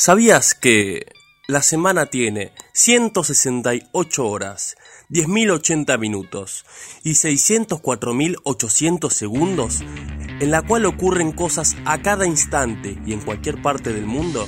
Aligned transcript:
¿Sabías 0.00 0.54
que 0.54 1.10
la 1.48 1.60
semana 1.60 2.06
tiene 2.06 2.52
168 2.72 4.24
horas, 4.24 4.76
10.080 5.10 5.98
minutos 5.98 6.64
y 7.02 7.14
604.800 7.14 9.10
segundos 9.10 9.80
en 9.80 10.52
la 10.52 10.62
cual 10.62 10.86
ocurren 10.86 11.32
cosas 11.32 11.74
a 11.84 12.00
cada 12.00 12.28
instante 12.28 12.96
y 13.04 13.12
en 13.12 13.22
cualquier 13.22 13.60
parte 13.60 13.92
del 13.92 14.06
mundo? 14.06 14.46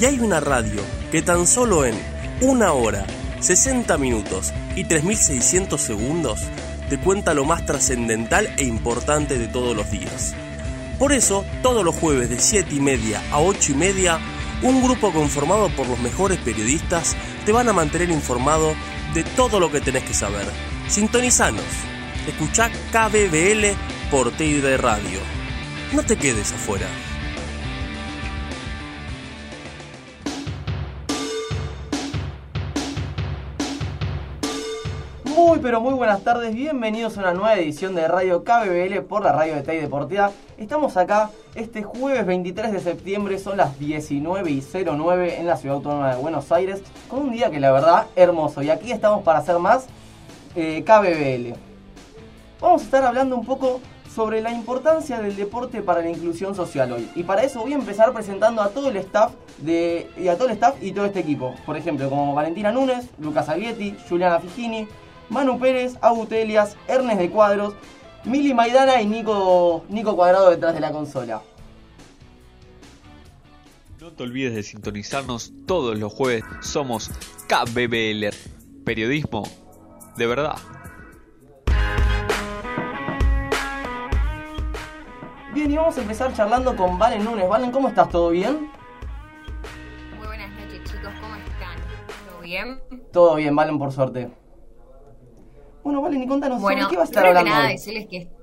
Y 0.00 0.06
hay 0.06 0.18
una 0.18 0.40
radio 0.40 0.80
que 1.12 1.20
tan 1.20 1.46
solo 1.46 1.84
en 1.84 1.94
una 2.40 2.72
hora, 2.72 3.06
60 3.40 3.98
minutos 3.98 4.50
y 4.76 4.84
3.600 4.84 5.76
segundos 5.76 6.40
te 6.88 6.98
cuenta 6.98 7.34
lo 7.34 7.44
más 7.44 7.66
trascendental 7.66 8.46
e 8.56 8.64
importante 8.64 9.36
de 9.36 9.46
todos 9.46 9.76
los 9.76 9.90
días. 9.90 10.34
Por 10.98 11.12
eso, 11.12 11.44
todos 11.62 11.84
los 11.84 11.94
jueves 11.94 12.30
de 12.30 12.38
7 12.38 12.74
y 12.74 12.80
media 12.80 13.22
a 13.30 13.40
8 13.40 13.72
y 13.72 13.74
media, 13.74 14.20
un 14.62 14.82
grupo 14.82 15.12
conformado 15.12 15.68
por 15.70 15.88
los 15.88 15.98
mejores 16.00 16.38
periodistas 16.38 17.16
te 17.44 17.52
van 17.52 17.68
a 17.68 17.72
mantener 17.72 18.10
informado 18.10 18.74
de 19.14 19.24
todo 19.24 19.60
lo 19.60 19.70
que 19.70 19.80
tenés 19.80 20.04
que 20.04 20.14
saber. 20.14 20.46
Sintonizanos. 20.88 21.64
Escuchá 22.26 22.70
KBBL 22.92 23.76
por 24.10 24.30
TID 24.32 24.76
Radio. 24.76 25.20
No 25.92 26.02
te 26.02 26.16
quedes 26.16 26.52
afuera. 26.52 26.86
Muy 35.42 35.58
pero 35.58 35.80
muy 35.80 35.94
buenas 35.94 36.22
tardes, 36.22 36.54
bienvenidos 36.54 37.16
a 37.16 37.22
una 37.22 37.32
nueva 37.32 37.54
edición 37.54 37.94
de 37.94 38.06
Radio 38.06 38.44
KBBL 38.44 39.00
por 39.08 39.24
la 39.24 39.32
radio 39.32 39.54
de 39.54 39.62
TAI 39.62 39.80
Deportiva. 39.80 40.32
Estamos 40.58 40.98
acá 40.98 41.30
este 41.54 41.82
jueves 41.82 42.26
23 42.26 42.70
de 42.70 42.78
septiembre, 42.78 43.38
son 43.38 43.56
las 43.56 43.78
19 43.78 44.50
y 44.50 44.62
09 44.62 45.40
en 45.40 45.46
la 45.46 45.56
ciudad 45.56 45.76
autónoma 45.76 46.14
de 46.14 46.20
Buenos 46.20 46.52
Aires, 46.52 46.82
con 47.08 47.20
un 47.20 47.30
día 47.30 47.50
que 47.50 47.58
la 47.58 47.72
verdad 47.72 48.06
hermoso. 48.16 48.62
Y 48.62 48.68
aquí 48.68 48.92
estamos 48.92 49.22
para 49.22 49.38
hacer 49.38 49.58
más 49.58 49.86
eh, 50.56 50.84
KBBL. 50.84 51.58
Vamos 52.60 52.82
a 52.82 52.84
estar 52.84 53.02
hablando 53.02 53.34
un 53.34 53.46
poco 53.46 53.80
sobre 54.14 54.42
la 54.42 54.52
importancia 54.52 55.22
del 55.22 55.36
deporte 55.36 55.80
para 55.80 56.02
la 56.02 56.10
inclusión 56.10 56.54
social 56.54 56.92
hoy. 56.92 57.10
Y 57.14 57.22
para 57.22 57.44
eso 57.44 57.60
voy 57.60 57.72
a 57.72 57.76
empezar 57.76 58.12
presentando 58.12 58.60
a 58.60 58.68
todo 58.68 58.90
el 58.90 58.98
staff 58.98 59.32
de, 59.56 60.06
y 60.18 60.28
a 60.28 60.36
todo 60.36 60.48
el 60.48 60.52
staff 60.52 60.74
y 60.82 60.92
todo 60.92 61.06
este 61.06 61.20
equipo. 61.20 61.54
Por 61.64 61.78
ejemplo, 61.78 62.10
como 62.10 62.34
Valentina 62.34 62.70
Núñez, 62.72 63.08
Lucas 63.18 63.48
Aglietti, 63.48 63.96
Juliana 64.06 64.38
Figini, 64.38 64.86
Manu 65.30 65.58
Pérez, 65.58 65.96
Agutelias, 66.02 66.76
Ernest 66.88 67.20
de 67.20 67.30
Cuadros, 67.30 67.74
Mili 68.24 68.52
Maidana 68.52 69.00
y 69.00 69.06
Nico, 69.06 69.84
Nico 69.88 70.16
Cuadrado 70.16 70.50
detrás 70.50 70.74
de 70.74 70.80
la 70.80 70.92
consola. 70.92 71.40
No 74.00 74.10
te 74.12 74.22
olvides 74.24 74.54
de 74.54 74.62
sintonizarnos 74.62 75.52
todos 75.66 75.98
los 75.98 76.12
jueves. 76.12 76.42
Somos 76.60 77.10
KBBL, 77.46 78.30
periodismo 78.84 79.44
de 80.16 80.26
verdad. 80.26 80.56
Bien, 85.54 85.70
y 85.70 85.76
vamos 85.76 85.96
a 85.98 86.02
empezar 86.02 86.32
charlando 86.32 86.74
con 86.76 86.98
Valen 86.98 87.24
Núñez. 87.24 87.48
Valen, 87.48 87.70
¿cómo 87.70 87.88
estás? 87.88 88.08
¿Todo 88.08 88.30
bien? 88.30 88.70
Muy 90.18 90.26
buenas 90.26 90.50
noches, 90.50 90.80
chicos. 90.84 91.12
¿Cómo 91.20 91.36
están? 91.36 91.78
¿Todo 92.28 92.40
bien? 92.40 92.80
Todo 93.12 93.34
bien, 93.36 93.54
Valen, 93.54 93.78
por 93.78 93.92
suerte. 93.92 94.39
Bueno, 95.82 96.02
Valen, 96.02 96.22
y 96.22 96.26
contanos, 96.26 96.60
Bueno, 96.60 96.82
¿sobre 96.82 96.90
qué 96.90 96.96
vas 96.98 97.08
a 97.08 97.10
estar 97.10 97.22
primero 97.22 97.34
que 97.34 97.38
hablando 97.38 97.58
nada 97.58 97.68
hoy? 97.68 97.72
decirles 97.74 98.06
que 98.08 98.40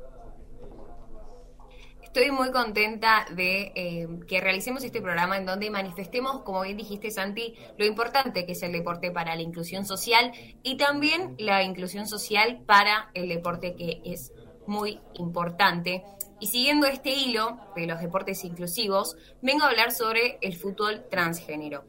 estoy 2.18 2.32
muy 2.32 2.52
contenta 2.52 3.28
de 3.36 3.72
eh, 3.76 4.08
que 4.28 4.42
realicemos 4.42 4.84
este 4.84 5.02
programa 5.02 5.38
en 5.38 5.46
donde 5.46 5.70
manifestemos, 5.70 6.42
como 6.42 6.62
bien 6.62 6.76
dijiste 6.76 7.12
Santi, 7.12 7.54
lo 7.78 7.86
importante 7.86 8.46
que 8.46 8.54
es 8.54 8.64
el 8.64 8.72
deporte 8.72 9.12
para 9.12 9.36
la 9.36 9.42
inclusión 9.44 9.86
social 9.86 10.32
y 10.64 10.78
también 10.78 11.36
la 11.38 11.62
inclusión 11.62 12.08
social 12.08 12.64
para 12.66 13.12
el 13.14 13.30
deporte 13.30 13.76
que 13.76 14.02
es 14.04 14.34
muy 14.66 15.00
importante. 15.14 16.04
Y 16.40 16.48
siguiendo 16.48 16.88
este 16.88 17.12
hilo 17.12 17.60
de 17.76 17.86
los 17.86 18.00
deportes 18.00 18.44
inclusivos, 18.44 19.16
vengo 19.44 19.66
a 19.66 19.70
hablar 19.70 19.92
sobre 19.92 20.40
el 20.42 20.56
fútbol 20.56 21.06
transgénero. 21.12 21.84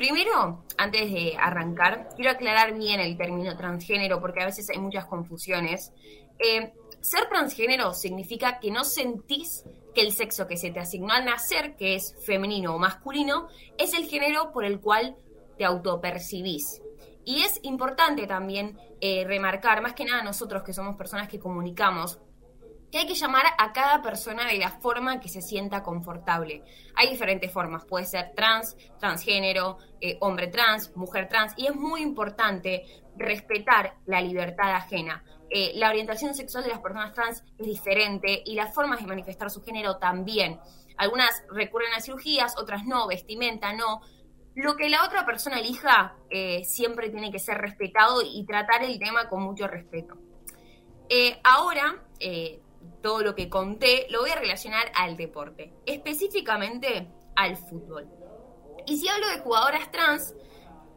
Primero, 0.00 0.64
antes 0.78 1.12
de 1.12 1.36
arrancar, 1.38 2.08
quiero 2.16 2.30
aclarar 2.30 2.72
bien 2.72 3.00
el 3.00 3.18
término 3.18 3.54
transgénero 3.54 4.18
porque 4.18 4.40
a 4.40 4.46
veces 4.46 4.70
hay 4.70 4.78
muchas 4.78 5.04
confusiones. 5.04 5.92
Eh, 6.38 6.72
ser 7.02 7.28
transgénero 7.28 7.92
significa 7.92 8.60
que 8.60 8.70
no 8.70 8.84
sentís 8.84 9.62
que 9.94 10.00
el 10.00 10.12
sexo 10.12 10.46
que 10.46 10.56
se 10.56 10.70
te 10.70 10.80
asignó 10.80 11.12
al 11.12 11.26
nacer, 11.26 11.76
que 11.76 11.96
es 11.96 12.16
femenino 12.24 12.74
o 12.74 12.78
masculino, 12.78 13.48
es 13.76 13.92
el 13.92 14.06
género 14.06 14.52
por 14.52 14.64
el 14.64 14.80
cual 14.80 15.18
te 15.58 15.66
autopercibís. 15.66 16.80
Y 17.26 17.42
es 17.42 17.60
importante 17.62 18.26
también 18.26 18.78
eh, 19.02 19.26
remarcar, 19.26 19.82
más 19.82 19.92
que 19.92 20.06
nada 20.06 20.22
nosotros 20.22 20.62
que 20.62 20.72
somos 20.72 20.96
personas 20.96 21.28
que 21.28 21.38
comunicamos, 21.38 22.18
que 22.90 22.98
hay 22.98 23.06
que 23.06 23.14
llamar 23.14 23.44
a 23.56 23.72
cada 23.72 24.02
persona 24.02 24.46
de 24.46 24.58
la 24.58 24.70
forma 24.70 25.20
que 25.20 25.28
se 25.28 25.42
sienta 25.42 25.82
confortable. 25.82 26.64
Hay 26.96 27.08
diferentes 27.08 27.52
formas, 27.52 27.84
puede 27.84 28.04
ser 28.04 28.32
trans, 28.34 28.76
transgénero, 28.98 29.78
eh, 30.00 30.16
hombre 30.20 30.48
trans, 30.48 30.94
mujer 30.96 31.28
trans, 31.28 31.54
y 31.56 31.66
es 31.66 31.74
muy 31.74 32.02
importante 32.02 32.84
respetar 33.16 33.94
la 34.06 34.20
libertad 34.20 34.74
ajena. 34.74 35.22
Eh, 35.50 35.72
la 35.74 35.88
orientación 35.88 36.34
sexual 36.34 36.64
de 36.64 36.70
las 36.70 36.80
personas 36.80 37.12
trans 37.12 37.44
es 37.58 37.66
diferente 37.66 38.42
y 38.44 38.54
las 38.54 38.74
formas 38.74 39.00
de 39.00 39.06
manifestar 39.06 39.50
su 39.50 39.62
género 39.62 39.98
también. 39.98 40.58
Algunas 40.96 41.30
recurren 41.50 41.92
a 41.94 42.00
cirugías, 42.00 42.56
otras 42.58 42.84
no, 42.84 43.06
vestimenta 43.06 43.72
no. 43.72 44.00
Lo 44.54 44.76
que 44.76 44.88
la 44.88 45.04
otra 45.04 45.24
persona 45.24 45.60
elija 45.60 46.16
eh, 46.28 46.64
siempre 46.64 47.08
tiene 47.08 47.30
que 47.30 47.38
ser 47.38 47.58
respetado 47.58 48.20
y 48.22 48.44
tratar 48.44 48.82
el 48.82 48.98
tema 48.98 49.28
con 49.28 49.42
mucho 49.42 49.66
respeto. 49.68 50.16
Ahora, 51.42 51.96
todo 53.02 53.22
lo 53.22 53.34
que 53.34 53.48
conté 53.48 54.06
lo 54.10 54.20
voy 54.20 54.30
a 54.30 54.36
relacionar 54.36 54.90
al 54.94 55.16
deporte, 55.16 55.72
específicamente 55.86 57.10
al 57.36 57.56
fútbol. 57.56 58.08
Y 58.86 58.98
si 58.98 59.08
hablo 59.08 59.28
de 59.28 59.40
jugadoras 59.40 59.90
trans, 59.90 60.34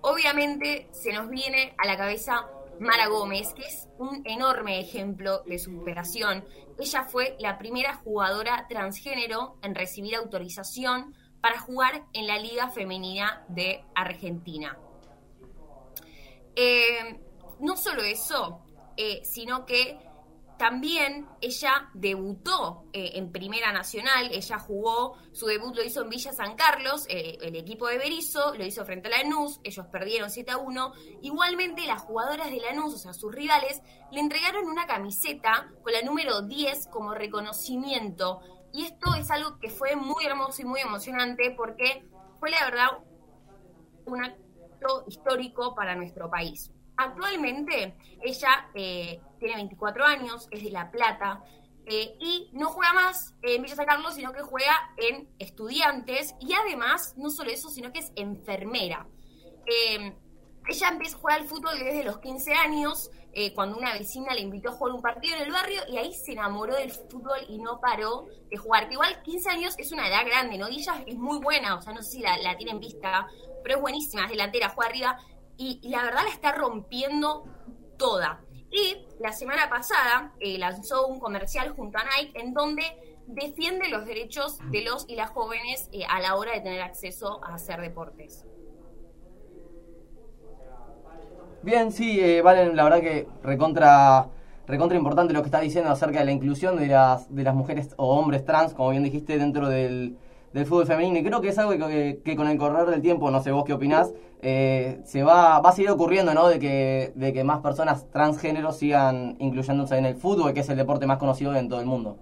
obviamente 0.01 0.89
se 0.91 1.13
nos 1.13 1.29
viene 1.29 1.75
a 1.77 1.87
la 1.87 1.97
cabeza 1.97 2.47
Mara 2.79 3.07
Gómez, 3.07 3.53
que 3.53 3.63
es 3.63 3.87
un 3.97 4.21
enorme 4.25 4.79
ejemplo 4.79 5.43
de 5.45 5.59
superación. 5.59 6.43
Ella 6.77 7.03
fue 7.03 7.35
la 7.39 7.57
primera 7.57 7.95
jugadora 7.95 8.65
transgénero 8.67 9.57
en 9.61 9.75
recibir 9.75 10.15
autorización 10.15 11.15
para 11.41 11.59
jugar 11.59 12.05
en 12.13 12.27
la 12.27 12.39
Liga 12.39 12.69
Femenina 12.69 13.45
de 13.47 13.83
Argentina. 13.95 14.77
Eh, 16.55 17.19
no 17.59 17.75
solo 17.75 18.01
eso, 18.03 18.61
eh, 18.97 19.21
sino 19.23 19.65
que 19.65 19.97
también 20.57 21.27
ella 21.41 21.89
debutó 21.93 22.85
eh, 22.93 23.11
en 23.15 23.31
Primera 23.31 23.71
Nacional, 23.71 24.29
ella 24.31 24.59
jugó, 24.59 25.17
su 25.31 25.45
debut 25.45 25.75
lo 25.75 25.83
hizo 25.83 26.01
en 26.01 26.09
Villa 26.09 26.31
San 26.31 26.55
Carlos, 26.55 27.05
eh, 27.09 27.38
el 27.41 27.55
equipo 27.55 27.88
de 27.88 27.97
Berizo 27.97 28.53
lo 28.55 28.65
hizo 28.65 28.85
frente 28.85 29.07
a 29.07 29.23
Lanús, 29.23 29.59
ellos 29.63 29.88
perdieron 29.88 30.29
7 30.29 30.51
a 30.51 30.57
1. 30.57 30.94
Igualmente 31.21 31.85
las 31.85 32.01
jugadoras 32.01 32.50
de 32.50 32.57
Lanús, 32.57 32.94
o 32.94 32.97
sea, 32.97 33.13
sus 33.13 33.33
rivales, 33.33 33.81
le 34.11 34.19
entregaron 34.19 34.67
una 34.67 34.85
camiseta 34.85 35.71
con 35.81 35.94
la 35.94 36.01
número 36.01 36.41
10 36.41 36.88
como 36.88 37.13
reconocimiento. 37.13 38.41
Y 38.71 38.85
esto 38.85 39.13
es 39.15 39.29
algo 39.31 39.59
que 39.59 39.69
fue 39.69 39.95
muy 39.95 40.25
hermoso 40.25 40.61
y 40.61 40.65
muy 40.65 40.81
emocionante 40.81 41.53
porque 41.56 42.06
fue 42.39 42.49
la 42.51 42.65
verdad 42.65 42.88
un 44.06 44.23
acto 44.23 45.03
histórico 45.07 45.75
para 45.75 45.95
nuestro 45.95 46.29
país. 46.29 46.71
Actualmente 46.95 47.95
ella 48.22 48.69
eh, 48.75 49.19
tiene 49.40 49.56
24 49.56 50.06
años, 50.06 50.48
es 50.51 50.63
de 50.63 50.69
La 50.69 50.92
Plata 50.92 51.44
eh, 51.86 52.16
y 52.19 52.50
no 52.54 52.68
juega 52.68 52.94
más 52.94 53.34
en 53.42 53.63
Villa 53.63 53.75
San 53.75 53.86
Carlos, 53.86 54.13
sino 54.13 54.31
que 54.31 54.42
juega 54.42 54.74
en 54.98 55.28
estudiantes 55.40 56.36
y 56.40 56.54
además, 56.54 57.16
no 57.18 57.30
solo 57.30 57.50
eso, 57.50 57.69
sino 57.69 57.92
que 57.92 58.00
es 58.00 58.12
enfermera. 58.16 59.07
Eh, 59.66 60.13
ella 60.68 60.88
empieza 60.88 61.18
a 61.18 61.19
jugar 61.19 61.42
al 61.42 61.48
fútbol 61.48 61.78
desde 61.78 62.04
los 62.04 62.19
15 62.19 62.54
años, 62.54 63.12
cuando 63.56 63.80
una 63.80 63.94
vecina 63.94 64.31
le 64.36 64.42
invitó 64.42 64.69
a 64.69 64.74
jugar 64.74 64.94
un 64.94 65.01
partido 65.01 65.36
en 65.36 65.42
el 65.42 65.51
barrio 65.51 65.81
y 65.90 65.98
ahí 65.98 66.13
se 66.13 66.34
enamoró 66.34 66.75
del 66.75 66.92
fútbol 66.92 67.40
y 67.50 67.57
no 67.57 67.80
paró 67.81 68.28
de 68.50 68.57
jugar. 68.57 68.88
Que 68.88 68.94
igual 68.94 69.24
15 69.24 69.50
años 69.50 69.75
es 69.80 69.92
una 69.92 70.07
edad 70.07 70.24
grande, 70.24 70.56
¿no? 70.60 70.69
Y 70.69 70.81
ella 70.81 71.04
es 71.07 71.18
muy 71.18 71.40
buena, 71.40 71.75
o 71.75 71.81
sea, 71.81 71.94
no 71.94 72.04
sé 72.04 72.12
si 72.12 72.19
la, 72.19 72.38
la 72.38 72.56
tienen 72.56 72.80
vista, 72.80 73.28
pero 73.63 73.78
es 73.78 73.81
buenísima, 73.81 74.25
es 74.25 74.30
delantera, 74.30 74.69
juega 74.69 74.90
arriba 74.90 75.18
y, 75.57 75.79
la 75.89 76.03
verdad 76.03 76.21
la 76.23 76.29
está 76.29 76.51
rompiendo 76.53 77.45
toda. 77.97 78.41
Y 78.71 79.05
la 79.19 79.31
semana 79.31 79.69
pasada 79.69 80.33
eh, 80.39 80.57
lanzó 80.57 81.07
un 81.07 81.19
comercial 81.19 81.69
junto 81.75 82.00
a 82.00 82.03
Nike 82.03 82.39
en 82.39 82.53
donde 82.53 82.83
defiende 83.27 83.88
los 83.89 84.05
derechos 84.05 84.57
de 84.71 84.83
los 84.83 85.07
y 85.07 85.15
las 85.15 85.29
jóvenes 85.29 85.89
eh, 85.91 86.03
a 86.09 86.19
la 86.19 86.35
hora 86.35 86.53
de 86.53 86.61
tener 86.61 86.81
acceso 86.81 87.39
a 87.44 87.55
hacer 87.55 87.79
deportes. 87.81 88.45
Bien, 91.61 91.91
sí, 91.91 92.19
eh, 92.19 92.41
Valen, 92.41 92.75
la 92.75 92.83
verdad 92.83 92.99
que 92.99 93.27
recontra, 93.41 94.27
recontra 94.67 94.97
importante 94.97 95.33
lo 95.33 95.41
que 95.41 95.47
estás 95.47 95.61
diciendo 95.61 95.91
acerca 95.91 96.19
de 96.19 96.25
la 96.25 96.31
inclusión 96.31 96.75
de 96.75 96.88
las, 96.88 97.33
de 97.33 97.44
las 97.44 97.56
mujeres 97.56 97.94
o 97.95 98.17
hombres 98.17 98.44
trans, 98.44 98.73
como 98.73 98.89
bien 98.89 99.03
dijiste, 99.03 99.38
dentro 99.38 99.69
del, 99.69 100.17
del 100.53 100.65
fútbol 100.65 100.85
femenino. 100.85 101.19
Y 101.19 101.23
creo 101.23 101.41
que 101.41 101.50
es 101.50 101.57
algo 101.57 101.88
que, 101.88 102.21
que 102.23 102.35
con 102.35 102.47
el 102.47 102.57
correr 102.57 102.85
del 102.88 103.01
tiempo, 103.01 103.29
no 103.31 103.41
sé 103.41 103.51
vos 103.51 103.65
qué 103.65 103.73
opinás, 103.73 104.13
eh, 104.41 105.01
se 105.05 105.23
va, 105.23 105.59
va 105.59 105.69
a 105.69 105.73
seguir 105.73 105.91
ocurriendo, 105.91 106.33
¿no? 106.33 106.47
De 106.47 106.59
que, 106.59 107.11
de 107.15 107.33
que 107.33 107.44
más 107.44 107.61
personas 107.61 108.09
transgénero 108.11 108.71
sigan 108.71 109.35
incluyéndose 109.39 109.97
en 109.97 110.05
el 110.05 110.15
fútbol, 110.15 110.53
que 110.53 110.61
es 110.61 110.69
el 110.69 110.77
deporte 110.77 111.07
más 111.07 111.17
conocido 111.17 111.55
en 111.55 111.69
todo 111.69 111.79
el 111.79 111.85
mundo. 111.85 112.17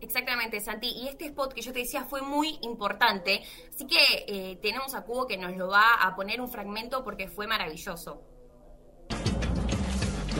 Exactamente, 0.00 0.60
Santi. 0.60 0.88
Y 0.88 1.08
este 1.08 1.26
spot 1.26 1.52
que 1.52 1.60
yo 1.60 1.72
te 1.72 1.80
decía 1.80 2.04
fue 2.04 2.22
muy 2.22 2.58
importante. 2.62 3.42
Así 3.74 3.86
que 3.86 3.98
eh, 4.28 4.58
tenemos 4.62 4.94
a 4.94 5.02
Cubo 5.02 5.26
que 5.26 5.36
nos 5.36 5.56
lo 5.56 5.68
va 5.68 5.94
a 6.02 6.14
poner 6.14 6.40
un 6.40 6.48
fragmento 6.48 7.04
porque 7.04 7.28
fue 7.28 7.46
maravilloso. 7.46 8.22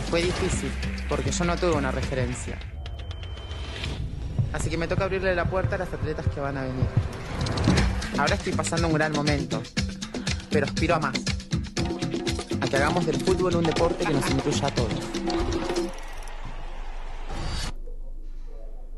Fue 0.09 0.23
difícil, 0.23 0.71
porque 1.07 1.29
yo 1.29 1.45
no 1.45 1.55
tuve 1.55 1.73
una 1.73 1.91
referencia. 1.91 2.57
Así 4.53 4.69
que 4.69 4.77
me 4.77 4.87
toca 4.87 5.03
abrirle 5.05 5.35
la 5.35 5.45
puerta 5.45 5.75
a 5.75 5.79
las 5.79 5.93
atletas 5.93 6.25
que 6.33 6.39
van 6.39 6.57
a 6.57 6.61
venir. 6.63 6.85
Ahora 8.17 8.35
estoy 8.35 8.53
pasando 8.53 8.87
un 8.87 8.93
gran 8.93 9.11
momento, 9.11 9.61
pero 10.49 10.65
aspiro 10.65 10.95
a 10.95 10.99
más. 10.99 11.13
A 12.61 12.67
que 12.67 12.75
hagamos 12.75 13.05
del 13.05 13.17
fútbol 13.21 13.55
un 13.55 13.63
deporte 13.63 14.05
que 14.05 14.13
nos 14.13 14.29
incluya 14.29 14.67
a 14.67 14.71
todos. 14.71 14.89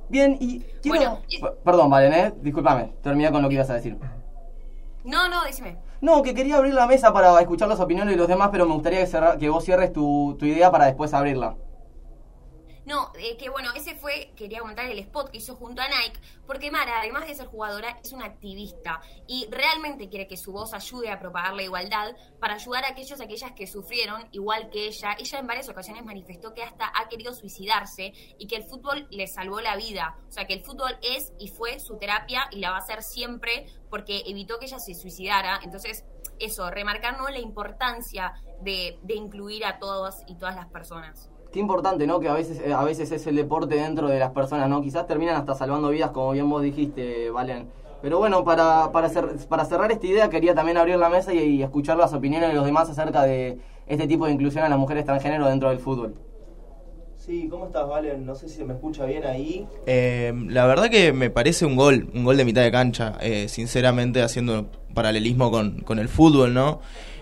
Bien, 0.10 0.36
y 0.40 0.60
quiero... 0.82 0.98
Bueno, 0.98 1.20
y- 1.30 1.42
Perdón, 1.64 1.90
Valen, 1.90 2.14
¿eh? 2.14 2.34
Discúlpame, 2.42 2.92
termina 3.02 3.32
con 3.32 3.42
lo 3.42 3.48
que 3.50 3.56
ibas 3.56 3.70
a 3.70 3.76
decir. 3.76 3.98
No, 5.04 5.28
no, 5.30 5.44
decime. 5.44 5.78
No, 6.02 6.22
que 6.22 6.34
quería 6.34 6.58
abrir 6.58 6.74
la 6.74 6.88
mesa 6.88 7.14
para 7.14 7.40
escuchar 7.40 7.68
las 7.70 7.80
opiniones 7.80 8.14
de 8.14 8.18
los 8.18 8.28
demás, 8.28 8.50
pero 8.52 8.66
me 8.66 8.74
gustaría 8.74 9.00
que, 9.00 9.08
cerra- 9.08 9.38
que 9.38 9.50
vos 9.50 9.64
cierres 9.64 9.94
tu, 9.94 10.36
tu 10.40 10.46
idea 10.46 10.72
para 10.72 10.86
después 10.86 11.14
abrirla. 11.14 11.56
No, 12.92 13.14
eh, 13.18 13.38
que 13.38 13.48
bueno, 13.48 13.70
ese 13.74 13.96
fue, 13.96 14.34
quería 14.36 14.60
comentar 14.60 14.86
el 14.86 15.00
spot 15.00 15.32
que 15.32 15.38
hizo 15.38 15.56
junto 15.56 15.82
a 15.82 15.88
Nike, 15.88 16.20
porque 16.46 16.72
Mara, 16.72 17.00
además 17.00 17.26
de 17.26 17.34
ser 17.34 17.48
jugadora, 17.48 17.98
es 18.04 18.12
una 18.12 18.26
activista 18.26 19.00
y 19.28 19.48
realmente 19.50 20.10
quiere 20.10 20.28
que 20.28 20.36
su 20.36 20.52
voz 20.52 20.74
ayude 20.74 21.10
a 21.10 21.18
propagar 21.18 21.54
la 21.54 21.64
igualdad 21.64 22.18
para 22.42 22.56
ayudar 22.56 22.84
a 22.84 22.90
aquellos 22.90 23.18
y 23.18 23.24
aquellas 23.24 23.54
que 23.54 23.66
sufrieron 23.66 24.28
igual 24.34 24.70
que 24.70 24.88
ella. 24.88 25.16
Ella 25.18 25.40
en 25.40 25.48
varias 25.48 25.70
ocasiones 25.70 26.04
manifestó 26.04 26.54
que 26.54 26.64
hasta 26.64 26.92
ha 26.94 27.08
querido 27.08 27.34
suicidarse 27.34 28.12
y 28.38 28.46
que 28.48 28.58
el 28.58 28.64
fútbol 28.64 29.08
le 29.10 29.26
salvó 29.28 29.62
la 29.62 29.78
vida. 29.78 30.18
O 30.28 30.32
sea, 30.34 30.46
que 30.46 30.56
el 30.56 30.62
fútbol 30.62 31.00
es 31.02 31.32
y 31.40 31.48
fue 31.48 31.80
su 31.80 31.98
terapia 31.98 32.50
y 32.52 32.60
la 32.60 32.72
va 32.72 32.78
a 32.80 32.82
ser 32.82 33.04
siempre 33.04 33.68
porque 33.90 34.24
evitó 34.26 34.60
que 34.60 34.66
ella 34.66 34.80
se 34.80 34.96
suicidara. 34.96 35.62
Entonces, 35.64 36.04
eso, 36.40 36.70
remarcar 36.70 37.18
¿no? 37.18 37.30
la 37.30 37.40
importancia 37.40 38.34
de, 38.60 39.00
de 39.04 39.14
incluir 39.14 39.64
a 39.64 39.80
todos 39.80 40.24
y 40.28 40.36
todas 40.36 40.58
las 40.58 40.68
personas. 40.68 41.31
Qué 41.52 41.60
importante, 41.60 42.08
¿no? 42.08 42.20
Que 42.20 42.30
a 42.30 42.34
veces, 42.34 42.62
eh, 42.66 42.74
a 42.74 42.84
veces 42.84 43.12
es 43.12 43.28
el 43.28 43.36
deporte 43.36 43.76
dentro 43.76 44.08
de 44.08 44.20
las 44.20 44.32
personas, 44.32 44.70
¿no? 44.70 44.82
Quizás 44.82 45.06
terminan 45.06 45.36
hasta 45.36 45.54
salvando 45.56 45.90
vidas, 45.90 46.12
como 46.12 46.32
bien 46.32 46.50
vos 46.50 46.62
dijiste, 46.64 47.30
Valen. 47.30 47.68
Pero 48.02 48.18
bueno, 48.20 48.44
para, 48.44 48.92
para, 48.92 49.10
cer- 49.10 49.46
para 49.48 49.66
cerrar 49.66 49.92
esta 49.92 50.08
idea, 50.08 50.30
quería 50.30 50.56
también 50.56 50.78
abrir 50.78 50.98
la 50.98 51.10
mesa 51.10 51.34
y, 51.34 51.40
y 51.40 51.62
escuchar 51.64 51.98
las 51.98 52.14
opiniones 52.14 52.50
de 52.50 52.56
los 52.56 52.66
demás 52.66 52.90
acerca 52.90 53.24
de 53.24 53.60
este 53.86 54.08
tipo 54.08 54.26
de 54.26 54.32
inclusión 54.32 54.64
a 54.64 54.70
las 54.70 54.80
mujeres 54.80 55.04
transgénero 55.06 55.48
dentro 55.48 55.70
del 55.70 55.80
fútbol. 55.80 56.16
Sí, 57.18 57.48
¿cómo 57.52 57.66
estás, 57.68 57.88
Valen? 57.88 58.26
No 58.26 58.34
sé 58.34 58.50
si 58.50 58.64
me 58.64 58.74
escucha 58.74 59.06
bien 59.06 59.26
ahí. 59.26 59.68
Eh, 59.86 60.34
la 60.48 60.66
verdad 60.66 60.90
que 60.90 61.14
me 61.14 61.30
parece 61.30 61.66
un 61.66 61.76
gol, 61.76 62.10
un 62.16 62.24
gol 62.24 62.38
de 62.38 62.46
mitad 62.46 62.62
de 62.64 62.72
cancha, 62.72 63.18
eh, 63.22 63.48
sinceramente 63.48 64.24
haciendo 64.24 64.68
paralelismo 64.96 65.52
con, 65.52 65.82
con 65.82 66.00
el 66.00 66.08
fútbol, 66.10 66.54
¿no? 66.54 66.80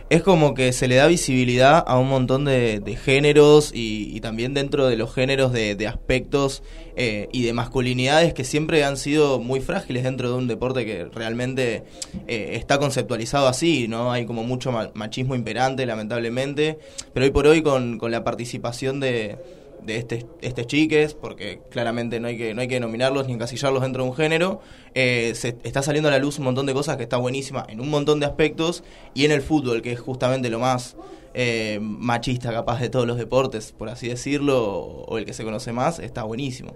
Es 0.10 0.24
como 0.24 0.56
que 0.56 0.74
se 0.74 0.88
le 0.88 0.96
da 0.96 1.06
visibilidad 1.06 1.84
a 1.86 2.00
un 2.00 2.10
montón 2.10 2.44
de, 2.46 2.98
géneros 3.04 3.72
y, 3.76 4.20
también 4.22 4.56
dentro 4.56 4.88
de 4.88 4.98
los 4.98 5.14
géneros 5.14 5.54
de, 5.54 5.88
aspectos 5.88 6.64
eh, 6.96 7.30
y 7.32 7.44
de 7.44 7.54
masculinidades 7.54 8.34
que 8.34 8.44
siempre 8.44 8.84
han 8.84 8.98
sido 8.98 9.40
muy 9.40 9.60
frágiles 9.60 10.04
dentro 10.04 10.30
de 10.30 10.36
un 10.36 10.48
deporte 10.48 10.84
que 10.84 11.06
realmente 11.06 11.84
eh, 12.28 12.52
está 12.54 12.80
conceptualizado 12.80 13.48
así, 13.48 13.88
¿no? 13.88 14.12
Hay 14.12 14.26
como 14.26 14.44
mucho 14.44 14.72
ma- 14.72 14.90
machismo 14.96 15.36
imperante, 15.36 15.86
lamentablemente, 15.86 16.80
pero 17.14 17.26
hoy 17.26 17.32
por 17.32 17.46
hoy 17.46 17.62
con, 17.62 18.00
con 18.00 18.10
la 18.10 18.24
participación 18.24 19.00
de, 19.00 19.38
de 19.84 19.98
este, 19.98 20.26
este 20.42 20.66
chiques, 20.66 21.14
porque 21.14 21.62
claramente 21.70 22.20
no 22.20 22.28
hay 22.28 22.38
que 22.38 22.54
no 22.54 22.62
hay 22.62 22.68
que 22.68 22.76
denominarlos 22.76 23.28
ni 23.28 23.34
encasillarlos 23.34 23.82
dentro 23.82 24.04
de 24.04 24.10
un 24.10 24.16
género, 24.16 24.62
eh, 24.94 25.34
se 25.36 25.58
está 25.64 25.82
saliendo 25.82 26.10
a 26.10 26.12
la 26.12 26.20
luz 26.20 26.40
un 26.40 26.46
montón 26.46 26.66
de 26.66 26.74
cosas 26.74 26.98
que 26.98 27.04
está 27.04 27.18
buenísima 27.18 27.66
en 27.70 27.80
un 27.80 27.90
montón 27.90 28.20
de 28.20 28.26
aspectos 28.26 28.84
y 29.14 29.26
en 29.26 29.32
el 29.32 29.42
fútbol, 29.42 29.82
que 29.82 29.92
es 29.92 30.00
justamente 30.00 30.50
lo 30.50 30.60
más 30.60 30.96
eh, 31.34 31.80
machista 31.82 32.52
capaz 32.52 32.80
de 32.80 32.90
todos 32.90 33.06
los 33.06 33.18
deportes, 33.18 33.72
por 33.72 33.90
así 33.90 34.08
decirlo, 34.08 34.72
o, 34.72 35.18
el 35.18 35.26
que 35.26 35.34
se 35.34 35.44
conoce 35.44 35.72
más, 35.72 36.00
está 36.00 36.24
buenísimo. 36.24 36.76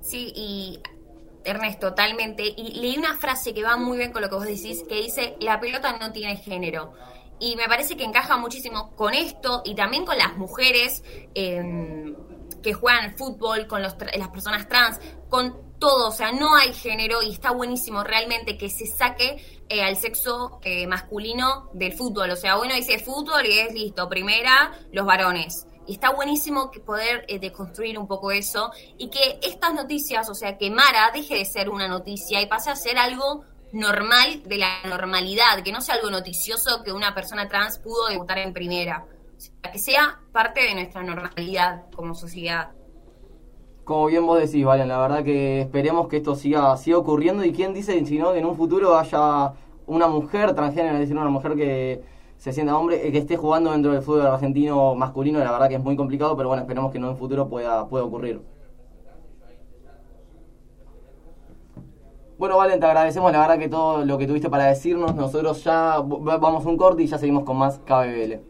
Sí, 0.00 0.32
y 0.34 0.80
Ernesto, 1.44 1.88
totalmente. 1.88 2.42
Y 2.56 2.80
leí 2.80 2.96
una 2.96 3.16
frase 3.16 3.52
que 3.52 3.62
va 3.62 3.76
muy 3.76 3.98
bien 3.98 4.12
con 4.12 4.22
lo 4.22 4.28
que 4.28 4.34
vos 4.36 4.46
decís, 4.46 4.84
que 4.88 4.96
dice, 4.96 5.36
la 5.40 5.60
pelota 5.60 5.96
no 5.98 6.12
tiene 6.12 6.36
género. 6.36 6.92
Y 7.40 7.56
me 7.56 7.66
parece 7.66 7.96
que 7.96 8.04
encaja 8.04 8.36
muchísimo 8.36 8.94
con 8.96 9.14
esto 9.14 9.62
y 9.64 9.74
también 9.74 10.04
con 10.04 10.18
las 10.18 10.36
mujeres 10.36 11.02
eh, 11.34 12.14
que 12.62 12.74
juegan 12.74 13.16
fútbol, 13.16 13.66
con 13.66 13.82
los 13.82 13.96
las 14.16 14.28
personas 14.28 14.68
trans, 14.68 15.00
con 15.28 15.69
todo. 15.80 16.08
O 16.08 16.12
sea, 16.12 16.30
no 16.30 16.54
hay 16.54 16.72
género 16.72 17.22
y 17.22 17.32
está 17.32 17.50
buenísimo 17.50 18.04
realmente 18.04 18.56
que 18.56 18.70
se 18.70 18.86
saque 18.86 19.44
eh, 19.68 19.82
al 19.82 19.96
sexo 19.96 20.60
eh, 20.62 20.86
masculino 20.86 21.70
del 21.72 21.92
fútbol. 21.94 22.30
O 22.30 22.36
sea, 22.36 22.58
uno 22.58 22.74
dice 22.74 23.00
fútbol 23.00 23.44
y 23.46 23.58
es 23.58 23.74
listo, 23.74 24.08
primera, 24.08 24.72
los 24.92 25.04
varones. 25.04 25.66
Y 25.88 25.94
está 25.94 26.10
buenísimo 26.10 26.70
que 26.70 26.78
poder 26.78 27.24
eh, 27.26 27.40
deconstruir 27.40 27.98
un 27.98 28.06
poco 28.06 28.30
eso 28.30 28.70
y 28.96 29.10
que 29.10 29.40
estas 29.42 29.74
noticias, 29.74 30.28
o 30.28 30.34
sea, 30.34 30.56
que 30.56 30.70
Mara 30.70 31.10
deje 31.12 31.34
de 31.34 31.44
ser 31.44 31.68
una 31.68 31.88
noticia 31.88 32.40
y 32.40 32.46
pase 32.46 32.70
a 32.70 32.76
ser 32.76 32.96
algo 32.96 33.44
normal 33.72 34.42
de 34.44 34.58
la 34.58 34.82
normalidad, 34.84 35.62
que 35.64 35.72
no 35.72 35.80
sea 35.80 35.96
algo 35.96 36.10
noticioso 36.10 36.82
que 36.84 36.92
una 36.92 37.14
persona 37.14 37.48
trans 37.48 37.78
pudo 37.78 38.08
debutar 38.08 38.38
en 38.38 38.52
primera. 38.52 39.06
O 39.36 39.40
sea, 39.40 39.72
que 39.72 39.78
sea 39.78 40.20
parte 40.32 40.60
de 40.60 40.74
nuestra 40.74 41.02
normalidad 41.02 41.90
como 41.94 42.14
sociedad. 42.14 42.70
Como 43.90 44.06
bien 44.06 44.24
vos 44.24 44.38
decís, 44.38 44.64
Valen, 44.64 44.86
la 44.86 45.00
verdad 45.00 45.24
que 45.24 45.62
esperemos 45.62 46.06
que 46.06 46.18
esto 46.18 46.36
siga, 46.36 46.76
siga 46.76 46.96
ocurriendo 46.96 47.44
y 47.44 47.50
quién 47.50 47.74
dice 47.74 48.06
si 48.06 48.18
no 48.18 48.32
que 48.32 48.38
en 48.38 48.46
un 48.46 48.54
futuro 48.54 48.96
haya 48.96 49.52
una 49.88 50.06
mujer 50.06 50.54
transgénero, 50.54 50.94
es 50.94 51.00
decir, 51.00 51.16
una 51.16 51.28
mujer 51.28 51.56
que 51.56 52.00
se 52.36 52.52
sienta 52.52 52.78
hombre, 52.78 53.04
eh, 53.04 53.10
que 53.10 53.18
esté 53.18 53.36
jugando 53.36 53.72
dentro 53.72 53.90
del 53.90 54.02
fútbol 54.02 54.28
argentino 54.28 54.94
masculino, 54.94 55.40
la 55.40 55.50
verdad 55.50 55.68
que 55.68 55.74
es 55.74 55.82
muy 55.82 55.96
complicado, 55.96 56.36
pero 56.36 56.50
bueno, 56.50 56.62
esperemos 56.62 56.92
que 56.92 57.00
no 57.00 57.10
en 57.10 57.16
futuro 57.16 57.48
pueda, 57.48 57.88
pueda 57.88 58.04
ocurrir. 58.04 58.40
Bueno, 62.38 62.58
Valen, 62.58 62.78
te 62.78 62.86
agradecemos 62.86 63.32
la 63.32 63.40
verdad 63.40 63.58
que 63.58 63.68
todo 63.68 64.04
lo 64.04 64.18
que 64.18 64.28
tuviste 64.28 64.48
para 64.48 64.66
decirnos. 64.66 65.16
Nosotros 65.16 65.64
ya 65.64 65.98
vamos 65.98 66.64
un 66.64 66.76
corte 66.76 67.02
y 67.02 67.08
ya 67.08 67.18
seguimos 67.18 67.42
con 67.42 67.56
más 67.56 67.80
KBBL. 67.80 68.49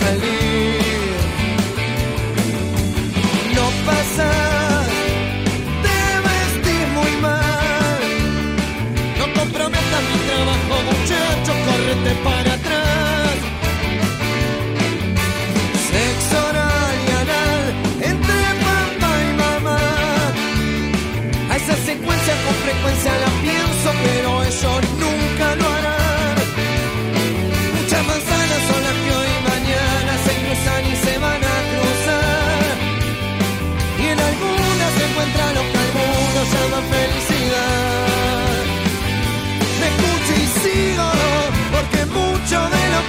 Salir. 0.00 1.14
No 3.56 3.66
pasas, 3.86 4.86
te 5.84 5.98
vestís 6.26 6.86
muy 6.98 7.12
mal. 7.26 8.02
No 9.18 9.24
comprometas 9.38 10.02
mi 10.10 10.18
trabajo, 10.30 10.74
muchacho, 10.90 11.52
córrete 11.66 12.12
para 12.26 12.49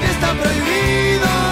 está 0.05 0.33
prohibido 0.33 1.50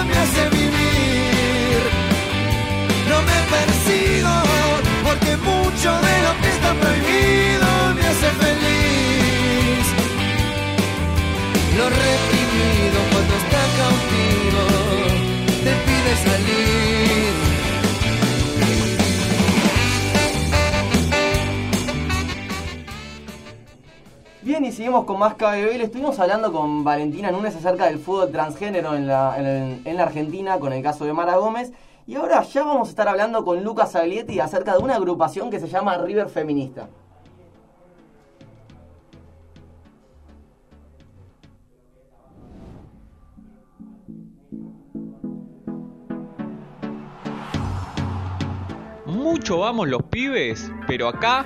Y 24.61 24.73
seguimos 24.73 25.05
con 25.05 25.17
más 25.17 25.35
KBB. 25.35 25.77
Le 25.77 25.83
estuvimos 25.85 26.19
hablando 26.19 26.51
con 26.51 26.83
Valentina 26.83 27.31
Núñez 27.31 27.55
acerca 27.55 27.85
del 27.85 27.97
fútbol 27.97 28.29
transgénero 28.29 28.93
en 28.93 29.07
la, 29.07 29.37
en 29.37 29.95
la 29.95 30.03
Argentina 30.03 30.59
con 30.59 30.73
el 30.73 30.83
caso 30.83 31.05
de 31.05 31.13
Mara 31.13 31.37
Gómez. 31.37 31.71
Y 32.05 32.15
ahora 32.15 32.43
ya 32.43 32.63
vamos 32.63 32.89
a 32.89 32.91
estar 32.91 33.07
hablando 33.07 33.45
con 33.45 33.63
Lucas 33.63 33.95
Aglietti 33.95 34.41
acerca 34.41 34.73
de 34.73 34.79
una 34.79 34.95
agrupación 34.95 35.49
que 35.49 35.61
se 35.61 35.69
llama 35.69 35.97
River 35.97 36.27
Feminista. 36.27 36.89
Mucho 49.05 49.59
vamos 49.59 49.87
los 49.87 50.03
pibes, 50.03 50.69
pero 50.85 51.07
acá 51.07 51.45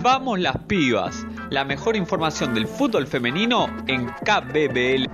vamos 0.00 0.38
las 0.38 0.56
pibas. 0.58 1.26
La 1.52 1.64
mejor 1.64 1.96
información 1.96 2.54
del 2.54 2.66
fútbol 2.66 3.06
femenino 3.06 3.66
en 3.86 4.06
KBBL. 4.06 5.06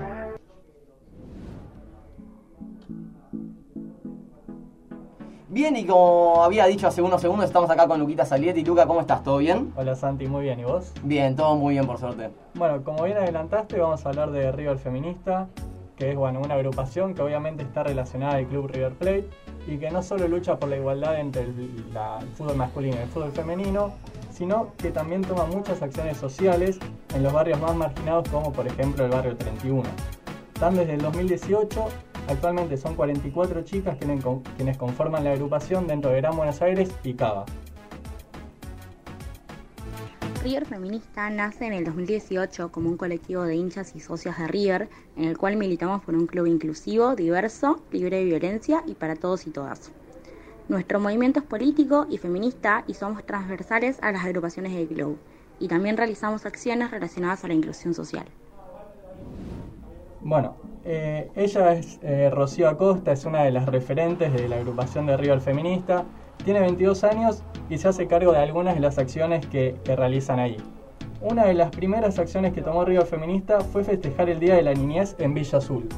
Bien, 5.50 5.74
y 5.76 5.86
como 5.86 6.44
había 6.44 6.66
dicho 6.66 6.86
hace 6.86 7.00
unos 7.00 7.22
segundos, 7.22 7.46
estamos 7.46 7.70
acá 7.70 7.88
con 7.88 7.98
Luquita 7.98 8.26
Saglietti. 8.26 8.64
Luca, 8.64 8.86
¿cómo 8.86 9.00
estás? 9.00 9.22
¿Todo 9.24 9.38
bien? 9.38 9.72
Hola 9.76 9.96
Santi, 9.96 10.26
muy 10.26 10.42
bien, 10.42 10.60
¿y 10.60 10.64
vos? 10.64 10.92
Bien, 11.02 11.34
todo 11.36 11.56
muy 11.56 11.74
bien, 11.74 11.86
por 11.86 11.98
suerte. 11.98 12.30
Bueno, 12.54 12.84
como 12.84 13.04
bien 13.04 13.16
adelantaste, 13.16 13.78
vamos 13.80 14.04
a 14.04 14.10
hablar 14.10 14.30
de 14.30 14.52
River 14.52 14.76
Feminista, 14.78 15.48
que 15.96 16.10
es 16.10 16.16
bueno, 16.16 16.40
una 16.40 16.54
agrupación 16.54 17.14
que 17.14 17.22
obviamente 17.22 17.62
está 17.62 17.82
relacionada 17.82 18.34
al 18.34 18.46
club 18.46 18.68
River 18.70 18.92
Plate 18.92 19.28
y 19.66 19.78
que 19.78 19.90
no 19.90 20.02
solo 20.02 20.28
lucha 20.28 20.58
por 20.58 20.68
la 20.68 20.76
igualdad 20.76 21.18
entre 21.18 21.42
el, 21.42 21.82
la- 21.94 22.18
el 22.20 22.28
fútbol 22.28 22.56
masculino 22.56 22.96
y 22.96 23.00
el 23.00 23.08
fútbol 23.08 23.32
femenino, 23.32 23.92
sino 24.38 24.72
que 24.76 24.92
también 24.92 25.22
toma 25.22 25.46
muchas 25.46 25.82
acciones 25.82 26.16
sociales 26.16 26.78
en 27.12 27.24
los 27.24 27.32
barrios 27.32 27.60
más 27.60 27.74
marginados, 27.74 28.28
como 28.28 28.52
por 28.52 28.68
ejemplo 28.68 29.04
el 29.04 29.10
barrio 29.10 29.36
31. 29.36 29.82
Están 30.54 30.76
desde 30.76 30.94
el 30.94 31.02
2018, 31.02 31.88
actualmente 32.28 32.76
son 32.76 32.94
44 32.94 33.62
chicas 33.62 33.98
quienes 33.98 34.76
conforman 34.78 35.24
la 35.24 35.32
agrupación 35.32 35.88
dentro 35.88 36.12
de 36.12 36.18
Gran 36.18 36.36
Buenos 36.36 36.62
Aires 36.62 36.88
y 37.02 37.14
Cava. 37.14 37.46
River 40.44 40.66
Feminista 40.66 41.28
nace 41.30 41.66
en 41.66 41.72
el 41.72 41.84
2018 41.84 42.70
como 42.70 42.88
un 42.90 42.96
colectivo 42.96 43.42
de 43.42 43.56
hinchas 43.56 43.96
y 43.96 44.00
socias 44.00 44.38
de 44.38 44.46
River, 44.46 44.88
en 45.16 45.24
el 45.24 45.36
cual 45.36 45.56
militamos 45.56 46.04
por 46.04 46.14
un 46.14 46.28
club 46.28 46.46
inclusivo, 46.46 47.16
diverso, 47.16 47.82
libre 47.90 48.18
de 48.18 48.24
violencia 48.24 48.84
y 48.86 48.94
para 48.94 49.16
todos 49.16 49.48
y 49.48 49.50
todas. 49.50 49.90
Nuestro 50.68 51.00
movimiento 51.00 51.40
es 51.40 51.46
político 51.46 52.06
y 52.10 52.18
feminista 52.18 52.84
y 52.86 52.92
somos 52.92 53.24
transversales 53.24 53.98
a 54.02 54.12
las 54.12 54.26
agrupaciones 54.26 54.74
del 54.74 54.86
club, 54.86 55.18
y 55.58 55.66
también 55.66 55.96
realizamos 55.96 56.44
acciones 56.44 56.90
relacionadas 56.90 57.42
a 57.42 57.48
la 57.48 57.54
inclusión 57.54 57.94
social. 57.94 58.26
Bueno, 60.20 60.56
eh, 60.84 61.30
ella 61.36 61.72
es 61.72 61.98
eh, 62.02 62.28
Rocío 62.30 62.68
Acosta, 62.68 63.12
es 63.12 63.24
una 63.24 63.44
de 63.44 63.50
las 63.50 63.64
referentes 63.64 64.30
de 64.30 64.46
la 64.46 64.56
agrupación 64.56 65.06
de 65.06 65.16
River 65.16 65.40
Feminista. 65.40 66.04
Tiene 66.44 66.60
22 66.60 67.02
años 67.02 67.42
y 67.70 67.78
se 67.78 67.88
hace 67.88 68.06
cargo 68.06 68.32
de 68.32 68.38
algunas 68.38 68.74
de 68.74 68.80
las 68.80 68.98
acciones 68.98 69.46
que, 69.46 69.74
que 69.84 69.96
realizan 69.96 70.38
ahí. 70.38 70.58
Una 71.22 71.46
de 71.46 71.54
las 71.54 71.70
primeras 71.70 72.18
acciones 72.18 72.52
que 72.52 72.60
tomó 72.60 72.84
River 72.84 73.06
Feminista 73.06 73.60
fue 73.62 73.84
festejar 73.84 74.28
el 74.28 74.38
Día 74.38 74.56
de 74.56 74.62
la 74.62 74.74
Niñez 74.74 75.16
en 75.18 75.32
Villa 75.32 75.58
Azul. 75.58 75.88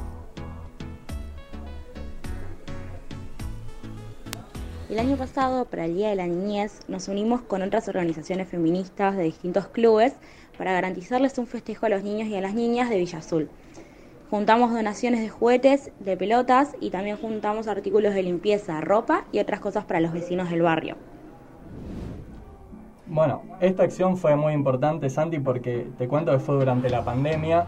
El 4.91 4.99
año 4.99 5.15
pasado, 5.15 5.63
para 5.63 5.85
el 5.85 5.95
Día 5.95 6.09
de 6.09 6.17
la 6.17 6.27
Niñez, 6.27 6.81
nos 6.89 7.07
unimos 7.07 7.41
con 7.43 7.61
otras 7.61 7.87
organizaciones 7.87 8.49
feministas 8.49 9.15
de 9.15 9.23
distintos 9.23 9.69
clubes 9.69 10.17
para 10.57 10.73
garantizarles 10.73 11.37
un 11.37 11.47
festejo 11.47 11.85
a 11.85 11.89
los 11.89 12.03
niños 12.03 12.27
y 12.27 12.35
a 12.35 12.41
las 12.41 12.53
niñas 12.53 12.89
de 12.89 12.97
Villa 12.97 13.19
Azul. 13.19 13.49
Juntamos 14.29 14.73
donaciones 14.73 15.21
de 15.21 15.29
juguetes, 15.29 15.93
de 16.01 16.17
pelotas 16.17 16.75
y 16.81 16.89
también 16.89 17.15
juntamos 17.15 17.69
artículos 17.69 18.13
de 18.13 18.23
limpieza, 18.23 18.81
ropa 18.81 19.23
y 19.31 19.39
otras 19.39 19.61
cosas 19.61 19.85
para 19.85 20.01
los 20.01 20.11
vecinos 20.11 20.49
del 20.49 20.61
barrio. 20.61 20.97
Bueno, 23.07 23.43
esta 23.61 23.83
acción 23.83 24.17
fue 24.17 24.35
muy 24.35 24.51
importante, 24.51 25.09
Santi, 25.09 25.39
porque 25.39 25.87
te 25.97 26.09
cuento 26.09 26.33
que 26.33 26.39
fue 26.39 26.55
durante 26.55 26.89
la 26.89 27.05
pandemia 27.05 27.67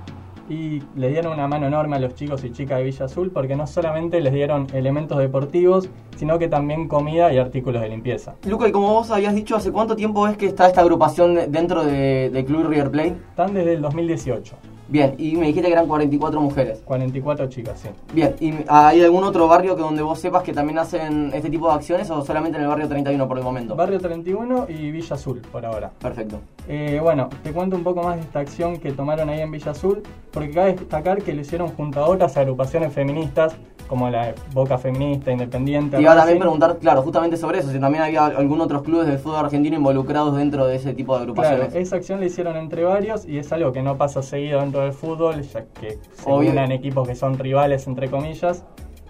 y 0.50 0.81
le 0.95 1.09
dieron 1.09 1.33
una 1.33 1.47
mano 1.47 1.67
enorme 1.67 1.95
a 1.95 2.00
los 2.00 2.15
chicos 2.15 2.43
y 2.43 2.51
chicas 2.51 2.77
de 2.79 2.83
Villa 2.83 3.05
Azul 3.05 3.31
porque 3.31 3.55
no 3.55 3.65
solamente 3.67 4.19
les 4.21 4.33
dieron 4.33 4.67
elementos 4.73 5.17
deportivos, 5.17 5.89
sino 6.17 6.38
que 6.39 6.47
también 6.47 6.88
comida 6.88 7.31
y 7.33 7.38
artículos 7.38 7.81
de 7.81 7.89
limpieza. 7.89 8.35
Luca, 8.47 8.67
y 8.67 8.71
como 8.71 8.93
vos 8.93 9.09
habías 9.12 9.33
dicho, 9.35 9.55
¿hace 9.55 9.71
cuánto 9.71 9.95
tiempo 9.95 10.27
es 10.27 10.38
que 10.38 10.45
está 10.47 10.67
esta 10.67 10.81
agrupación 10.81 11.35
de- 11.35 11.47
dentro 11.47 11.83
de- 11.83 12.29
del 12.29 12.45
club 12.45 12.67
River 12.67 12.91
Plate? 12.91 13.15
Están 13.29 13.53
desde 13.53 13.73
el 13.73 13.81
2018. 13.81 14.55
Bien, 14.89 15.15
y 15.17 15.38
me 15.38 15.47
dijiste 15.47 15.67
que 15.67 15.73
eran 15.73 15.88
44 15.88 16.39
mujeres. 16.41 16.83
44 16.85 17.47
chicas, 17.47 17.79
sí. 17.79 17.88
Bien, 18.13 18.35
¿y 18.41 18.53
hay 18.67 19.01
algún 19.01 19.23
otro 19.23 19.47
barrio 19.47 19.75
que 19.77 19.81
donde 19.81 20.03
vos 20.03 20.19
sepas 20.19 20.43
que 20.43 20.53
también 20.53 20.77
hacen 20.77 21.31
este 21.33 21.50
tipo 21.50 21.67
de 21.69 21.73
acciones 21.75 22.12
o 22.12 22.23
solamente 22.23 22.57
en 22.57 22.63
el 22.65 22.69
barrio 22.69 22.88
31 22.88 23.27
por 23.27 23.38
el 23.38 23.43
momento? 23.45 23.75
Barrio 23.75 23.97
31 24.00 24.65
y 24.69 24.91
Villa 24.91 25.15
Azul 25.15 25.41
por 25.51 25.65
ahora. 25.65 25.89
Perfecto. 26.00 26.41
Eh, 26.67 27.00
bueno, 27.01 27.29
te 27.43 27.51
cuento 27.51 27.75
un 27.75 27.84
poco 27.84 28.03
más 28.03 28.15
de 28.15 28.22
esta 28.22 28.39
acción 28.39 28.77
que 28.77 28.91
tomaron 28.93 29.29
ahí 29.29 29.41
en 29.41 29.51
Villa 29.51 29.72
Azul, 29.72 30.01
porque 30.32 30.51
cabe 30.51 30.74
destacar 30.74 31.22
que 31.22 31.34
lo 31.34 31.41
hicieron 31.41 31.67
junto 31.70 32.00
a 32.00 32.08
otras 32.08 32.38
agrupaciones 32.38 32.93
feministas, 32.93 33.55
como 33.89 34.10
la 34.10 34.34
Boca 34.53 34.77
Feminista, 34.77 35.29
Independiente. 35.29 35.98
Te 35.98 36.01
iba 36.01 36.13
a 36.13 36.15
también 36.15 36.39
preguntar, 36.39 36.77
claro, 36.79 37.01
justamente 37.03 37.36
sobre 37.36 37.60
eso, 37.60 37.70
si 37.70 37.79
también 37.79 38.03
había 38.05 38.25
algún 38.27 38.62
otros 38.62 38.82
clubes 38.82 39.08
del 39.08 39.20
fútbol 39.20 39.39
argentino 39.46 39.75
involucrados 39.75 40.36
dentro 40.38 40.65
de 40.65 40.77
ese 40.77 40.93
tipo 40.93 41.13
de 41.20 41.25
Claro, 41.25 41.34
agrupaciones. 41.34 41.75
esa 41.75 41.98
acción 41.98 42.22
la 42.22 42.25
hicieron 42.27 42.55
entre 42.55 42.86
varios 42.86 43.25
y 43.25 43.38
es 43.38 43.51
algo 43.51 43.74
que 43.74 43.84
no 43.84 43.98
pasa 43.98 44.24
seguido 44.24 44.62
dentro 44.62 44.82
del 44.82 44.93
fútbol, 44.93 45.41
ya 45.41 45.65
que 45.79 46.00
se 46.13 46.32
Obvio. 46.32 46.51
unen 46.51 46.72
equipos 46.72 47.05
que 47.08 47.13
son 47.15 47.38
rivales, 47.38 47.86
entre 47.88 48.10
comillas. 48.10 48.63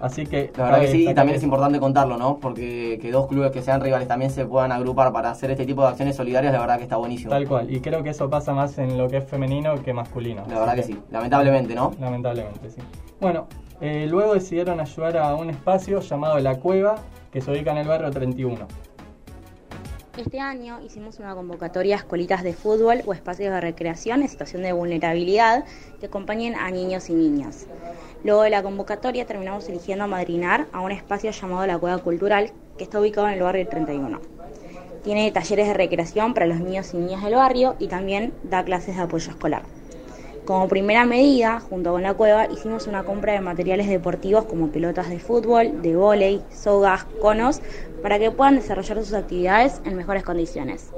Así 0.04 0.26
que. 0.26 0.52
La 0.58 0.66
verdad 0.66 0.82
que 0.82 0.88
sí, 0.90 1.10
y 1.10 1.14
también 1.14 1.38
es 1.38 1.44
importante 1.44 1.80
contarlo, 1.80 2.18
¿no? 2.18 2.38
Porque 2.38 3.00
que 3.02 3.10
dos 3.10 3.26
clubes 3.28 3.52
que 3.52 3.62
sean 3.62 3.80
rivales 3.80 4.06
también 4.06 4.32
se 4.32 4.46
puedan 4.46 4.74
agrupar 4.74 5.14
para 5.14 5.32
hacer 5.32 5.50
este 5.50 5.66
tipo 5.66 5.82
de 5.82 5.88
acciones 5.88 6.18
solidarias, 6.18 6.52
la 6.52 6.60
verdad 6.60 6.76
que 6.76 6.84
está 6.84 6.98
buenísimo. 6.98 7.30
Tal 7.30 7.48
cual, 7.48 7.74
y 7.74 7.80
creo 7.80 8.04
que 8.04 8.10
eso 8.10 8.30
pasa 8.30 8.54
más 8.54 8.78
en 8.80 8.98
lo 8.98 9.08
que 9.08 9.18
es 9.18 9.24
femenino 9.24 9.82
que 9.82 9.94
masculino. 9.94 10.44
La 10.50 10.60
verdad 10.60 10.76
que 10.76 10.84
sí, 10.84 11.00
lamentablemente, 11.10 11.74
¿no? 11.74 11.94
Lamentablemente, 12.02 12.70
sí. 12.70 12.82
Bueno, 13.22 13.48
eh, 13.80 14.06
luego 14.10 14.34
decidieron 14.34 14.82
ayudar 14.82 15.16
a 15.20 15.36
un 15.36 15.50
espacio 15.50 16.02
llamado 16.02 16.38
La 16.40 16.60
Cueva, 16.60 16.96
que 17.32 17.40
se 17.40 17.50
ubica 17.50 17.72
en 17.72 17.78
el 17.78 17.88
barrio 17.88 18.12
31. 18.12 18.68
Este 20.18 20.40
año 20.40 20.80
hicimos 20.86 21.18
una 21.18 21.34
convocatoria 21.34 21.96
a 21.96 22.00
escuelitas 22.00 22.44
de 22.44 22.54
fútbol 22.54 23.02
o 23.08 23.14
espacios 23.14 23.52
de 23.52 23.60
recreación 23.62 24.22
en 24.22 24.28
situación 24.28 24.62
de 24.62 24.72
vulnerabilidad 24.72 25.64
que 26.00 26.06
acompañen 26.06 26.56
a 26.56 26.70
niños 26.70 27.10
y 27.10 27.14
niñas. 27.14 27.66
Luego 28.24 28.44
de 28.44 28.50
la 28.50 28.64
convocatoria 28.64 29.26
terminamos 29.26 29.68
eligiendo 29.68 30.08
madrinar 30.08 30.68
a 30.72 30.80
un 30.80 30.92
espacio 30.92 31.32
llamado 31.32 31.68
La 31.68 31.78
Cueva 31.78 31.98
Cultural 31.98 32.52
que 32.78 32.86
está 32.86 33.02
ubicado 33.02 33.28
en 33.28 33.34
el 33.34 33.44
barrio 33.44 33.68
31. 33.68 34.20
Tiene 35.04 35.30
talleres 35.32 35.68
de 35.68 35.74
recreación 35.74 36.34
para 36.34 36.46
los 36.46 36.62
niños 36.62 36.94
y 36.94 36.98
niñas 36.98 37.22
del 37.22 37.36
barrio 37.36 37.76
y 37.80 37.88
también 37.88 38.34
da 38.44 38.64
clases 38.64 38.96
de 38.96 39.02
apoyo 39.02 39.30
escolar. 39.30 39.64
Como 40.46 40.70
primera 40.70 41.06
medida, 41.06 41.60
junto 41.60 41.92
con 41.92 42.04
la 42.04 42.14
cueva, 42.14 42.46
hicimos 42.46 42.88
una 42.88 43.04
compra 43.04 43.34
de 43.34 43.42
materiales 43.42 43.90
deportivos 43.90 44.46
como 44.46 44.70
pelotas 44.70 45.10
de 45.10 45.20
fútbol, 45.20 45.82
de 45.82 45.96
vóley, 45.96 46.42
sogas, 46.50 47.04
conos, 47.22 47.62
para 48.02 48.20
que 48.20 48.32
puedan 48.32 48.56
desarrollar 48.56 49.00
sus 49.00 49.14
actividades 49.14 49.82
en 49.84 49.98
mejores 49.98 50.24
condiciones. 50.24 50.92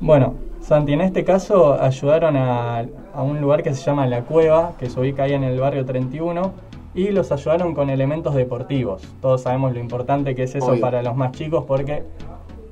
Bueno, 0.00 0.34
Santi, 0.60 0.92
en 0.92 1.00
este 1.00 1.24
caso 1.24 1.80
ayudaron 1.80 2.36
a, 2.36 2.86
a 3.16 3.22
un 3.22 3.40
lugar 3.40 3.62
que 3.62 3.74
se 3.74 3.82
llama 3.82 4.06
La 4.06 4.22
Cueva, 4.22 4.74
que 4.78 4.90
se 4.90 5.00
ubica 5.00 5.24
ahí 5.24 5.32
en 5.32 5.42
el 5.42 5.58
barrio 5.58 5.84
31, 5.84 6.52
y 6.94 7.08
los 7.08 7.32
ayudaron 7.32 7.74
con 7.74 7.90
elementos 7.90 8.34
deportivos. 8.34 9.02
Todos 9.20 9.42
sabemos 9.42 9.72
lo 9.72 9.80
importante 9.80 10.34
que 10.34 10.44
es 10.44 10.54
eso 10.54 10.66
Obvio. 10.66 10.80
para 10.80 11.02
los 11.02 11.16
más 11.16 11.32
chicos 11.32 11.64
porque 11.66 12.02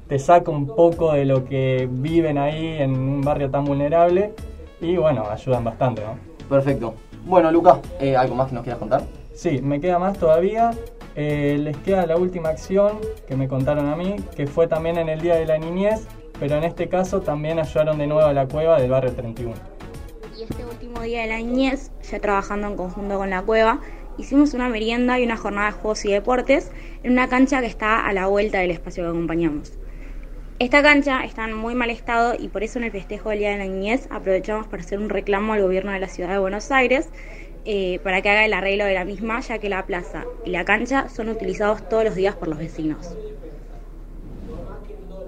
te 0.09 0.19
saca 0.19 0.51
un 0.51 0.67
poco 0.67 1.13
de 1.13 1.25
lo 1.25 1.45
que 1.45 1.89
viven 1.91 2.39
ahí 2.39 2.77
en 2.79 2.93
un 2.93 3.21
barrio 3.21 3.51
tan 3.51 3.65
vulnerable 3.65 4.33
y 4.81 4.97
bueno, 4.97 5.25
ayudan 5.31 5.65
bastante, 5.65 6.03
¿no? 6.03 6.17
Perfecto. 6.49 6.95
Bueno, 7.25 7.51
Lucas, 7.51 7.79
eh, 8.01 8.17
¿algo 8.17 8.35
más 8.35 8.49
que 8.49 8.55
nos 8.55 8.65
quieras 8.65 8.79
contar? 8.79 9.03
Sí, 9.35 9.61
me 9.63 9.81
queda 9.81 9.99
más 9.99 10.19
todavía. 10.19 10.73
Eh, 11.17 11.59
les 11.61 11.77
queda 11.79 12.07
la 12.07 12.17
última 12.17 12.49
acción 12.49 12.99
que 13.27 13.37
me 13.37 13.49
contaron 13.49 13.89
a 13.89 13.97
mí, 13.97 14.17
que 14.37 14.47
fue 14.47 14.67
también 14.67 14.99
en 14.99 15.09
el 15.09 15.21
Día 15.21 15.37
de 15.37 15.47
la 15.47 15.59
Niñez, 15.59 16.07
pero 16.39 16.57
en 16.57 16.65
este 16.65 16.89
caso 16.89 17.21
también 17.21 17.59
ayudaron 17.59 17.99
de 17.99 18.07
nuevo 18.07 18.27
a 18.27 18.33
la 18.33 18.47
cueva 18.47 18.81
del 18.81 18.91
barrio 18.91 19.13
31. 19.13 19.74
Y 20.37 20.43
este 20.43 20.65
último 20.65 21.01
día 21.03 21.23
de 21.23 21.29
la 21.29 21.39
niñez, 21.39 21.93
ya 22.11 22.19
trabajando 22.19 22.67
en 22.67 22.77
conjunto 22.77 23.19
con 23.19 23.31
la 23.31 23.43
cueva, 23.43 23.81
hicimos 24.19 24.53
una 24.53 24.69
merienda 24.69 25.19
y 25.21 25.25
una 25.25 25.37
jornada 25.37 25.69
de 25.69 25.73
juegos 25.73 26.05
y 26.05 26.13
deportes 26.13 26.73
en 27.05 27.13
una 27.13 27.29
cancha 27.29 27.61
que 27.61 27.67
está 27.67 28.05
a 28.05 28.13
la 28.13 28.27
vuelta 28.27 28.59
del 28.59 28.73
espacio 28.73 29.05
que 29.05 29.11
acompañamos. 29.11 29.79
Esta 30.59 30.83
cancha 30.83 31.25
está 31.25 31.45
en 31.45 31.55
muy 31.55 31.75
mal 31.75 31.91
estado 31.91 32.35
y 32.39 32.49
por 32.49 32.65
eso 32.65 32.79
en 32.79 32.85
el 32.85 32.91
festejo 32.91 33.31
del 33.31 33.41
Día 33.41 33.51
de 33.51 33.59
la 33.59 33.65
Niñez 33.65 34.09
aprovechamos 34.11 34.67
para 34.67 34.83
hacer 34.83 34.99
un 34.99 35.09
reclamo 35.09 35.53
al 35.53 35.63
gobierno 35.63 35.93
de 35.93 36.01
la 36.01 36.09
ciudad 36.09 36.31
de 36.31 36.39
Buenos 36.39 36.71
Aires 36.73 37.09
eh, 37.65 38.01
para 38.03 38.21
que 38.21 38.31
haga 38.31 38.45
el 38.45 38.55
arreglo 38.55 38.85
de 38.85 38.95
la 38.95 39.05
misma, 39.05 39.41
ya 39.41 39.59
que 39.59 39.69
la 39.69 39.87
plaza 39.87 40.25
y 40.45 40.51
la 40.51 40.65
cancha 40.65 41.09
son 41.09 41.29
utilizados 41.29 41.89
todos 41.89 42.05
los 42.05 42.15
días 42.15 42.35
por 42.35 42.49
los 42.49 42.59
vecinos. 42.59 43.17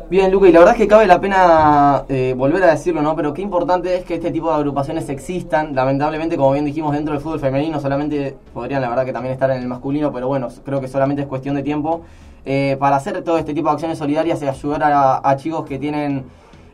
Bien, 0.09 0.31
Luca, 0.31 0.47
y 0.49 0.53
la 0.53 0.61
verdad 0.61 0.75
es 0.77 0.81
que 0.81 0.87
cabe 0.87 1.05
la 1.09 1.21
pena 1.21 2.05
eh, 2.09 2.33
volver 2.37 2.63
a 2.63 2.69
decirlo, 2.71 3.03
¿no? 3.03 3.17
Pero 3.17 3.35
qué 3.35 3.43
importante 3.43 3.97
es 3.97 4.05
que 4.05 4.15
este 4.15 4.31
tipo 4.31 4.49
de 4.51 4.55
agrupaciones 4.55 5.09
existan. 5.09 5.75
Lamentablemente, 5.75 6.37
como 6.37 6.53
bien 6.53 6.65
dijimos, 6.65 6.93
dentro 6.93 7.13
del 7.13 7.21
fútbol 7.21 7.41
femenino 7.41 7.81
solamente 7.81 8.37
podrían, 8.55 8.83
la 8.83 8.89
verdad, 8.89 9.05
que 9.05 9.13
también 9.13 9.33
estar 9.33 9.51
en 9.51 9.61
el 9.63 9.67
masculino, 9.67 10.13
pero 10.13 10.29
bueno, 10.29 10.47
creo 10.65 10.81
que 10.81 10.87
solamente 10.87 11.23
es 11.23 11.29
cuestión 11.29 11.57
de 11.57 11.63
tiempo. 11.65 12.03
eh, 12.45 12.77
para 12.79 12.95
hacer 12.97 13.21
todo 13.25 13.39
este 13.39 13.53
tipo 13.55 13.69
de 13.69 13.73
acciones 13.75 13.99
solidarias 13.99 14.41
y 14.43 14.47
ayudar 14.47 14.85
a, 14.85 15.29
a 15.29 15.37
chicos 15.37 15.65
que 15.67 15.81
tienen 15.81 16.25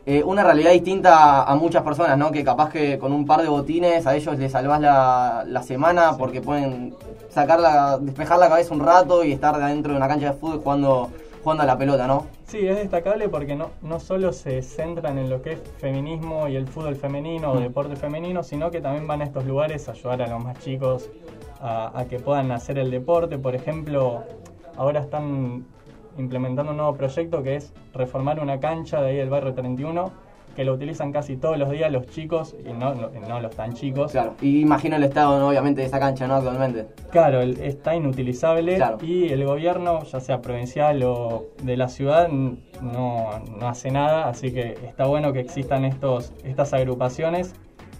eh, 0.05 0.21
una 0.23 0.43
realidad 0.43 0.71
distinta 0.71 1.15
a, 1.41 1.51
a 1.51 1.55
muchas 1.55 1.81
personas, 1.81 2.15
¿no? 2.17 2.29
Que 2.31 2.43
capaz 2.43 2.69
que 2.69 2.99
con 2.99 3.11
un 3.11 3.25
par 3.25 3.41
de 3.41 3.47
botines 3.49 4.05
a 4.05 4.15
ellos 4.15 4.37
les 4.37 4.51
salvás 4.51 4.79
la, 4.81 5.43
la 5.47 5.63
semana 5.63 6.15
porque 6.17 6.41
pueden 6.41 6.93
sacar 7.29 7.59
la, 7.59 7.97
despejar 7.97 8.37
la 8.37 8.49
cabeza 8.49 8.73
un 8.75 8.81
rato 8.81 9.23
y 9.23 9.31
estar 9.31 9.57
dentro 9.57 9.93
de 9.93 9.97
una 9.97 10.07
cancha 10.07 10.27
de 10.27 10.33
fútbol 10.33 10.59
jugando, 10.63 11.09
jugando 11.43 11.63
a 11.63 11.65
la 11.65 11.77
pelota, 11.77 12.07
¿no? 12.07 12.27
Sí, 12.45 12.65
es 12.67 12.77
destacable 12.77 13.27
porque 13.29 13.55
no, 13.55 13.71
no 13.81 13.99
solo 13.99 14.31
se 14.33 14.61
centran 14.61 15.17
en 15.17 15.29
lo 15.29 15.41
que 15.41 15.53
es 15.53 15.61
feminismo 15.77 16.47
y 16.47 16.55
el 16.55 16.67
fútbol 16.67 16.95
femenino 16.95 17.51
o 17.51 17.55
Mm. 17.55 17.63
deporte 17.63 17.95
femenino, 17.95 18.43
sino 18.43 18.71
que 18.71 18.79
también 18.81 19.07
van 19.07 19.21
a 19.21 19.25
estos 19.25 19.45
lugares 19.45 19.89
a 19.89 19.91
ayudar 19.91 20.21
a 20.21 20.27
los 20.27 20.43
más 20.43 20.57
chicos 20.59 21.09
a, 21.61 21.97
a 21.99 22.05
que 22.05 22.19
puedan 22.19 22.51
hacer 22.51 22.77
el 22.79 22.89
deporte. 22.91 23.37
Por 23.37 23.55
ejemplo, 23.55 24.23
ahora 24.77 25.01
están 25.01 25.65
implementando 26.17 26.71
un 26.71 26.77
nuevo 26.77 26.95
proyecto 26.95 27.41
que 27.43 27.55
es 27.55 27.73
reformar 27.93 28.39
una 28.39 28.59
cancha 28.59 29.01
de 29.01 29.09
ahí 29.09 29.17
del 29.17 29.29
barrio 29.29 29.53
31 29.53 30.11
que 30.55 30.63
lo 30.63 30.73
utilizan 30.73 31.11
casi 31.11 31.37
todos 31.37 31.57
los 31.57 31.69
días 31.71 31.91
los 31.91 32.05
chicos 32.07 32.55
y 32.67 32.73
no, 32.73 32.93
no, 32.93 33.09
no 33.27 33.39
los 33.39 33.55
tan 33.55 33.73
chicos. 33.73 34.11
Claro, 34.11 34.35
y 34.41 34.61
imagino 34.61 34.95
el 34.95 35.03
estado, 35.03 35.39
¿no? 35.39 35.47
obviamente, 35.49 35.81
de 35.81 35.87
esa 35.87 35.99
cancha, 35.99 36.27
¿no? 36.27 36.35
Actualmente. 36.35 36.87
Claro, 37.11 37.41
está 37.41 37.95
inutilizable 37.95 38.75
Claro. 38.75 38.97
y 39.01 39.29
el 39.29 39.43
gobierno, 39.45 40.03
ya 40.03 40.19
sea 40.19 40.41
provincial 40.41 41.01
o 41.03 41.45
de 41.63 41.77
la 41.77 41.87
ciudad, 41.89 42.29
no, 42.29 43.29
no 43.59 43.67
hace 43.67 43.91
nada, 43.91 44.29
así 44.29 44.51
que 44.51 44.77
está 44.87 45.05
bueno 45.05 45.33
que 45.33 45.39
existan 45.39 45.85
estos, 45.85 46.33
estas 46.43 46.73
agrupaciones 46.73 47.53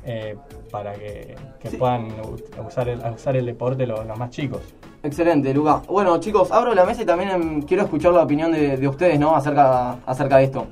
eh, 0.06 0.36
para 0.72 0.94
que, 0.94 1.36
que 1.60 1.70
puedan 1.72 2.08
u- 2.22 2.66
usar 2.68 2.90
el, 2.90 3.00
usar 3.16 3.38
el 3.38 3.46
deporte 3.46 3.88
los, 3.88 4.06
los 4.06 4.18
más 4.20 4.30
chicos. 4.32 4.62
Excelente, 5.02 5.54
Lucas. 5.54 5.86
Bueno, 5.88 6.18
chicos, 6.20 6.52
abro 6.52 6.74
la 6.74 6.86
mesa 6.86 7.02
y 7.02 7.06
también 7.06 7.30
em, 7.32 7.62
quiero 7.64 7.84
escuchar 7.84 8.14
la 8.14 8.24
opinión 8.24 8.52
de, 8.52 8.78
de 8.78 8.88
ustedes, 8.88 9.20
¿no? 9.20 9.36
Acerca, 9.36 9.98
acerca 10.06 10.38
de 10.38 10.44
esto. 10.46 10.68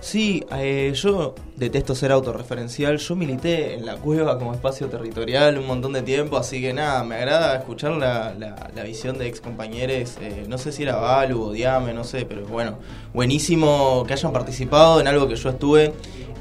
Sí, 0.00 0.44
eh, 0.50 0.92
yo 0.94 1.34
detesto 1.60 1.94
ser 1.94 2.10
autorreferencial. 2.10 2.96
Yo 2.98 3.14
milité 3.14 3.74
en 3.74 3.86
la 3.86 3.96
cueva 3.96 4.38
como 4.38 4.52
espacio 4.54 4.88
territorial 4.88 5.58
un 5.58 5.66
montón 5.66 5.92
de 5.92 6.02
tiempo, 6.02 6.36
así 6.38 6.60
que 6.60 6.72
nada, 6.72 7.04
me 7.04 7.14
agrada 7.16 7.54
escuchar 7.56 7.92
la, 7.92 8.34
la- 8.36 8.82
visión 8.82 9.18
de 9.18 9.28
ex 9.28 9.40
compañeros. 9.42 10.16
no 10.48 10.56
sé 10.58 10.72
si 10.72 10.82
era 10.84 10.96
Balu 10.96 11.42
o 11.42 11.52
Diame, 11.52 11.92
no 11.92 12.02
sé, 12.02 12.24
pero 12.24 12.44
bueno, 12.46 12.78
buenísimo 13.12 14.04
que 14.06 14.14
hayan 14.14 14.32
participado 14.32 15.00
en 15.00 15.06
algo 15.06 15.28
que 15.28 15.36
yo 15.36 15.50
estuve. 15.50 15.92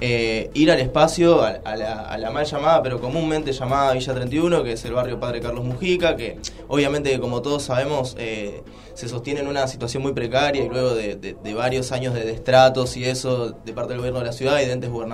Eh, 0.02 0.50
ir 0.54 0.72
al 0.72 0.80
espacio, 0.80 1.44
a, 1.44 1.76
la, 1.76 2.32
mal 2.32 2.46
llamada, 2.46 2.82
pero 2.82 3.02
comúnmente 3.02 3.52
llamada 3.52 3.92
Villa 3.92 4.14
31, 4.14 4.64
que 4.64 4.72
es 4.72 4.86
el 4.86 4.94
barrio 4.94 5.20
Padre 5.20 5.42
Carlos 5.42 5.66
Mujica, 5.66 6.16
que 6.16 6.38
obviamente, 6.70 7.20
como 7.20 7.42
todos 7.42 7.64
sabemos, 7.64 8.16
eh, 8.18 8.64
se 8.94 9.10
sostiene 9.10 9.42
en 9.42 9.48
una 9.48 9.68
situación 9.68 10.02
muy 10.02 10.14
precaria 10.14 10.64
y 10.64 10.70
luego 10.70 10.94
de 10.96 11.54
varios 11.54 11.92
años 11.92 12.14
de 12.14 12.24
destratos 12.24 12.96
y 12.96 13.04
eso 13.06 13.52
de 13.66 13.74
parte 13.74 13.90
del 13.90 13.98
gobierno 14.00 14.20
de 14.20 14.26
la 14.26 14.34
ciudad 14.34 14.60
y 14.62 14.66
de 14.66 14.72
entes 14.74 14.90
gubernamentales 14.90 15.09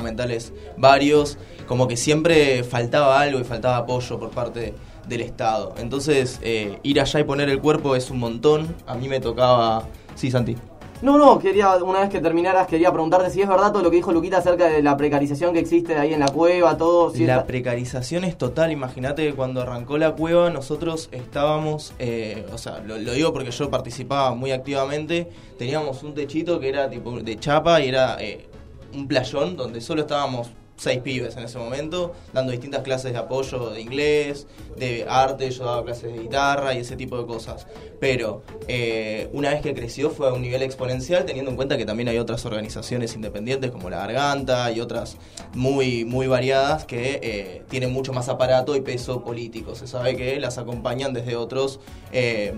varios, 0.78 1.38
como 1.68 1.88
que 1.88 1.98
siempre 1.98 2.64
faltaba 2.64 3.20
algo 3.20 3.40
y 3.40 3.44
faltaba 3.44 3.78
apoyo 3.78 4.20
por 4.20 4.32
parte 4.32 4.74
del 5.08 5.22
Estado. 5.22 5.74
Entonces, 5.78 6.40
eh, 6.42 6.80
ir 6.84 7.00
allá 7.00 7.20
y 7.20 7.24
poner 7.24 7.50
el 7.50 7.60
cuerpo 7.62 7.96
es 7.96 8.10
un 8.12 8.20
montón. 8.20 8.76
A 8.88 8.96
mí 8.96 9.08
me 9.08 9.20
tocaba... 9.20 9.88
Sí, 10.16 10.32
Santi. 10.32 10.56
No, 11.02 11.18
no, 11.18 11.38
quería, 11.40 11.76
una 11.84 12.00
vez 12.00 12.10
que 12.10 12.22
terminaras, 12.22 12.68
quería 12.68 12.92
preguntarte 12.92 13.30
si 13.30 13.42
es 13.42 13.50
verdad 13.50 13.72
todo 13.72 13.84
lo 13.84 13.90
que 13.92 13.98
dijo 13.98 14.14
Luquita 14.14 14.38
acerca 14.38 14.70
de 14.70 14.82
la 14.82 14.96
precarización 14.96 15.54
que 15.54 15.60
existe 15.60 15.96
ahí 15.98 16.14
en 16.14 16.22
la 16.22 16.30
cueva, 16.30 16.78
todo. 16.78 17.12
Si 17.12 17.26
La 17.26 17.46
precarización 17.46 18.24
es 18.24 18.38
total. 18.38 18.72
Imagínate 18.72 19.28
que 19.28 19.36
cuando 19.36 19.62
arrancó 19.62 19.98
la 19.98 20.14
cueva, 20.14 20.50
nosotros 20.50 21.10
estábamos, 21.12 21.94
eh, 22.00 22.46
o 22.54 22.58
sea, 22.58 22.80
lo, 22.80 22.98
lo 22.98 23.12
digo 23.12 23.34
porque 23.34 23.52
yo 23.52 23.70
participaba 23.70 24.34
muy 24.36 24.52
activamente. 24.52 25.30
Teníamos 25.60 26.02
un 26.02 26.14
techito 26.14 26.62
que 26.62 26.70
era 26.70 26.90
tipo 26.90 27.12
de 27.20 27.38
chapa 27.38 27.82
y 27.82 27.90
era 27.90 28.16
eh, 28.22 28.48
un 28.96 29.08
playón 29.08 29.58
donde 29.58 29.82
solo 29.82 30.02
estábamos 30.02 30.50
seis 30.78 31.00
pibes 31.00 31.38
en 31.38 31.46
ese 31.46 31.58
momento, 31.58 32.12
dando 32.34 32.52
distintas 32.52 32.82
clases 32.84 33.14
de 33.14 33.18
apoyo 33.18 33.70
de 33.70 33.80
inglés, 33.80 34.46
de 34.76 35.06
arte, 35.08 35.50
yo 35.50 35.64
daba 35.64 35.86
clases 35.86 36.12
de 36.14 36.20
guitarra 36.20 36.74
y 36.74 36.80
ese 36.80 36.98
tipo 36.98 37.18
de 37.18 37.26
cosas. 37.26 37.66
Pero 38.02 38.44
eh, 38.68 39.30
una 39.32 39.52
vez 39.52 39.62
que 39.62 39.74
creció 39.74 40.10
fue 40.10 40.28
a 40.28 40.34
un 40.34 40.42
nivel 40.42 40.62
exponencial, 40.64 41.24
teniendo 41.24 41.50
en 41.50 41.56
cuenta 41.56 41.78
que 41.78 41.86
también 41.86 42.10
hay 42.10 42.18
otras 42.18 42.46
organizaciones 42.46 43.16
independientes 43.16 43.72
como 43.72 43.90
La 43.90 44.00
Garganta 44.00 44.70
y 44.70 44.82
otras 44.82 45.16
muy, 45.54 46.04
muy 46.04 46.28
variadas 46.28 46.84
que 46.84 47.22
eh, 47.24 47.64
tienen 47.70 47.94
mucho 47.94 48.12
más 48.12 48.28
aparato 48.28 48.76
y 48.76 48.82
peso 48.82 49.24
político. 49.24 49.76
Se 49.76 49.88
sabe 49.88 50.18
que 50.18 50.38
las 50.42 50.58
acompañan 50.58 51.14
desde 51.14 51.38
otros 51.38 51.80
eh, 52.12 52.54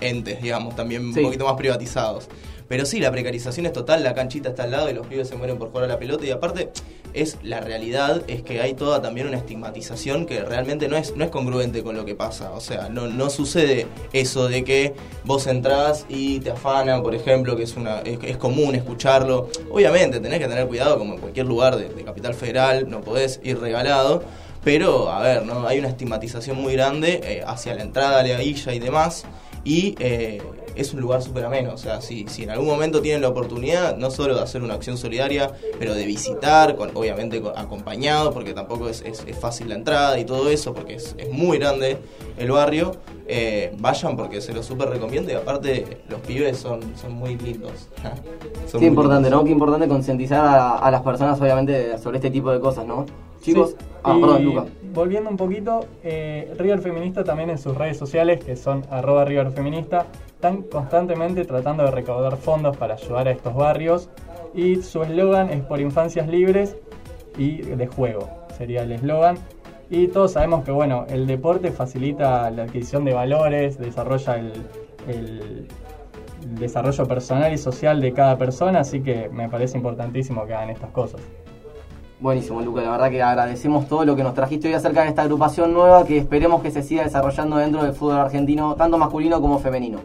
entes, 0.00 0.40
digamos, 0.40 0.76
también 0.76 1.12
Sí. 1.12 1.18
un 1.20 1.26
poquito 1.26 1.44
más 1.44 1.56
privatizados. 1.56 2.28
Pero 2.68 2.84
sí, 2.84 3.00
la 3.00 3.10
precarización 3.10 3.66
es 3.66 3.72
total, 3.72 4.02
la 4.02 4.14
canchita 4.14 4.50
está 4.50 4.64
al 4.64 4.70
lado 4.70 4.90
y 4.90 4.92
los 4.92 5.06
pibes 5.06 5.28
se 5.28 5.36
mueren 5.36 5.58
por 5.58 5.70
jugar 5.70 5.84
a 5.84 5.88
la 5.88 5.98
pelota 5.98 6.26
y 6.26 6.30
aparte 6.30 6.70
es 7.14 7.38
la 7.42 7.60
realidad 7.60 8.22
es 8.28 8.42
que 8.42 8.60
hay 8.60 8.74
toda 8.74 9.00
también 9.00 9.26
una 9.26 9.38
estigmatización 9.38 10.26
que 10.26 10.44
realmente 10.44 10.88
no 10.88 10.96
es 10.96 11.16
no 11.16 11.24
es 11.24 11.30
congruente 11.30 11.82
con 11.82 11.96
lo 11.96 12.04
que 12.04 12.14
pasa, 12.14 12.52
o 12.52 12.60
sea, 12.60 12.90
no, 12.90 13.06
no 13.06 13.30
sucede 13.30 13.86
eso 14.12 14.48
de 14.48 14.64
que 14.64 14.94
vos 15.24 15.46
entrás 15.46 16.04
y 16.08 16.40
te 16.40 16.50
afanan, 16.50 17.02
por 17.02 17.14
ejemplo, 17.14 17.56
que 17.56 17.62
es 17.62 17.76
una 17.76 18.00
es, 18.00 18.36
común 18.36 18.74
escucharlo. 18.74 19.48
Obviamente 19.70 20.20
tenés 20.20 20.38
que 20.38 20.46
tener 20.46 20.66
cuidado 20.66 20.98
como 20.98 21.14
en 21.14 21.20
cualquier 21.20 21.46
lugar 21.46 21.76
de, 21.76 21.88
capital 22.04 22.34
federal, 22.34 22.88
no 22.88 23.00
podés 23.00 23.40
ir 23.42 23.58
regalado, 23.58 24.22
pero 24.64 25.10
a 25.10 25.20
ver, 25.22 25.44
no 25.44 25.66
hay 25.66 25.78
una 25.78 25.88
estigmatización 25.88 26.60
muy 26.60 26.74
grande 26.74 27.20
eh, 27.24 27.42
hacia 27.46 27.74
la 27.74 27.82
entrada 27.82 28.22
la 28.22 28.42
y 28.42 28.78
demás 28.78 29.24
y 29.64 29.94
eh, 29.98 30.40
es 30.78 30.94
un 30.94 31.00
lugar 31.00 31.20
súper 31.22 31.44
ameno. 31.44 31.72
O 31.74 31.76
sea, 31.78 32.00
si, 32.00 32.26
si 32.28 32.44
en 32.44 32.50
algún 32.50 32.66
momento 32.68 33.02
tienen 33.02 33.22
la 33.22 33.28
oportunidad, 33.28 33.96
no 33.96 34.10
solo 34.10 34.34
de 34.36 34.42
hacer 34.42 34.62
una 34.62 34.74
acción 34.74 34.96
solidaria, 34.96 35.50
pero 35.78 35.94
de 35.94 36.06
visitar, 36.06 36.76
con, 36.76 36.90
obviamente 36.94 37.40
con- 37.42 37.56
acompañado, 37.58 38.32
porque 38.32 38.54
tampoco 38.54 38.88
es, 38.88 39.02
es- 39.02 39.24
es 39.26 39.36
fácil 39.38 39.68
la 39.68 39.74
entrada 39.74 40.18
y 40.18 40.24
todo 40.24 40.48
eso, 40.50 40.72
porque 40.74 40.94
es, 40.94 41.14
es 41.18 41.30
muy 41.30 41.58
grande 41.58 41.98
el 42.38 42.50
barrio, 42.52 42.92
eh, 43.26 43.74
vayan 43.78 44.16
porque 44.16 44.40
se 44.40 44.52
lo 44.54 44.62
súper 44.62 44.88
recomiendo 44.88 45.30
y 45.30 45.34
aparte 45.34 45.98
los 46.08 46.20
pibes 46.20 46.56
son, 46.58 46.80
son 46.96 47.12
muy 47.12 47.36
lindos. 47.36 47.88
Son 48.66 48.80
Qué 48.80 48.86
muy 48.86 48.86
importante, 48.88 49.28
lindos. 49.28 49.40
¿no? 49.40 49.44
Qué 49.46 49.50
importante 49.52 49.88
concientizar 49.88 50.44
a, 50.44 50.76
a 50.76 50.90
las 50.90 51.00
personas, 51.02 51.40
obviamente, 51.40 51.96
sobre 51.98 52.18
este 52.18 52.30
tipo 52.30 52.50
de 52.50 52.60
cosas, 52.60 52.86
¿no? 52.86 53.06
Chicos, 53.40 53.70
Sí, 53.70 53.76
ah, 54.04 54.14
y 54.16 54.20
perdón, 54.20 54.44
Luca. 54.44 54.64
Volviendo 54.92 55.30
un 55.30 55.36
poquito, 55.36 55.86
eh, 56.02 56.52
River 56.58 56.80
Feminista 56.80 57.24
también 57.24 57.50
en 57.50 57.58
sus 57.58 57.74
redes 57.76 57.96
sociales, 57.96 58.44
que 58.44 58.56
son 58.56 58.84
arroba 58.90 59.24
River 59.24 59.50
Feminista, 59.52 60.06
están 60.38 60.62
constantemente 60.62 61.44
tratando 61.44 61.82
de 61.82 61.90
recaudar 61.90 62.36
fondos 62.36 62.76
para 62.76 62.94
ayudar 62.94 63.26
a 63.26 63.32
estos 63.32 63.56
barrios 63.56 64.08
y 64.54 64.76
su 64.82 65.02
eslogan 65.02 65.50
es 65.50 65.64
por 65.64 65.80
infancias 65.80 66.28
libres 66.28 66.76
y 67.36 67.62
de 67.62 67.86
juego. 67.88 68.28
sería 68.56 68.82
el 68.82 68.92
eslogan. 68.92 69.36
Y 69.90 70.06
todos 70.06 70.34
sabemos 70.34 70.64
que 70.64 70.70
bueno, 70.70 71.06
el 71.08 71.26
deporte 71.26 71.72
facilita 71.72 72.48
la 72.52 72.64
adquisición 72.64 73.04
de 73.04 73.14
valores, 73.14 73.78
desarrolla 73.78 74.36
el, 74.36 74.52
el 75.08 75.66
desarrollo 76.60 77.08
personal 77.08 77.52
y 77.52 77.58
social 77.58 78.00
de 78.00 78.12
cada 78.12 78.38
persona, 78.38 78.80
así 78.80 79.00
que 79.00 79.28
me 79.30 79.48
parece 79.48 79.76
importantísimo 79.76 80.46
que 80.46 80.54
hagan 80.54 80.70
estas 80.70 80.90
cosas. 80.90 81.20
Buenísimo, 82.20 82.60
Luca. 82.60 82.82
La 82.82 82.92
verdad 82.92 83.10
que 83.10 83.20
agradecemos 83.20 83.88
todo 83.88 84.04
lo 84.04 84.14
que 84.14 84.22
nos 84.22 84.34
trajiste 84.34 84.68
hoy 84.68 84.74
acerca 84.74 85.02
de 85.02 85.08
esta 85.08 85.22
agrupación 85.22 85.74
nueva 85.74 86.04
que 86.04 86.18
esperemos 86.18 86.62
que 86.62 86.70
se 86.70 86.84
siga 86.84 87.02
desarrollando 87.02 87.56
dentro 87.56 87.82
del 87.82 87.92
fútbol 87.92 88.18
argentino, 88.18 88.76
tanto 88.76 88.98
masculino 88.98 89.40
como 89.40 89.58
femenino. 89.58 89.98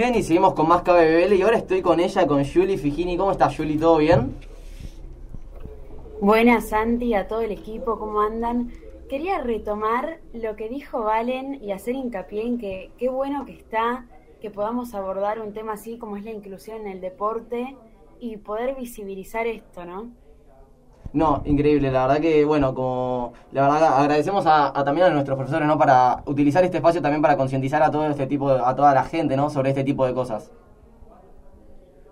Bien, 0.00 0.14
y 0.14 0.22
seguimos 0.22 0.54
con 0.54 0.66
más 0.66 0.80
KBBL 0.80 1.34
y 1.34 1.42
ahora 1.42 1.58
estoy 1.58 1.82
con 1.82 2.00
ella, 2.00 2.26
con 2.26 2.42
Julie 2.42 2.78
Figini. 2.78 3.18
¿Cómo 3.18 3.32
estás, 3.32 3.54
Julie? 3.54 3.76
¿Todo 3.76 3.98
bien? 3.98 4.34
Buenas, 6.22 6.70
Santi, 6.70 7.12
a 7.12 7.28
todo 7.28 7.42
el 7.42 7.52
equipo, 7.52 7.98
¿cómo 7.98 8.22
andan? 8.22 8.72
Quería 9.10 9.42
retomar 9.42 10.20
lo 10.32 10.56
que 10.56 10.70
dijo 10.70 11.00
Valen 11.02 11.62
y 11.62 11.72
hacer 11.72 11.96
hincapié 11.96 12.46
en 12.46 12.56
que 12.56 12.92
qué 12.96 13.10
bueno 13.10 13.44
que 13.44 13.52
está 13.52 14.06
que 14.40 14.48
podamos 14.48 14.94
abordar 14.94 15.38
un 15.38 15.52
tema 15.52 15.74
así 15.74 15.98
como 15.98 16.16
es 16.16 16.24
la 16.24 16.30
inclusión 16.30 16.80
en 16.80 16.92
el 16.92 17.02
deporte 17.02 17.76
y 18.20 18.38
poder 18.38 18.76
visibilizar 18.76 19.46
esto, 19.46 19.84
¿no? 19.84 20.08
No, 21.12 21.42
increíble, 21.44 21.90
la 21.90 22.06
verdad 22.06 22.22
que, 22.22 22.44
bueno, 22.44 22.72
como 22.72 23.32
la 23.50 23.62
verdad 23.62 23.98
agradecemos 23.98 24.46
a, 24.46 24.72
también 24.84 25.08
a 25.08 25.10
nuestros 25.10 25.36
profesores, 25.36 25.66
¿no? 25.66 25.76
Para 25.76 26.22
utilizar 26.26 26.62
este 26.62 26.76
espacio 26.76 27.02
también 27.02 27.20
para 27.20 27.36
concientizar 27.36 27.82
a 27.82 27.90
todo 27.90 28.06
este 28.06 28.26
tipo, 28.28 28.48
a 28.48 28.76
toda 28.76 28.94
la 28.94 29.02
gente, 29.02 29.36
¿no? 29.36 29.50
Sobre 29.50 29.70
este 29.70 29.82
tipo 29.82 30.06
de 30.06 30.14
cosas. 30.14 30.52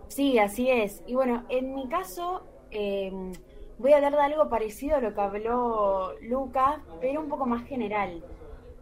Sí, 0.09 0.39
así 0.41 0.69
es. 0.69 1.05
Y 1.07 1.15
bueno, 1.15 1.45
en 1.49 1.77
mi 1.77 1.89
caso, 1.89 2.43
eh, 2.73 3.13
voy 3.79 3.93
a 3.93 3.97
hablar 3.97 4.17
de 4.17 4.23
algo 4.23 4.49
parecido 4.49 4.97
a 4.97 5.01
lo 5.01 5.15
que 5.15 5.21
habló 5.21 6.15
Lucas, 6.21 6.81
pero 7.01 7.21
un 7.21 7.29
poco 7.29 7.47
más 7.47 7.65
general. 7.67 8.25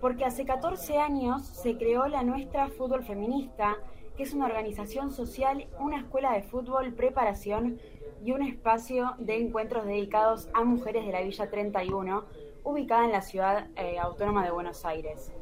Porque 0.00 0.24
hace 0.24 0.46
14 0.46 0.98
años 0.98 1.44
se 1.46 1.76
creó 1.76 2.06
la 2.06 2.22
Nuestra 2.22 2.68
Fútbol 2.68 3.04
Feminista, 3.04 3.76
que 4.16 4.22
es 4.22 4.32
una 4.32 4.46
organización 4.46 5.12
social, 5.12 5.66
una 5.78 5.98
escuela 5.98 6.32
de 6.32 6.42
fútbol, 6.42 6.94
preparación 6.94 7.78
y 8.24 8.32
un 8.32 8.42
espacio 8.42 9.14
de 9.18 9.36
encuentros 9.36 9.86
dedicados 9.86 10.48
a 10.54 10.64
mujeres 10.64 11.06
de 11.06 11.12
la 11.12 11.22
Villa 11.22 11.50
31, 11.50 12.24
ubicada 12.64 13.04
en 13.04 13.12
la 13.12 13.22
ciudad 13.22 13.68
eh, 13.76 13.98
autónoma 13.98 14.44
de 14.44 14.50
Buenos 14.50 14.84
Aires. 14.84 15.32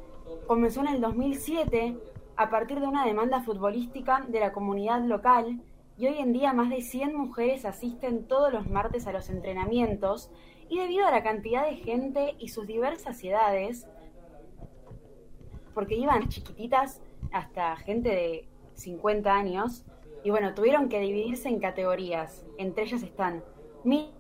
Comenzó 0.47 0.81
en 0.81 0.89
el 0.89 1.01
2007 1.01 1.97
a 2.37 2.51
partir 2.51 2.81
de 2.81 2.87
una 2.87 3.07
demanda 3.07 3.43
futbolística 3.43 4.25
de 4.29 4.41
la 4.41 4.53
comunidad 4.53 5.03
local 5.03 5.61
y 5.97 6.07
hoy 6.07 6.19
en 6.19 6.33
día 6.33 6.53
más 6.53 6.71
de 6.71 6.83
100 6.83 7.17
mujeres 7.17 7.65
asisten 7.65 8.27
todos 8.27 8.53
los 8.53 8.69
martes 8.69 9.07
a 9.07 9.13
los 9.13 9.31
entrenamientos 9.31 10.31
y 10.69 10.79
debido 10.79 11.07
a 11.07 11.11
la 11.11 11.23
cantidad 11.23 11.65
de 11.65 11.77
gente 11.77 12.35
y 12.39 12.49
sus 12.49 12.67
diversas 12.67 13.23
edades, 13.23 13.87
porque 15.73 15.95
iban 15.95 16.29
chiquititas 16.29 17.01
hasta 17.33 17.77
gente 17.77 18.09
de 18.09 18.49
50 18.75 19.33
años, 19.33 19.85
y 20.25 20.31
bueno, 20.31 20.55
tuvieron 20.55 20.89
que 20.89 21.01
dividirse 21.01 21.51
en 21.51 21.61
categorías, 21.61 22.47
entre 22.57 22.85
ellas 22.85 23.03
están 23.03 23.45
minis, 23.85 24.11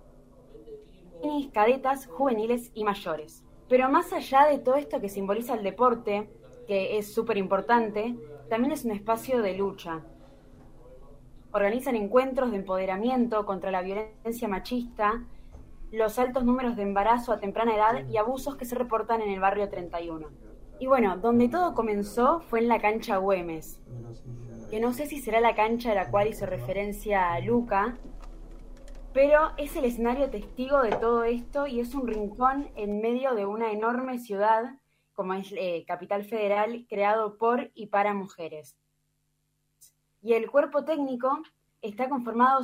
cadetas, 1.53 2.07
juveniles 2.07 2.71
y 2.75 2.85
mayores. 2.85 3.43
Pero 3.69 3.89
más 3.89 4.13
allá 4.13 4.45
de 4.45 4.59
todo 4.59 4.77
esto 4.77 5.01
que 5.01 5.09
simboliza 5.09 5.55
el 5.55 5.65
deporte, 5.65 6.29
que 6.69 6.99
es 6.99 7.13
súper 7.13 7.39
importante, 7.39 8.15
también 8.51 8.73
es 8.73 8.85
un 8.85 8.91
espacio 8.91 9.41
de 9.41 9.57
lucha, 9.57 10.03
organizan 11.53 11.97
encuentros 11.97 12.51
de 12.51 12.59
empoderamiento 12.59 13.47
contra 13.47 13.71
la 13.71 13.81
violencia 13.81 14.47
machista, 14.47 15.25
los 15.91 16.19
altos 16.19 16.45
números 16.45 16.77
de 16.77 16.83
embarazo 16.83 17.33
a 17.33 17.39
temprana 17.39 17.77
edad 17.77 18.07
y 18.09 18.19
abusos 18.19 18.57
que 18.57 18.67
se 18.67 18.75
reportan 18.75 19.23
en 19.23 19.31
el 19.31 19.41
barrio 19.41 19.71
31. 19.71 20.29
Y 20.81 20.87
bueno, 20.87 21.17
donde 21.17 21.49
todo 21.49 21.73
comenzó 21.73 22.41
fue 22.41 22.59
en 22.59 22.69
la 22.69 22.81
cancha 22.81 23.17
Güemes, 23.17 23.81
que 24.71 24.81
no 24.81 24.93
sé 24.93 25.07
si 25.07 25.21
será 25.21 25.41
la 25.41 25.55
cancha 25.55 25.93
a 25.93 25.95
la 25.95 26.11
cual 26.11 26.29
hizo 26.29 26.47
referencia 26.47 27.39
Luca, 27.41 27.97
pero 29.13 29.53
es 29.57 29.77
el 29.77 29.85
escenario 29.85 30.31
testigo 30.31 30.83
de 30.83 30.91
todo 30.91 31.25
esto 31.25 31.67
y 31.67 31.81
es 31.81 31.95
un 31.95 32.07
rincón 32.07 32.69
en 32.75 33.01
medio 33.01 33.35
de 33.35 33.47
una 33.47 33.71
enorme 33.71 34.19
ciudad 34.19 34.75
como 35.15 35.33
es 35.35 35.53
eh, 35.57 35.85
Capital 35.87 36.25
Federal, 36.25 36.87
creado 36.89 37.39
por 37.39 37.71
y 37.75 37.87
para 37.87 38.13
mujeres. 38.13 38.77
Y 40.23 40.35
el 40.35 40.51
cuerpo 40.51 40.85
técnico 40.85 41.43
está 41.81 42.09
conformado 42.09 42.63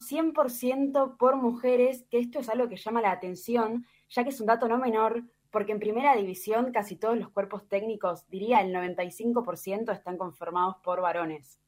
100% 0.00 1.16
por 1.16 1.36
mujeres, 1.36 2.04
que 2.10 2.18
esto 2.18 2.40
es 2.40 2.48
algo 2.48 2.68
que 2.68 2.76
llama 2.76 3.00
la 3.00 3.12
atención, 3.12 3.86
ya 4.10 4.24
que 4.24 4.30
es 4.30 4.40
un 4.40 4.46
dato 4.46 4.68
no 4.68 4.78
menor, 4.78 5.22
porque 5.52 5.72
en 5.72 5.78
primera 5.78 6.16
división 6.16 6.72
casi 6.72 6.96
todos 6.96 7.16
los 7.16 7.28
cuerpos 7.28 7.68
técnicos, 7.68 8.26
diría 8.28 8.60
el 8.62 8.74
95%, 8.74 9.92
están 9.92 10.16
conformados 10.16 10.76
por 10.82 11.02
varones. 11.02 11.60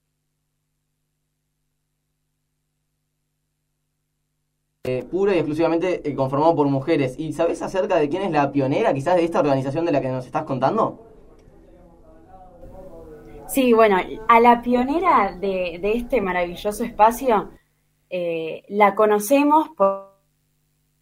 Eh, 4.87 5.03
puro 5.11 5.33
y 5.33 5.37
exclusivamente 5.37 6.07
eh, 6.07 6.15
conformado 6.15 6.55
por 6.57 6.67
mujeres. 6.69 7.15
¿Y 7.19 7.33
sabes 7.33 7.63
acerca 7.63 7.97
de 7.97 8.09
quién 8.09 8.23
es 8.23 8.31
la 8.31 8.53
pionera 8.53 8.93
quizás 8.93 9.17
de 9.17 9.25
esta 9.25 9.41
organización 9.41 9.85
de 9.85 9.93
la 9.93 10.01
que 10.01 10.09
nos 10.09 10.27
estás 10.27 10.45
contando? 10.45 11.01
Sí, 13.47 13.73
bueno, 13.73 13.99
a 14.29 14.41
la 14.41 14.63
pionera 14.63 15.37
de, 15.39 15.81
este 15.83 16.21
maravilloso 16.21 16.85
espacio 16.85 17.51
eh, 18.11 18.63
la 18.69 18.95
conocemos 18.95 19.69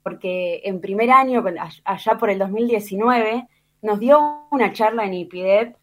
porque 0.03 0.62
en 0.65 0.81
primer 0.81 1.11
año, 1.11 1.45
allá 1.85 2.19
por 2.19 2.31
el 2.31 2.38
2019, 2.38 3.47
nos 3.83 3.99
dio 3.99 4.47
una 4.51 4.73
charla 4.73 5.05
en 5.05 5.15
IPIDEP 5.15 5.77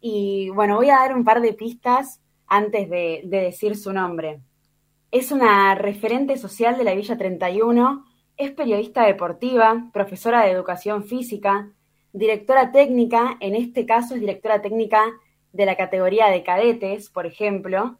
y 0.00 0.50
bueno, 0.50 0.76
voy 0.76 0.90
a 0.90 0.98
dar 0.98 1.14
un 1.14 1.24
par 1.24 1.40
de 1.40 1.52
pistas 1.52 2.20
antes 2.46 2.88
de, 2.88 3.22
de 3.24 3.40
decir 3.40 3.76
su 3.76 3.92
nombre. 3.92 4.40
Es 5.10 5.32
una 5.32 5.74
referente 5.74 6.36
social 6.36 6.76
de 6.76 6.84
la 6.84 6.94
Villa 6.94 7.16
31, 7.16 8.04
es 8.36 8.52
periodista 8.52 9.04
deportiva, 9.04 9.90
profesora 9.92 10.42
de 10.42 10.50
educación 10.50 11.04
física, 11.04 11.70
directora 12.12 12.72
técnica, 12.72 13.36
en 13.40 13.54
este 13.54 13.86
caso 13.86 14.14
es 14.14 14.20
directora 14.20 14.62
técnica 14.62 15.02
de 15.52 15.66
la 15.66 15.76
categoría 15.76 16.28
de 16.28 16.42
cadetes, 16.42 17.10
por 17.10 17.26
ejemplo, 17.26 17.98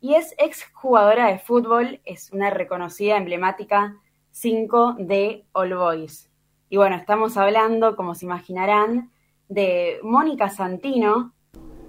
y 0.00 0.14
es 0.14 0.34
exjugadora 0.38 1.28
de 1.28 1.38
fútbol, 1.38 2.00
es 2.04 2.30
una 2.32 2.50
reconocida 2.50 3.16
emblemática 3.16 3.96
5 4.40 4.94
de 4.98 5.44
All 5.52 5.74
Boys. 5.74 6.30
Y 6.70 6.76
bueno, 6.76 6.94
estamos 6.94 7.36
hablando, 7.36 7.96
como 7.96 8.14
se 8.14 8.24
imaginarán, 8.24 9.10
de 9.48 9.98
Mónica 10.04 10.48
Santino, 10.48 11.32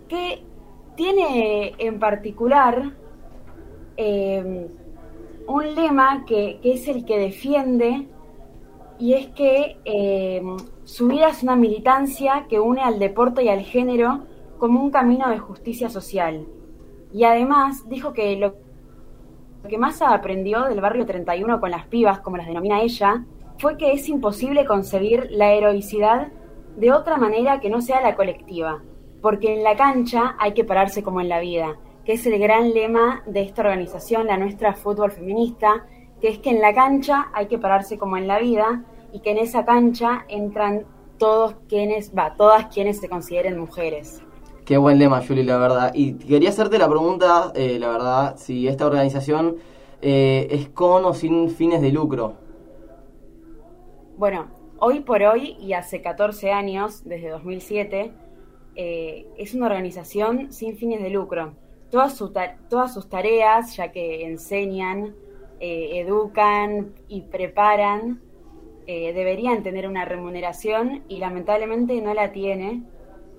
que 0.08 0.44
tiene 0.96 1.76
en 1.78 2.00
particular 2.00 2.96
eh, 3.98 4.68
un 5.46 5.76
lema 5.76 6.26
que, 6.26 6.60
es 6.64 6.88
el 6.88 7.06
que 7.06 7.20
defiende, 7.20 8.08
y 8.98 9.14
es 9.14 9.28
que 9.28 9.78
eh, 9.86 10.42
su 10.86 11.08
vida 11.08 11.30
es 11.30 11.44
una 11.44 11.56
militancia 11.56 12.48
que 12.50 12.60
une 12.60 12.82
al 12.82 12.98
deporte 12.98 13.44
y 13.44 13.50
al 13.50 13.62
género 13.62 14.26
como 14.58 14.82
un 14.82 14.90
camino 14.90 15.30
de 15.30 15.38
justicia 15.38 15.88
social. 15.90 16.48
Y 17.14 17.26
además 17.26 17.88
dijo 17.88 18.12
que 18.12 18.36
lo 18.38 18.56
que 19.68 19.78
más 19.78 20.02
aprendió 20.02 20.64
del 20.66 20.82
barrio 20.82 21.06
31 21.06 21.60
con 21.60 21.72
las 21.72 21.86
pibas, 21.86 22.20
como 22.20 22.38
las 22.38 22.48
denomina 22.48 22.82
ella, 22.82 23.26
fue 23.58 23.78
que 23.78 23.92
es 23.92 24.08
imposible 24.08 24.66
concebir 24.66 25.28
la 25.32 25.52
heroicidad 25.52 26.30
de 26.78 26.94
otra 26.94 27.18
manera 27.18 27.60
que 27.60 27.70
no 27.70 27.82
sea 27.82 28.02
la 28.02 28.16
colectiva, 28.16 28.82
porque 29.22 29.54
en 29.54 29.64
la 29.64 29.76
cancha 29.76 30.36
hay 30.40 30.54
que 30.54 30.64
pararse 30.64 31.04
como 31.04 31.20
en 31.20 31.28
la 31.28 31.40
vida, 31.40 31.78
que 32.06 32.14
es 32.14 32.26
el 32.26 32.40
gran 32.40 32.74
lema 32.74 33.22
de 33.26 33.42
esta 33.42 33.62
organización, 33.62 34.28
la 34.28 34.38
nuestra 34.38 34.74
fútbol 34.74 35.12
feminista, 35.12 35.86
que 36.22 36.30
es 36.30 36.40
que 36.40 36.52
en 36.52 36.62
la 36.62 36.74
cancha 36.74 37.30
hay 37.34 37.48
que 37.48 37.58
pararse 37.58 37.98
como 37.98 38.18
en 38.18 38.28
la 38.28 38.40
vida 38.40 38.84
y 39.12 39.20
que 39.20 39.32
en 39.32 39.40
esa 39.40 39.66
cancha 39.66 40.26
entran 40.30 40.86
todos 41.18 41.56
quienes, 41.68 42.16
va, 42.18 42.36
todas 42.36 42.68
quienes 42.68 43.00
se 43.00 43.10
consideren 43.10 43.60
mujeres. 43.60 44.24
Qué 44.70 44.78
buen 44.78 45.00
lema, 45.00 45.26
Julie, 45.26 45.44
la 45.44 45.58
verdad. 45.58 45.92
Y 45.96 46.14
quería 46.14 46.50
hacerte 46.50 46.78
la 46.78 46.88
pregunta, 46.88 47.52
eh, 47.56 47.80
la 47.80 47.90
verdad, 47.90 48.38
si 48.38 48.68
esta 48.68 48.86
organización 48.86 49.56
eh, 50.00 50.48
es 50.52 50.70
con 50.70 51.06
o 51.06 51.16
sin 51.16 51.50
fines 51.50 51.82
de 51.82 51.92
lucro. 51.92 52.36
Bueno, 54.16 54.46
hoy 54.78 55.00
por 55.00 55.24
hoy 55.24 55.58
y 55.60 55.74
hace 55.74 56.04
14 56.04 56.52
años, 56.52 57.04
desde 57.04 57.30
2007, 57.30 58.12
eh, 58.76 59.26
es 59.40 59.56
una 59.56 59.66
organización 59.66 60.54
sin 60.54 60.78
fines 60.78 61.02
de 61.02 61.10
lucro. 61.10 61.56
Todas, 61.90 62.24
todas 62.70 62.94
sus 62.94 63.10
tareas, 63.10 63.76
ya 63.76 63.92
que 63.92 64.28
enseñan, 64.28 65.16
educan 65.60 66.94
y 67.08 67.22
preparan, 67.22 68.22
deberían 68.86 69.64
tener 69.64 69.88
una 69.88 70.06
remuneración 70.06 71.02
y 71.08 71.18
lamentablemente 71.18 72.00
no 72.02 72.14
la 72.14 72.32
tiene. 72.32 72.84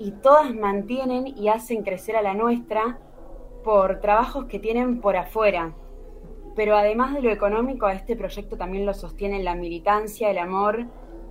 Y 0.00 0.12
todas 0.12 0.54
mantienen 0.54 1.28
y 1.28 1.48
hacen 1.48 1.82
crecer 1.82 2.16
a 2.16 2.22
la 2.22 2.32
nuestra 2.32 2.98
por 3.62 4.00
trabajos 4.00 4.46
que 4.46 4.58
tienen 4.58 5.02
por 5.02 5.14
afuera. 5.14 5.74
Pero 6.56 6.74
además 6.74 7.12
de 7.12 7.20
lo 7.20 7.30
económico, 7.30 7.84
a 7.84 7.92
este 7.92 8.16
proyecto 8.16 8.56
también 8.56 8.86
lo 8.86 8.94
sostienen 8.94 9.44
la 9.44 9.54
militancia, 9.54 10.30
el 10.30 10.38
amor 10.38 10.86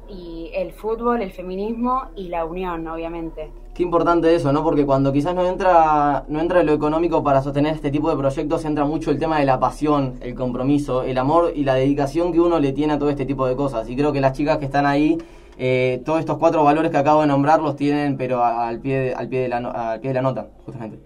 y 0.07 0.51
el 0.53 0.71
fútbol, 0.71 1.23
el 1.23 1.31
feminismo 1.31 2.09
y 2.15 2.27
la 2.27 2.45
unión, 2.45 2.87
obviamente. 2.87 3.51
Qué 3.73 3.81
importante 3.81 4.35
eso, 4.35 4.53
¿no? 4.53 4.63
Porque 4.63 4.85
cuando 4.85 5.11
quizás 5.11 5.33
no 5.33 5.47
entra, 5.47 6.25
no 6.27 6.39
entra 6.39 6.61
lo 6.61 6.71
económico 6.71 7.23
para 7.23 7.41
sostener 7.41 7.73
este 7.73 7.89
tipo 7.89 8.11
de 8.11 8.17
proyectos, 8.17 8.65
entra 8.65 8.85
mucho 8.85 9.09
el 9.09 9.17
tema 9.17 9.39
de 9.39 9.45
la 9.45 9.59
pasión, 9.59 10.19
el 10.21 10.35
compromiso, 10.35 11.01
el 11.01 11.17
amor 11.17 11.53
y 11.55 11.63
la 11.63 11.73
dedicación 11.73 12.31
que 12.31 12.39
uno 12.39 12.59
le 12.59 12.71
tiene 12.71 12.93
a 12.93 12.99
todo 12.99 13.09
este 13.09 13.25
tipo 13.25 13.47
de 13.47 13.55
cosas. 13.55 13.89
Y 13.89 13.95
creo 13.95 14.13
que 14.13 14.21
las 14.21 14.33
chicas 14.33 14.59
que 14.59 14.65
están 14.65 14.85
ahí, 14.85 15.17
eh, 15.59 16.01
todos 16.05 16.21
estos 16.21 16.37
cuatro 16.37 16.63
valores 16.63 16.89
que 16.89 16.97
acabo 16.97 17.21
de 17.21 17.27
nombrar 17.27 17.61
los 17.61 17.75
tienen, 17.75 18.17
pero 18.17 18.43
al 18.43 18.79
pie, 18.79 19.13
al 19.13 19.27
pie, 19.27 19.41
de, 19.41 19.49
la, 19.49 19.57
al 19.57 19.99
pie 19.99 20.09
de 20.09 20.13
la 20.15 20.21
nota, 20.21 20.49
justamente. 20.65 20.99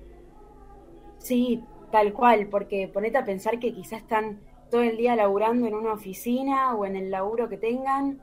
Sí, 1.18 1.63
tal 1.92 2.13
cual, 2.13 2.48
porque 2.48 2.88
ponete 2.88 3.18
a 3.18 3.26
pensar 3.26 3.60
que 3.60 3.74
quizás 3.74 4.02
están 4.02 4.39
todo 4.70 4.82
el 4.82 4.98
día 4.98 5.16
laburando 5.16 5.68
en 5.68 5.74
una 5.74 5.94
oficina 5.94 6.76
o 6.76 6.86
en 6.86 6.96
el 6.96 7.12
laburo 7.12 7.50
que 7.50 7.58
tengan 7.58 8.20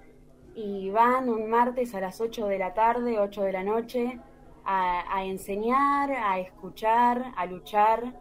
y 0.55 0.91
van 0.91 1.29
un 1.29 1.49
martes 1.49 1.95
a 1.95 2.01
las 2.01 2.21
8 2.21 2.47
de 2.47 2.59
la 2.59 2.75
tarde, 2.75 3.19
8 3.19 3.43
de 3.43 3.53
la 3.53 3.63
noche, 3.63 4.21
a, 4.65 5.25
enseñar, 5.25 6.13
a 6.13 6.39
escuchar, 6.39 7.33
a 7.37 7.47
luchar. 7.47 8.15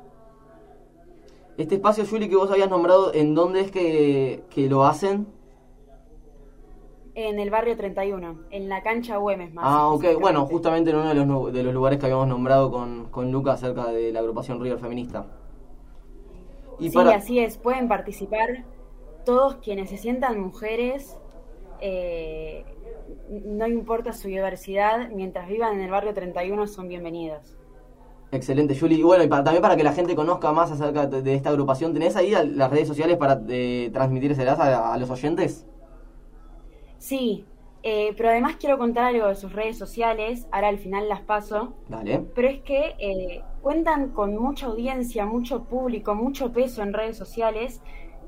Este 1.58 1.76
espacio, 1.76 2.06
Juli, 2.06 2.30
que 2.30 2.36
vos 2.36 2.50
habías 2.52 2.70
nombrado, 2.70 3.14
¿en 3.14 3.36
dónde 3.36 3.62
es 3.62 3.72
que, 3.72 4.68
lo 4.70 4.86
hacen? 4.86 5.28
En 7.28 7.38
el 7.40 7.50
barrio 7.50 7.76
31, 7.76 8.46
en 8.50 8.70
la 8.70 8.82
cancha 8.82 9.18
Güemes 9.18 9.54
más. 9.54 9.66
Ah, 9.68 9.90
ok. 9.90 10.06
Bueno, 10.22 10.46
justamente 10.46 10.92
en 10.92 10.96
uno 10.96 11.10
de 11.10 11.16
los, 11.16 11.54
de 11.54 11.64
los 11.64 11.74
lugares 11.74 12.00
que 12.00 12.06
habíamos 12.06 12.28
nombrado 12.28 12.72
con, 12.72 13.08
con 13.12 13.32
Lucas 13.32 13.56
acerca 13.56 13.88
de 13.92 14.14
la 14.14 14.20
agrupación 14.20 14.62
River 14.62 14.80
Feminista. 14.80 15.26
Y 16.80 16.90
sí, 16.90 16.98
así 16.98 17.40
es. 17.40 17.58
Pueden 17.58 17.90
participar 17.90 18.64
todos 19.26 19.56
quienes 19.56 19.90
se 19.90 19.98
sientan 19.98 20.40
mujeres 20.40 21.18
eh, 21.82 22.64
no 23.30 23.68
importa 23.68 24.14
su 24.14 24.28
diversidad, 24.28 25.10
mientras 25.10 25.48
vivan 25.48 25.76
en 25.76 25.82
el 25.82 25.92
barrio 25.92 26.14
31 26.14 26.68
son 26.68 26.88
bienvenidos. 26.88 27.58
Excelente, 28.32 28.78
Juli. 28.78 28.96
Y 28.96 29.04
bueno, 29.04 29.24
y 29.24 29.30
también 29.30 29.62
para 29.62 29.76
que 29.76 29.84
la 29.84 29.94
gente 29.94 30.16
conozca 30.16 30.52
más 30.52 30.72
acerca 30.72 31.08
de, 31.08 31.36
esta 31.36 31.50
agrupación, 31.50 31.94
¿tenés 31.94 32.16
ahí 32.16 32.32
las 32.32 32.70
redes 32.70 32.88
sociales 32.88 33.18
para 33.18 33.42
eh, 33.50 33.90
transmitírselas 33.92 34.60
a, 34.60 34.98
los 34.98 35.10
oyentes? 35.10 35.66
Sí, 37.00 37.46
eh, 37.82 38.14
pero 38.16 38.30
además 38.30 38.58
quiero 38.60 38.78
contar 38.78 39.06
algo 39.06 39.28
de 39.28 39.36
sus 39.36 39.52
redes 39.52 39.78
sociales, 39.78 40.48
ahora 40.52 40.68
al 40.68 40.78
final 40.78 41.10
las 41.10 41.22
paso. 41.22 41.74
Dale. 41.88 42.20
Pero 42.36 42.48
es 42.48 42.62
que 42.62 42.96
eh, 43.00 43.42
cuentan 43.62 44.10
con 44.10 44.38
mucha 44.38 44.68
audiencia, 44.68 45.26
mucho 45.26 45.64
público, 45.64 46.14
mucho 46.14 46.54
peso 46.54 46.84
en 46.84 46.94
redes 46.94 47.18
sociales, 47.18 47.82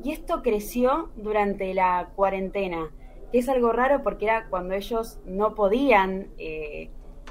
y 0.03 0.11
esto 0.11 0.41
creció 0.41 1.11
durante 1.15 1.73
la 1.75 2.09
cuarentena 2.15 2.89
que 3.31 3.39
es 3.39 3.49
algo 3.49 3.71
raro 3.71 4.03
porque 4.03 4.25
era 4.25 4.47
cuando 4.49 4.73
ellos 4.73 5.19
no 5.25 5.55
podían 5.55 6.27
eh, 6.37 6.89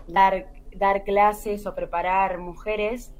dar, 0.09 0.51
dar 0.75 1.05
clases 1.05 1.67
o 1.67 1.75
preparar 1.75 2.39
mujeres, 2.39 3.15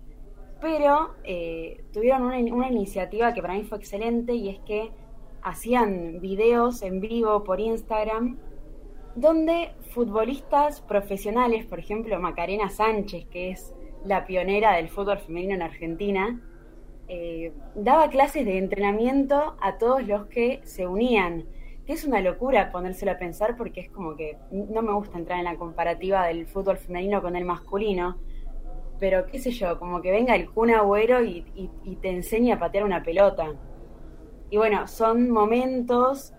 pero 0.61 1.15
eh, 1.25 1.85
tuvieron 1.93 2.23
una, 2.23 2.39
una, 2.55 2.69
iniciativa 2.69 3.35
que 3.35 3.43
para 3.43 3.55
mí 3.55 3.65
fue 3.65 3.79
excelente 3.79 4.35
y 4.35 4.49
es 4.49 4.59
que 4.61 4.91
hacían 5.43 6.21
videos 6.21 6.83
en 6.83 7.01
vivo 7.01 7.45
por 7.45 7.61
Instagram 7.61 8.39
donde 9.15 9.73
futbolistas 9.91 10.81
profesionales, 10.81 11.67
por 11.67 11.79
ejemplo 11.79 12.19
Macarena 12.21 12.71
Sánchez, 12.71 13.27
que 13.27 13.51
es 13.51 13.75
la 14.05 14.27
pionera 14.27 14.77
del 14.77 14.89
fútbol 14.89 15.19
femenino 15.19 15.55
en 15.55 15.63
Argentina, 15.63 16.41
eh, 17.09 17.53
daba 17.75 18.09
clases 18.09 18.47
de 18.47 18.57
entrenamiento 18.57 19.57
a 19.61 19.79
todos 19.79 20.07
los 20.07 20.27
que 20.27 20.61
se 20.65 20.87
unían 20.87 21.45
es 21.93 22.05
una 22.05 22.21
locura 22.21 22.71
ponérselo 22.71 23.13
a 23.13 23.19
pensar 23.19 23.57
porque 23.57 23.81
es 23.81 23.91
como 23.91 24.17
que 24.17 24.37
no 24.51 24.83
me 24.83 24.93
gusta 24.93 25.19
entrar 25.19 25.39
en 25.39 25.45
la 25.45 25.57
comparativa 25.57 26.27
del 26.27 26.47
fútbol 26.47 26.77
femenino 26.77 27.21
con 27.21 27.37
el 27.37 27.45
masculino, 27.45 28.17
pero 28.99 29.27
qué 29.27 29.39
sé 29.39 29.51
yo, 29.51 29.79
como 29.79 30.01
que 30.01 30.11
venga 30.11 30.37
el 30.37 30.51
Kun 30.51 30.71
Agüero 30.71 31.23
y, 31.25 31.45
te 32.01 32.11
enseñe 32.11 32.53
a 32.53 32.59
patear 32.59 32.85
una 32.85 33.03
pelota. 33.03 33.55
Y 34.51 34.57
bueno, 34.57 34.89
son 34.89 35.31
momentos 35.31 36.35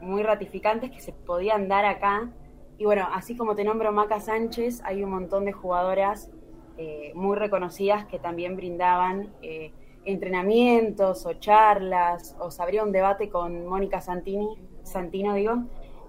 muy 0.00 0.22
ratificantes 0.22 0.90
que 0.90 1.00
se 1.00 1.12
podían 1.12 1.68
dar 1.68 1.84
acá. 1.84 2.30
Y 2.78 2.84
bueno, 2.84 3.08
así 3.12 3.36
como 3.36 3.56
te 3.56 3.64
nombro 3.64 3.92
Maca 3.92 4.20
Sánchez, 4.20 4.82
hay 4.84 5.02
un 5.02 5.10
montón 5.10 5.44
de 5.44 5.52
jugadoras 5.52 6.30
eh, 6.78 7.12
muy 7.14 7.36
reconocidas 7.36 8.06
que 8.06 8.18
también 8.18 8.54
brindaban 8.54 9.32
eh, 9.42 9.72
entrenamientos 10.04 11.26
o 11.26 11.32
charlas, 11.34 12.36
o 12.38 12.50
se 12.50 12.62
abrió 12.62 12.84
un 12.84 12.92
debate 12.92 13.28
con 13.28 13.66
Mónica 13.66 14.00
Santini 14.00 14.46
Santino, 14.82 15.34
digo, 15.34 15.64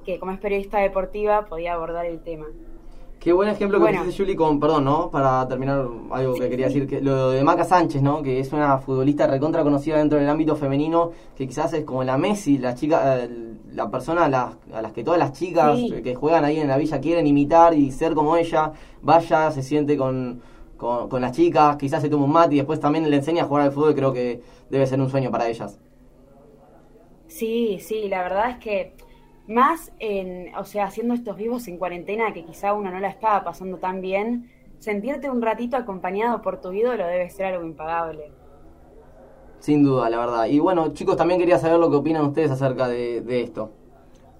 que 0.05 0.19
como 0.19 0.31
es 0.33 0.39
periodista 0.39 0.79
deportiva 0.79 1.45
podía 1.45 1.73
abordar 1.73 2.05
el 2.05 2.21
tema. 2.21 2.45
Qué 3.19 3.33
buen 3.33 3.49
ejemplo 3.49 3.83
que 3.83 3.91
dice 3.91 4.15
Juli 4.15 4.35
con, 4.35 4.59
perdón, 4.59 4.85
¿no? 4.85 5.09
Para 5.09 5.47
terminar 5.47 5.85
algo 6.11 6.35
que 6.35 6.49
quería 6.49 6.67
decir, 6.67 6.87
que 6.87 7.01
lo 7.01 7.31
de 7.31 7.43
Maca 7.43 7.63
Sánchez, 7.63 8.01
¿no? 8.01 8.21
Que 8.21 8.39
es 8.39 8.53
una 8.53 8.77
futbolista 8.77 9.27
recontra 9.27 9.63
conocida 9.63 9.97
dentro 9.97 10.19
del 10.19 10.29
ámbito 10.29 10.55
femenino, 10.55 11.11
que 11.35 11.47
quizás 11.47 11.73
es 11.73 11.83
como 11.83 12.03
la 12.03 12.17
Messi, 12.17 12.57
la 12.57 12.75
chica, 12.75 13.23
eh, 13.23 13.29
la 13.73 13.89
persona 13.89 14.25
a 14.25 14.29
las, 14.29 14.55
a 14.71 14.81
las 14.81 14.93
que 14.93 15.03
todas 15.03 15.19
las 15.19 15.33
chicas 15.33 15.77
que 16.03 16.15
juegan 16.15 16.45
ahí 16.45 16.59
en 16.59 16.67
la 16.67 16.77
villa 16.77 17.01
quieren 17.01 17.25
imitar 17.25 17.73
y 17.73 17.91
ser 17.91 18.13
como 18.13 18.37
ella, 18.37 18.71
vaya, 19.01 19.51
se 19.51 19.63
siente 19.63 19.97
con, 19.97 20.41
con, 20.77 21.09
con 21.09 21.21
las 21.21 21.31
chicas, 21.31 21.75
quizás 21.75 22.01
se 22.01 22.09
toma 22.09 22.25
un 22.25 22.31
mate 22.31 22.53
y 22.53 22.57
después 22.57 22.79
también 22.79 23.09
le 23.09 23.15
enseña 23.15 23.43
a 23.43 23.47
jugar 23.47 23.63
al 23.63 23.71
fútbol, 23.71 23.95
creo 23.95 24.13
que 24.13 24.41
debe 24.69 24.85
ser 24.85 25.01
un 25.01 25.09
sueño 25.09 25.31
para 25.31 25.49
ellas. 25.49 25.79
Sí, 27.27 27.79
sí, 27.81 28.07
la 28.07 28.21
verdad 28.21 28.51
es 28.51 28.57
que 28.57 28.93
más 29.47 29.91
en, 29.99 30.53
o 30.55 30.65
sea, 30.65 30.85
haciendo 30.85 31.13
estos 31.13 31.37
vivos 31.37 31.67
en 31.67 31.77
cuarentena 31.77 32.33
que 32.33 32.43
quizá 32.43 32.73
uno 32.73 32.91
no 32.91 32.99
la 32.99 33.09
estaba 33.09 33.43
pasando 33.43 33.77
tan 33.77 34.01
bien, 34.01 34.51
sentirte 34.79 35.29
un 35.29 35.41
ratito 35.41 35.77
acompañado 35.77 36.41
por 36.41 36.61
tu 36.61 36.71
ídolo 36.71 37.05
debe 37.05 37.29
ser 37.29 37.47
algo 37.47 37.65
impagable. 37.65 38.31
Sin 39.59 39.83
duda, 39.83 40.09
la 40.09 40.19
verdad. 40.19 40.45
Y 40.45 40.59
bueno, 40.59 40.93
chicos, 40.93 41.17
también 41.17 41.39
quería 41.39 41.57
saber 41.57 41.79
lo 41.79 41.89
que 41.89 41.95
opinan 41.95 42.25
ustedes 42.25 42.51
acerca 42.51 42.87
de, 42.87 43.41
esto. 43.41 43.71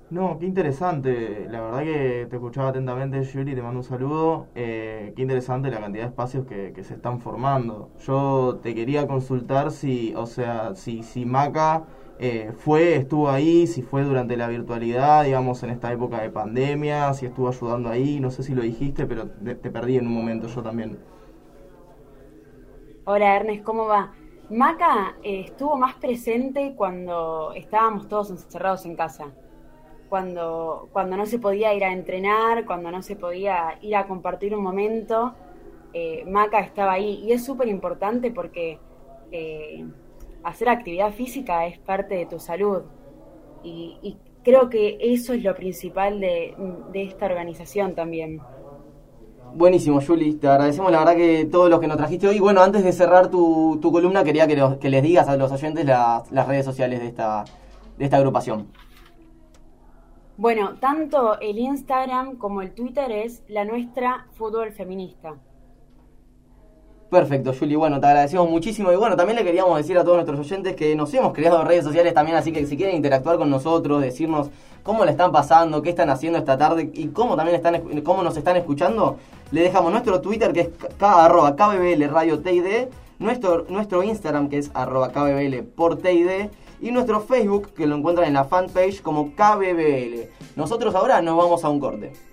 No, 0.09 0.37
qué 0.39 0.45
interesante. 0.45 1.47
La 1.49 1.61
verdad 1.61 1.83
que 1.83 2.27
te 2.29 2.35
escuchaba 2.35 2.69
atentamente, 2.69 3.21
Yuri, 3.23 3.55
te 3.55 3.61
mando 3.61 3.79
un 3.79 3.83
saludo. 3.83 4.45
Eh, 4.55 5.13
qué 5.15 5.21
interesante 5.23 5.71
la 5.71 5.79
cantidad 5.79 6.03
de 6.03 6.09
espacios 6.09 6.45
que, 6.45 6.71
que, 6.71 6.83
se 6.83 6.93
están 6.93 7.19
formando. 7.19 7.89
Yo 8.05 8.59
te 8.61 8.75
quería 8.75 9.07
consultar 9.07 9.71
si, 9.71 10.13
o 10.15 10.27
sea, 10.27 10.75
si, 10.75 11.01
si 11.01 11.25
Maca 11.25 11.83
eh, 12.19 12.51
fue, 12.57 12.95
estuvo 12.95 13.29
ahí, 13.29 13.67
si 13.67 13.83
fue 13.83 14.03
durante 14.03 14.37
la 14.37 14.47
virtualidad, 14.47 15.23
digamos, 15.23 15.61
en 15.61 15.69
esta 15.69 15.91
época 15.91 16.19
de 16.21 16.31
pandemia, 16.31 17.13
si 17.13 17.27
estuvo 17.27 17.47
ayudando 17.47 17.89
ahí, 17.89 18.19
no 18.19 18.31
sé 18.31 18.41
si 18.41 18.55
lo 18.55 18.63
dijiste, 18.63 19.05
pero 19.05 19.29
te, 19.29 19.55
perdí 19.55 19.97
en 19.97 20.07
un 20.07 20.13
momento 20.13 20.47
yo 20.47 20.63
también. 20.63 20.97
Hola 23.05 23.35
Ernest, 23.35 23.63
¿cómo 23.63 23.85
va? 23.85 24.13
Maca 24.49 25.17
eh, 25.21 25.41
estuvo 25.41 25.77
más 25.77 25.95
presente 25.95 26.73
cuando 26.75 27.53
estábamos 27.53 28.07
todos 28.07 28.31
encerrados 28.31 28.85
en 28.87 28.95
casa, 28.95 29.27
cuando, 30.09 30.89
cuando 30.91 31.17
no 31.17 31.25
se 31.27 31.37
podía 31.37 31.73
ir 31.75 31.83
a 31.83 31.93
entrenar, 31.93 32.65
cuando 32.65 32.89
no 32.89 33.03
se 33.03 33.15
podía 33.15 33.77
ir 33.81 33.95
a 33.95 34.07
compartir 34.07 34.55
un 34.55 34.63
momento, 34.63 35.35
eh, 35.93 36.25
Maca 36.25 36.61
estaba 36.61 36.93
ahí 36.93 37.23
y 37.23 37.31
es 37.31 37.45
súper 37.45 37.67
importante 37.67 38.31
porque 38.31 38.79
hacer 40.43 40.69
actividad 40.69 41.13
física 41.13 41.65
es 41.65 41.77
parte 41.79 42.15
de 42.15 42.25
tu 42.25 42.39
salud. 42.39 42.83
Y, 43.63 44.17
creo 44.43 44.69
que 44.69 44.97
eso 45.01 45.33
es 45.33 45.43
lo 45.43 45.53
principal 45.55 46.21
de, 46.21 46.55
esta 46.93 47.25
organización 47.25 47.95
también. 47.95 48.39
Buenísimo, 49.53 49.99
Juli. 49.99 50.35
Te 50.35 50.47
agradecemos 50.47 50.91
la 50.91 50.99
verdad 50.99 51.15
que 51.15 51.45
todo 51.45 51.67
lo 51.67 51.79
que 51.79 51.87
nos 51.87 51.97
trajiste 51.97 52.27
hoy. 52.27 52.39
Bueno, 52.39 52.61
antes 52.61 52.83
de 52.83 52.93
cerrar 52.93 53.29
tu, 53.29 53.79
columna, 53.81 54.23
quería 54.23 54.47
que, 54.47 54.77
que, 54.79 54.89
les 54.89 55.03
digas 55.03 55.27
a 55.27 55.35
los 55.35 55.51
oyentes 55.51 55.85
las 55.85 56.47
redes 56.47 56.63
sociales 56.63 57.01
de 57.01 57.07
esta, 57.07 57.43
de 57.97 58.05
esta 58.05 58.17
agrupación. 58.17 58.67
Bueno, 60.37 60.75
tanto 60.79 61.39
el 61.39 61.57
Instagram 61.57 62.35
como 62.37 62.61
el 62.61 62.73
Twitter 62.73 63.11
es 63.11 63.43
la 63.47 63.65
nuestra 63.65 64.27
fútbol 64.33 64.71
feminista. 64.71 65.35
Perfecto, 67.09 67.53
Juli. 67.57 67.75
Bueno, 67.75 68.01
te 68.01 68.05
agradecemos 68.05 68.49
muchísimo. 68.49 68.91
Y 68.91 68.97
bueno, 68.97 69.15
también 69.15 69.37
le 69.37 69.45
queríamos 69.45 69.77
decir 69.77 69.97
a 69.97 70.03
todos 70.03 70.17
nuestros 70.17 70.39
oyentes 70.39 70.75
que 70.75 70.93
nos 70.93 71.13
hemos 71.13 71.31
creado 71.33 71.63
redes 71.63 71.85
sociales 71.85 72.13
también, 72.13 72.37
así 72.37 72.51
que 72.51 72.65
si 72.65 72.75
quieren 72.75 72.97
interactuar 72.97 73.37
con 73.37 73.49
nosotros, 73.49 74.01
decirnos 74.01 74.49
cómo 74.83 75.05
le 75.05 75.11
están 75.11 75.31
pasando, 75.31 75.81
qué 75.81 75.89
están 75.89 76.09
haciendo 76.09 76.37
esta 76.37 76.57
tarde 76.57 76.91
y 76.93 77.07
cómo 77.07 77.37
también 77.37 77.55
están, 77.55 78.01
cómo 78.03 78.23
nos 78.23 78.35
están 78.35 78.57
escuchando, 78.57 79.17
le 79.51 79.61
dejamos 79.61 79.91
nuestro 79.91 80.19
Twitter 80.19 80.51
que 80.51 80.59
es 80.61 80.69
arroba 80.99 81.55
KBBL 81.55 82.09
Radio 82.09 82.39
TID, 82.39 82.89
nuestro, 83.19 83.65
nuestro 83.69 84.03
Instagram 84.03 84.49
que 84.49 84.57
es 84.57 84.71
arroba 84.73 85.09
KBBL 85.13 85.63
por 85.63 85.97
TID 85.99 86.49
y 86.81 86.91
nuestro 86.91 87.21
Facebook 87.21 87.69
que 87.73 87.87
lo 87.87 87.95
encuentran 87.95 88.27
en 88.27 88.33
la 88.33 88.43
fanpage 88.43 89.01
como 89.01 89.31
KBBL. 89.33 90.29
Nosotros 90.57 90.93
ahora 90.93 91.21
nos 91.21 91.37
vamos 91.37 91.63
a 91.63 91.69
un 91.69 91.79
corte. 91.79 92.26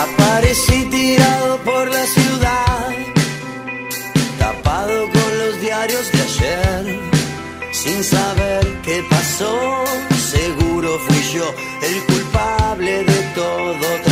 Aparecí 0.00 0.84
tirado 0.86 1.58
por 1.58 1.86
la 1.90 2.06
ciudad, 2.06 2.88
tapado 4.38 5.10
con 5.10 5.38
los 5.40 5.60
diarios 5.60 6.10
de 6.12 6.20
ayer, 6.22 7.00
sin 7.72 8.02
saber 8.02 8.80
qué 8.82 9.04
pasó. 9.10 9.84
Seguro 10.32 10.98
fui 11.06 11.22
yo 11.34 11.54
el 11.82 12.02
culpable 12.04 13.04
de 13.04 13.20
todo 13.34 14.09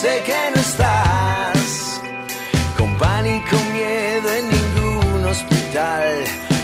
sé 0.00 0.22
que 0.26 0.40
no 0.54 0.60
estás. 0.60 2.00
Con 2.76 2.90
pánico, 2.98 3.56
miedo 3.72 4.28
en 4.38 4.44
ningún 4.56 5.24
hospital. 5.24 6.55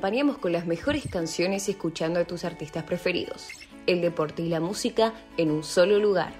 Acompañamos 0.00 0.38
con 0.38 0.52
las 0.52 0.64
mejores 0.64 1.04
canciones 1.10 1.68
y 1.68 1.72
escuchando 1.72 2.20
a 2.20 2.24
tus 2.24 2.46
artistas 2.46 2.84
preferidos. 2.84 3.48
El 3.86 4.00
deporte 4.00 4.40
y 4.40 4.48
la 4.48 4.58
música 4.58 5.12
en 5.36 5.50
un 5.50 5.62
solo 5.62 5.98
lugar. 5.98 6.32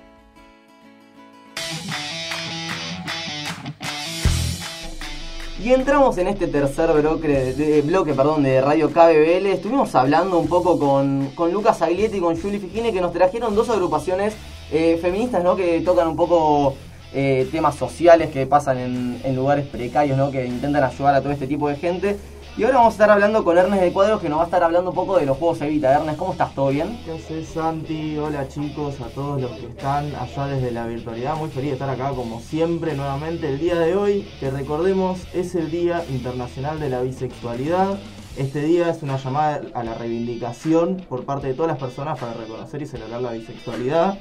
Y 5.62 5.74
entramos 5.74 6.16
en 6.16 6.28
este 6.28 6.46
tercer 6.46 6.90
bloque 7.02 7.28
de, 7.28 8.14
perdón, 8.16 8.44
de 8.44 8.62
Radio 8.62 8.88
KBBL. 8.88 9.44
Estuvimos 9.48 9.94
hablando 9.94 10.38
un 10.38 10.48
poco 10.48 10.78
con, 10.78 11.26
con 11.34 11.52
Lucas 11.52 11.82
Aglietti 11.82 12.16
y 12.16 12.20
con 12.20 12.40
Julie 12.40 12.60
Fijine 12.60 12.94
que 12.94 13.02
nos 13.02 13.12
trajeron 13.12 13.54
dos 13.54 13.68
agrupaciones 13.68 14.36
eh, 14.72 14.98
feministas, 15.02 15.44
¿no? 15.44 15.54
Que 15.54 15.82
tocan 15.82 16.08
un 16.08 16.16
poco 16.16 16.76
eh, 17.12 17.46
temas 17.52 17.74
sociales 17.74 18.30
que 18.30 18.46
pasan 18.46 18.78
en, 18.78 19.20
en 19.22 19.36
lugares 19.36 19.66
precarios, 19.66 20.16
¿no? 20.16 20.30
Que 20.30 20.46
intentan 20.46 20.82
ayudar 20.82 21.14
a 21.14 21.20
todo 21.20 21.30
este 21.34 21.46
tipo 21.46 21.68
de 21.68 21.76
gente. 21.76 22.16
Y 22.56 22.64
ahora 22.64 22.78
vamos 22.78 22.92
a 22.92 22.94
estar 22.94 23.10
hablando 23.10 23.44
con 23.44 23.56
Ernest 23.56 23.82
de 23.82 23.92
Cuadros 23.92 24.20
que 24.20 24.28
nos 24.28 24.38
va 24.38 24.42
a 24.42 24.46
estar 24.46 24.62
hablando 24.64 24.90
un 24.90 24.96
poco 24.96 25.16
de 25.16 25.24
los 25.24 25.38
juegos 25.38 25.60
Evita. 25.62 25.94
Ernest, 25.94 26.18
¿cómo 26.18 26.32
estás? 26.32 26.52
¿Todo 26.54 26.68
bien? 26.68 26.98
¿Qué 27.04 27.12
haces 27.12 27.48
Santi? 27.48 28.18
Hola 28.18 28.48
chicos, 28.48 29.00
a 29.00 29.06
todos 29.06 29.40
los 29.40 29.52
que 29.52 29.66
están 29.66 30.12
allá 30.16 30.46
desde 30.46 30.72
la 30.72 30.86
virtualidad. 30.86 31.36
Muy 31.36 31.48
feliz 31.50 31.70
de 31.70 31.74
estar 31.74 31.88
acá 31.88 32.10
como 32.10 32.40
siempre 32.40 32.94
nuevamente 32.94 33.48
el 33.48 33.60
día 33.60 33.78
de 33.78 33.94
hoy, 33.94 34.28
que 34.40 34.50
recordemos 34.50 35.20
es 35.32 35.54
el 35.54 35.70
Día 35.70 36.04
Internacional 36.10 36.80
de 36.80 36.90
la 36.90 37.02
Bisexualidad. 37.02 37.98
Este 38.36 38.62
día 38.62 38.90
es 38.90 39.02
una 39.02 39.16
llamada 39.16 39.62
a 39.72 39.84
la 39.84 39.94
reivindicación 39.94 41.04
por 41.08 41.24
parte 41.24 41.46
de 41.46 41.54
todas 41.54 41.70
las 41.70 41.78
personas 41.78 42.18
para 42.18 42.34
reconocer 42.34 42.82
y 42.82 42.86
celebrar 42.86 43.22
la 43.22 43.32
bisexualidad. 43.32 44.18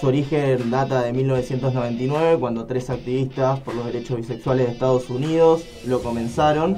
Su 0.00 0.06
origen 0.06 0.70
data 0.70 1.02
de 1.02 1.12
1999, 1.12 2.38
cuando 2.38 2.64
tres 2.64 2.90
activistas 2.90 3.60
por 3.60 3.74
los 3.74 3.86
derechos 3.86 4.16
bisexuales 4.16 4.66
de 4.66 4.72
Estados 4.72 5.10
Unidos 5.10 5.64
lo 5.84 6.00
comenzaron. 6.02 6.76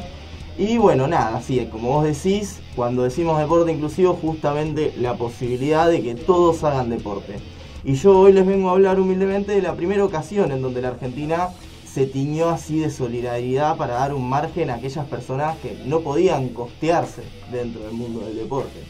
Y 0.56 0.78
bueno, 0.78 1.08
nada, 1.08 1.38
así 1.38 1.66
como 1.66 1.88
vos 1.88 2.04
decís, 2.04 2.60
cuando 2.76 3.02
decimos 3.02 3.40
deporte 3.40 3.72
inclusivo, 3.72 4.14
justamente 4.14 4.94
la 4.96 5.16
posibilidad 5.16 5.90
de 5.90 6.00
que 6.00 6.14
todos 6.14 6.62
hagan 6.62 6.90
deporte. 6.90 7.40
Y 7.82 7.94
yo 7.94 8.16
hoy 8.16 8.32
les 8.32 8.46
vengo 8.46 8.68
a 8.68 8.72
hablar 8.72 9.00
humildemente 9.00 9.50
de 9.50 9.62
la 9.62 9.74
primera 9.74 10.04
ocasión 10.04 10.52
en 10.52 10.62
donde 10.62 10.80
la 10.80 10.88
Argentina 10.88 11.48
se 11.84 12.06
tiñó 12.06 12.50
así 12.50 12.78
de 12.78 12.90
solidaridad 12.90 13.76
para 13.76 13.94
dar 13.94 14.14
un 14.14 14.28
margen 14.28 14.70
a 14.70 14.74
aquellas 14.74 15.06
personas 15.06 15.58
que 15.58 15.76
no 15.86 16.00
podían 16.00 16.50
costearse 16.50 17.22
dentro 17.50 17.82
del 17.82 17.92
mundo 17.92 18.20
del 18.20 18.36
deporte. 18.36 18.84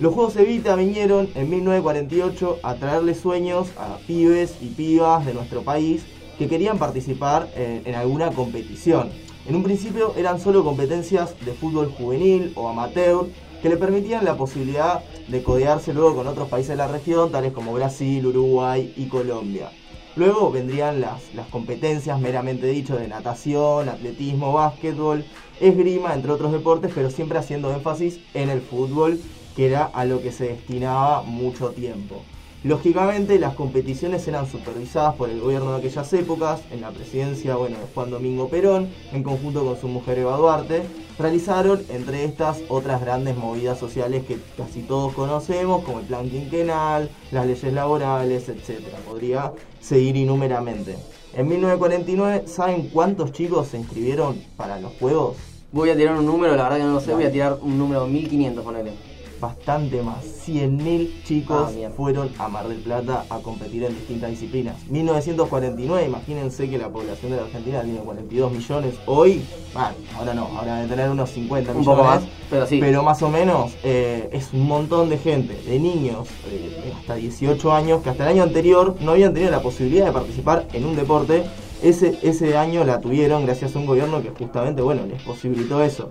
Los 0.00 0.14
Juegos 0.14 0.34
Evita 0.34 0.74
vinieron 0.74 1.28
en 1.36 1.48
1948 1.48 2.58
a 2.64 2.74
traerle 2.74 3.14
sueños 3.14 3.68
a 3.78 3.98
pibes 4.06 4.56
y 4.60 4.66
pibas 4.66 5.24
de 5.24 5.34
nuestro 5.34 5.62
país 5.62 6.02
que 6.38 6.48
querían 6.48 6.78
participar 6.78 7.48
en 7.56 7.94
alguna 7.94 8.30
competición. 8.30 9.10
En 9.48 9.56
un 9.56 9.62
principio 9.62 10.12
eran 10.14 10.38
solo 10.38 10.62
competencias 10.62 11.34
de 11.42 11.54
fútbol 11.54 11.90
juvenil 11.90 12.52
o 12.54 12.68
amateur 12.68 13.28
que 13.62 13.70
le 13.70 13.78
permitían 13.78 14.26
la 14.26 14.36
posibilidad 14.36 15.02
de 15.26 15.42
codearse 15.42 15.94
luego 15.94 16.16
con 16.16 16.26
otros 16.26 16.50
países 16.50 16.68
de 16.68 16.76
la 16.76 16.86
región, 16.86 17.32
tales 17.32 17.54
como 17.54 17.72
Brasil, 17.72 18.26
Uruguay 18.26 18.92
y 18.94 19.06
Colombia. 19.06 19.70
Luego 20.16 20.50
vendrían 20.50 21.00
las, 21.00 21.32
las 21.34 21.46
competencias 21.46 22.20
meramente 22.20 22.66
dicho 22.66 22.96
de 22.96 23.08
natación, 23.08 23.88
atletismo, 23.88 24.52
básquetbol, 24.52 25.24
esgrima, 25.60 26.12
entre 26.12 26.32
otros 26.32 26.52
deportes, 26.52 26.92
pero 26.94 27.08
siempre 27.08 27.38
haciendo 27.38 27.72
énfasis 27.72 28.20
en 28.34 28.50
el 28.50 28.60
fútbol, 28.60 29.18
que 29.56 29.66
era 29.66 29.84
a 29.84 30.04
lo 30.04 30.20
que 30.20 30.30
se 30.30 30.48
destinaba 30.48 31.22
mucho 31.22 31.70
tiempo. 31.70 32.22
Lógicamente 32.64 33.38
las 33.38 33.54
competiciones 33.54 34.26
eran 34.26 34.50
supervisadas 34.50 35.14
por 35.14 35.30
el 35.30 35.40
gobierno 35.40 35.72
de 35.72 35.78
aquellas 35.78 36.12
épocas, 36.12 36.60
en 36.72 36.80
la 36.80 36.90
presidencia 36.90 37.54
bueno, 37.54 37.76
de 37.78 37.86
Juan 37.94 38.10
Domingo 38.10 38.48
Perón, 38.48 38.88
en 39.12 39.22
conjunto 39.22 39.64
con 39.64 39.80
su 39.80 39.86
mujer 39.86 40.18
Eva 40.18 40.36
Duarte, 40.36 40.82
realizaron 41.20 41.80
entre 41.88 42.24
estas 42.24 42.58
otras 42.68 43.00
grandes 43.00 43.36
movidas 43.36 43.78
sociales 43.78 44.24
que 44.26 44.38
casi 44.56 44.82
todos 44.82 45.12
conocemos, 45.12 45.84
como 45.84 46.00
el 46.00 46.06
plan 46.06 46.28
quinquenal, 46.28 47.08
las 47.30 47.46
leyes 47.46 47.72
laborales, 47.72 48.48
etc. 48.48 48.82
Podría 49.06 49.52
seguir 49.80 50.16
inúmeramente. 50.16 50.96
En 51.34 51.46
1949, 51.46 52.48
¿saben 52.48 52.88
cuántos 52.88 53.30
chicos 53.30 53.68
se 53.68 53.78
inscribieron 53.78 54.42
para 54.56 54.80
los 54.80 54.94
Juegos? 54.94 55.36
Voy 55.70 55.90
a 55.90 55.96
tirar 55.96 56.18
un 56.18 56.26
número, 56.26 56.56
la 56.56 56.64
verdad 56.64 56.78
que 56.78 56.84
no 56.84 56.94
lo 56.94 57.00
sé, 57.00 57.14
voy 57.14 57.24
a 57.24 57.30
tirar 57.30 57.58
un 57.62 57.78
número 57.78 58.06
1500, 58.08 58.64
ponele. 58.64 59.07
Bastante 59.40 60.02
más. 60.02 60.24
100.000 60.46 61.22
chicos 61.24 61.72
Ah, 61.76 61.90
fueron 61.96 62.30
a 62.38 62.48
Mar 62.48 62.68
del 62.68 62.78
Plata 62.78 63.24
a 63.28 63.38
competir 63.38 63.84
en 63.84 63.94
distintas 63.94 64.30
disciplinas. 64.30 64.76
1949, 64.88 66.06
imagínense 66.06 66.68
que 66.68 66.78
la 66.78 66.88
población 66.88 67.32
de 67.32 67.36
la 67.38 67.44
Argentina 67.44 67.82
tiene 67.82 67.98
42 68.00 68.52
millones. 68.52 68.94
Hoy, 69.06 69.42
bueno, 69.74 69.88
ahora 70.16 70.34
no, 70.34 70.46
ahora 70.58 70.76
debe 70.76 70.88
tener 70.88 71.10
unos 71.10 71.30
50 71.30 71.72
Un 71.72 71.78
millones. 71.78 71.98
poco 72.00 72.08
más, 72.08 72.22
pero 72.50 72.66
sí. 72.66 72.78
Pero 72.80 73.02
más 73.02 73.22
o 73.22 73.28
menos 73.28 73.72
eh, 73.84 74.28
es 74.32 74.52
un 74.52 74.66
montón 74.66 75.08
de 75.10 75.18
gente, 75.18 75.54
de 75.66 75.78
niños 75.78 76.28
eh, 76.50 76.82
de 76.86 76.92
hasta 76.92 77.14
18 77.16 77.72
años, 77.72 78.02
que 78.02 78.10
hasta 78.10 78.24
el 78.24 78.30
año 78.30 78.42
anterior 78.42 78.96
no 79.00 79.12
habían 79.12 79.32
tenido 79.34 79.50
la 79.50 79.60
posibilidad 79.62 80.06
de 80.06 80.12
participar 80.12 80.66
en 80.72 80.84
un 80.84 80.96
deporte. 80.96 81.44
Ese, 81.82 82.18
ese 82.22 82.56
año 82.56 82.84
la 82.84 83.00
tuvieron 83.00 83.46
gracias 83.46 83.76
a 83.76 83.78
un 83.78 83.86
gobierno 83.86 84.20
que 84.20 84.30
justamente, 84.30 84.82
bueno, 84.82 85.06
les 85.06 85.22
posibilitó 85.22 85.82
eso. 85.82 86.10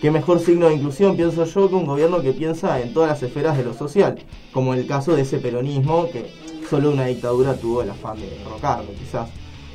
Qué 0.00 0.10
mejor 0.12 0.38
signo 0.38 0.68
de 0.68 0.74
inclusión, 0.74 1.16
pienso 1.16 1.44
yo, 1.44 1.68
que 1.68 1.74
un 1.74 1.86
gobierno 1.86 2.22
que 2.22 2.32
piensa 2.32 2.80
en 2.80 2.92
todas 2.92 3.10
las 3.10 3.22
esferas 3.22 3.56
de 3.56 3.64
lo 3.64 3.74
social, 3.74 4.18
como 4.52 4.72
el 4.72 4.86
caso 4.86 5.16
de 5.16 5.22
ese 5.22 5.38
peronismo 5.38 6.08
que 6.10 6.30
solo 6.68 6.92
una 6.92 7.06
dictadura 7.06 7.54
tuvo 7.54 7.82
el 7.82 7.90
afán 7.90 8.20
de 8.20 8.30
derrocarlo, 8.30 8.92
quizás. 8.92 9.28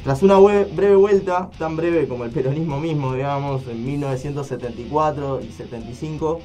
Tras 0.05 0.23
una 0.23 0.38
breve 0.38 0.95
vuelta, 0.95 1.49
tan 1.57 1.75
breve 1.75 2.07
como 2.07 2.23
el 2.23 2.31
peronismo 2.31 2.79
mismo, 2.79 3.13
digamos, 3.13 3.67
en 3.67 3.86
1974 3.86 5.41
y 5.41 5.51
75, 5.51 6.39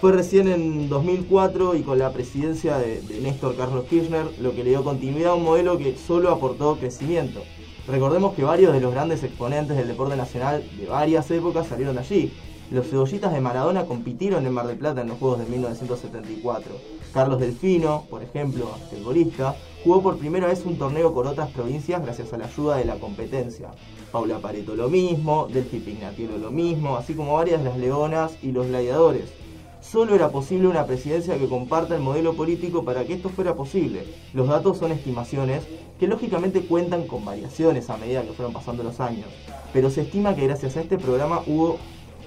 fue 0.00 0.12
recién 0.12 0.48
en 0.48 0.90
2004 0.90 1.76
y 1.76 1.82
con 1.82 1.98
la 1.98 2.12
presidencia 2.12 2.76
de, 2.76 3.00
de 3.00 3.20
Néstor 3.22 3.56
Carlos 3.56 3.86
Kirchner 3.88 4.26
lo 4.38 4.54
que 4.54 4.64
le 4.64 4.70
dio 4.70 4.84
continuidad 4.84 5.32
a 5.32 5.34
un 5.36 5.44
modelo 5.44 5.78
que 5.78 5.96
solo 5.96 6.30
aportó 6.30 6.76
crecimiento. 6.76 7.40
Recordemos 7.86 8.34
que 8.34 8.42
varios 8.42 8.72
de 8.72 8.80
los 8.80 8.92
grandes 8.92 9.22
exponentes 9.22 9.76
del 9.76 9.88
deporte 9.88 10.16
nacional 10.16 10.64
de 10.78 10.86
varias 10.86 11.30
épocas 11.30 11.66
salieron 11.66 11.96
de 11.96 12.00
allí. 12.00 12.32
Los 12.70 12.88
cebollitas 12.88 13.30
de 13.30 13.42
Maradona 13.42 13.84
compitieron 13.84 14.46
en 14.46 14.54
Mar 14.54 14.66
del 14.66 14.78
Plata 14.78 15.02
en 15.02 15.08
los 15.08 15.18
Juegos 15.18 15.38
de 15.40 15.44
1974. 15.44 16.74
Carlos 17.12 17.38
Delfino, 17.38 18.06
por 18.08 18.22
ejemplo, 18.22 18.70
basquetbolista, 18.70 19.54
jugó 19.84 20.02
por 20.02 20.16
primera 20.16 20.46
vez 20.46 20.64
un 20.64 20.78
torneo 20.78 21.12
con 21.12 21.26
otras 21.26 21.50
provincias 21.50 22.02
gracias 22.02 22.32
a 22.32 22.38
la 22.38 22.46
ayuda 22.46 22.76
de 22.76 22.86
la 22.86 22.94
competencia. 22.96 23.68
Paula 24.10 24.38
Pareto 24.38 24.74
lo 24.74 24.88
mismo, 24.88 25.46
Delphi 25.52 25.80
Pignatiero 25.80 26.38
lo 26.38 26.50
mismo, 26.50 26.96
así 26.96 27.12
como 27.14 27.34
varias 27.34 27.62
de 27.62 27.68
las 27.68 27.78
leonas 27.78 28.32
y 28.42 28.52
los 28.52 28.66
gladiadores. 28.66 29.43
Solo 29.90 30.14
era 30.14 30.30
posible 30.30 30.66
una 30.66 30.86
presidencia 30.86 31.38
que 31.38 31.46
comparta 31.46 31.94
el 31.94 32.00
modelo 32.00 32.34
político 32.34 32.84
para 32.84 33.04
que 33.04 33.12
esto 33.12 33.28
fuera 33.28 33.54
posible. 33.54 34.04
Los 34.32 34.48
datos 34.48 34.78
son 34.78 34.90
estimaciones 34.90 35.62
que 36.00 36.08
lógicamente 36.08 36.62
cuentan 36.62 37.06
con 37.06 37.24
variaciones 37.24 37.90
a 37.90 37.98
medida 37.98 38.22
que 38.22 38.32
fueron 38.32 38.54
pasando 38.54 38.82
los 38.82 38.98
años, 38.98 39.26
pero 39.72 39.90
se 39.90 40.00
estima 40.00 40.34
que 40.34 40.46
gracias 40.46 40.76
a 40.76 40.80
este 40.80 40.96
programa 40.98 41.42
hubo 41.46 41.76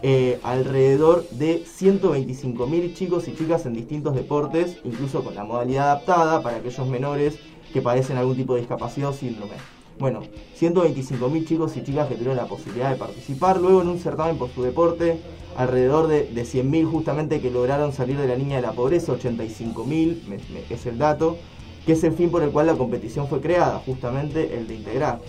eh, 0.03 0.39
alrededor 0.43 1.27
de 1.31 1.63
125.000 1.65 2.93
chicos 2.93 3.27
y 3.27 3.35
chicas 3.35 3.65
en 3.65 3.73
distintos 3.73 4.13
deportes, 4.15 4.77
incluso 4.83 5.23
con 5.23 5.33
la 5.33 5.43
modalidad 5.43 5.91
adaptada 5.91 6.43
para 6.43 6.57
aquellos 6.57 6.87
menores 6.87 7.39
que 7.73 7.81
padecen 7.81 8.17
algún 8.17 8.37
tipo 8.37 8.53
de 8.53 8.61
discapacidad 8.61 9.09
o 9.09 9.13
síndrome. 9.13 9.55
Bueno, 9.99 10.21
125.000 10.59 11.45
chicos 11.45 11.75
y 11.75 11.83
chicas 11.83 12.07
que 12.07 12.13
tuvieron 12.15 12.37
la 12.37 12.45
posibilidad 12.45 12.91
de 12.91 12.97
participar 12.97 13.59
luego 13.59 13.81
en 13.81 13.87
un 13.87 13.99
certamen 13.99 14.37
por 14.37 14.49
su 14.53 14.61
deporte, 14.61 15.19
alrededor 15.55 16.07
de, 16.07 16.25
de 16.25 16.45
100.000 16.45 16.85
justamente 16.85 17.41
que 17.41 17.49
lograron 17.49 17.91
salir 17.93 18.17
de 18.17 18.27
la 18.27 18.35
línea 18.35 18.57
de 18.57 18.61
la 18.61 18.73
pobreza, 18.73 19.13
85.000 19.13 20.23
me- 20.27 20.37
me- 20.37 20.63
es 20.69 20.85
el 20.85 20.99
dato, 20.99 21.37
que 21.85 21.93
es 21.93 22.03
el 22.03 22.13
fin 22.13 22.29
por 22.29 22.43
el 22.43 22.51
cual 22.51 22.67
la 22.67 22.75
competición 22.75 23.27
fue 23.27 23.41
creada, 23.41 23.81
justamente 23.85 24.55
el 24.55 24.67
de 24.67 24.75
integrar. 24.75 25.19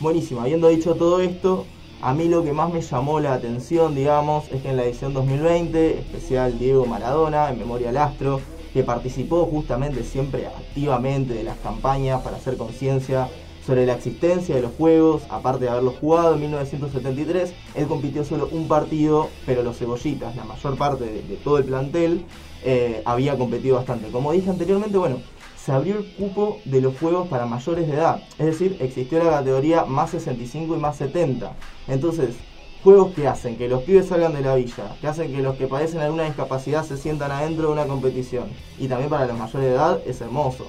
Buenísimo, 0.00 0.40
habiendo 0.40 0.68
dicho 0.68 0.94
todo 0.94 1.20
esto, 1.20 1.66
a 2.00 2.14
mí 2.14 2.26
lo 2.28 2.42
que 2.42 2.54
más 2.54 2.72
me 2.72 2.80
llamó 2.80 3.20
la 3.20 3.34
atención, 3.34 3.94
digamos, 3.94 4.44
es 4.50 4.62
que 4.62 4.70
en 4.70 4.78
la 4.78 4.84
edición 4.84 5.12
2020, 5.12 5.98
especial 5.98 6.58
Diego 6.58 6.86
Maradona, 6.86 7.50
en 7.50 7.58
memoria 7.58 7.90
al 7.90 7.98
Astro, 7.98 8.40
que 8.72 8.82
participó 8.82 9.44
justamente 9.44 10.04
siempre 10.04 10.46
activamente 10.46 11.34
de 11.34 11.44
las 11.44 11.58
campañas 11.58 12.22
para 12.22 12.36
hacer 12.38 12.56
conciencia 12.56 13.28
sobre 13.70 13.86
la 13.86 13.92
existencia 13.92 14.56
de 14.56 14.62
los 14.62 14.72
juegos, 14.72 15.22
aparte 15.28 15.66
de 15.66 15.70
haberlos 15.70 15.94
jugado 16.00 16.34
en 16.34 16.40
1973, 16.40 17.54
él 17.76 17.86
compitió 17.86 18.24
solo 18.24 18.48
un 18.50 18.66
partido, 18.66 19.28
pero 19.46 19.62
los 19.62 19.78
cebollitas, 19.78 20.34
la 20.34 20.42
mayor 20.42 20.76
parte 20.76 21.04
de, 21.04 21.36
todo 21.36 21.58
el 21.58 21.64
plantel, 21.66 22.24
eh, 22.64 23.00
había 23.04 23.38
competido 23.38 23.76
bastante. 23.76 24.10
Como 24.10 24.32
dije 24.32 24.50
anteriormente, 24.50 24.98
bueno, 24.98 25.18
se 25.56 25.70
abrió 25.70 25.98
el 25.98 26.12
cupo 26.16 26.58
de 26.64 26.80
los 26.80 26.98
juegos 26.98 27.28
para 27.28 27.46
mayores 27.46 27.86
de 27.86 27.94
edad. 27.94 28.20
Es 28.40 28.46
decir, 28.46 28.76
existió 28.80 29.22
la 29.22 29.30
categoría 29.30 29.84
más 29.84 30.10
65 30.10 30.74
y 30.74 30.78
más 30.80 30.96
70. 30.96 31.52
Entonces, 31.86 32.34
juegos 32.82 33.14
que 33.14 33.28
hacen 33.28 33.56
que 33.56 33.68
los 33.68 33.84
pibes 33.84 34.08
salgan 34.08 34.34
de 34.34 34.40
la 34.40 34.56
villa, 34.56 34.96
que 35.00 35.06
hacen 35.06 35.30
que 35.30 35.42
los 35.42 35.54
que 35.54 35.68
padecen 35.68 36.00
alguna 36.00 36.24
discapacidad 36.24 36.84
se 36.84 36.96
sientan 36.96 37.30
adentro 37.30 37.68
de 37.68 37.74
una 37.74 37.86
competición. 37.86 38.48
Y 38.80 38.88
también 38.88 39.10
para 39.10 39.26
los 39.26 39.38
mayores 39.38 39.68
de 39.68 39.74
edad 39.76 40.00
es 40.04 40.20
hermoso. 40.20 40.66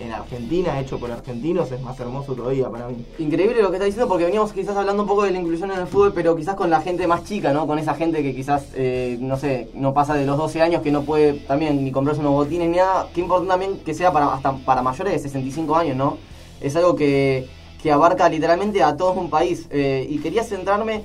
En 0.00 0.12
Argentina, 0.12 0.80
hecho 0.80 0.98
por 0.98 1.10
argentinos, 1.12 1.70
es 1.70 1.80
más 1.82 2.00
hermoso 2.00 2.34
todavía 2.34 2.68
para 2.70 2.88
mí. 2.88 3.04
Increíble 3.18 3.60
lo 3.60 3.68
que 3.68 3.76
está 3.76 3.84
diciendo 3.84 4.08
porque 4.08 4.24
veníamos 4.24 4.52
quizás 4.52 4.76
hablando 4.76 5.02
un 5.02 5.08
poco 5.08 5.24
de 5.24 5.30
la 5.30 5.38
inclusión 5.38 5.70
en 5.70 5.78
el 5.78 5.86
fútbol, 5.86 6.12
pero 6.14 6.34
quizás 6.34 6.54
con 6.54 6.70
la 6.70 6.80
gente 6.80 7.06
más 7.06 7.24
chica, 7.24 7.52
¿no? 7.52 7.66
Con 7.66 7.78
esa 7.78 7.94
gente 7.94 8.22
que 8.22 8.34
quizás, 8.34 8.68
eh, 8.74 9.18
no 9.20 9.36
sé, 9.36 9.68
no 9.74 9.92
pasa 9.92 10.14
de 10.14 10.24
los 10.24 10.38
12 10.38 10.62
años, 10.62 10.82
que 10.82 10.90
no 10.90 11.02
puede 11.02 11.34
también 11.34 11.84
ni 11.84 11.92
comprarse 11.92 12.20
unos 12.20 12.32
botines 12.32 12.68
ni 12.68 12.78
nada. 12.78 13.08
Qué 13.14 13.20
importante 13.20 13.50
también 13.50 13.78
que 13.84 13.92
sea 13.92 14.10
para 14.10 14.32
hasta 14.32 14.52
para 14.52 14.82
mayores 14.82 15.12
de 15.12 15.18
65 15.18 15.76
años, 15.76 15.96
¿no? 15.96 16.16
Es 16.62 16.74
algo 16.76 16.96
que, 16.96 17.46
que 17.82 17.92
abarca 17.92 18.28
literalmente 18.28 18.82
a 18.82 18.96
todo 18.96 19.12
un 19.12 19.28
país. 19.28 19.66
Eh, 19.70 20.06
y 20.08 20.18
quería 20.18 20.44
centrarme, 20.44 21.02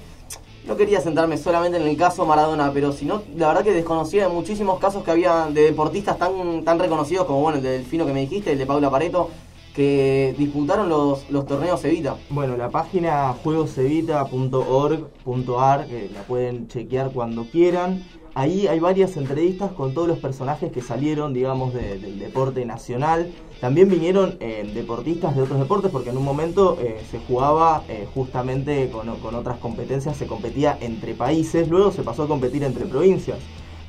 no 0.68 0.76
quería 0.76 1.00
centrarme 1.02 1.38
solamente 1.38 1.78
en 1.78 1.88
el 1.88 1.98
caso 1.98 2.26
Maradona, 2.26 2.72
pero 2.74 2.92
sino, 2.92 3.22
la 3.38 3.48
verdad 3.50 3.64
que 3.64 3.72
desconocía 3.72 4.28
de 4.28 4.34
muchísimos 4.34 4.80
casos 4.80 5.04
que 5.04 5.12
había 5.12 5.48
de 5.52 5.62
deportistas 5.64 6.18
tan, 6.18 6.64
tan 6.64 6.80
reconocidos 6.80 7.26
como, 7.26 7.42
bueno, 7.42 7.58
el 7.58 7.64
de 7.64 7.72
Delfino 7.72 8.06
que 8.06 8.14
me 8.14 8.22
dijiste, 8.22 8.52
el 8.52 8.58
de 8.58 8.66
Paula 8.66 8.90
Pareto, 8.90 9.30
que 9.76 10.34
disputaron 10.38 10.90
los, 10.90 11.30
los 11.30 11.46
torneos 11.46 11.84
Evita. 11.84 12.16
Bueno, 12.30 12.56
la 12.58 12.70
página 12.70 13.34
juegosevita.org.ar, 13.44 15.88
que 15.88 16.10
la 16.14 16.22
pueden 16.24 16.68
chequear 16.68 17.12
cuando 17.12 17.46
quieran. 17.46 18.04
Ahí 18.34 18.68
hay 18.68 18.80
varias 18.80 19.16
entrevistas 19.18 19.72
con 19.72 19.94
todos 19.94 20.08
los 20.08 20.20
personajes 20.20 20.72
que 20.72 20.82
salieron, 20.82 21.34
digamos, 21.34 21.74
de- 21.74 22.00
del 22.00 22.20
deporte 22.20 22.66
nacional. 22.66 23.32
También 23.66 23.90
vinieron 23.90 24.36
eh, 24.42 24.70
deportistas 24.76 25.36
de 25.36 25.42
otros 25.42 25.58
deportes, 25.58 25.90
porque 25.90 26.12
en 26.12 26.18
un 26.18 26.24
momento 26.24 26.78
eh, 26.80 27.02
se 27.10 27.18
jugaba 27.18 27.82
eh, 27.90 28.08
justamente 28.14 28.92
con, 28.92 29.08
con 29.16 29.34
otras 29.34 29.58
competencias, 29.58 30.16
se 30.18 30.28
competía 30.28 30.78
entre 30.82 31.16
países, 31.16 31.68
luego 31.68 31.92
se 31.92 32.04
pasó 32.04 32.22
a 32.22 32.28
competir 32.28 32.64
entre 32.64 32.86
provincias. 32.86 33.40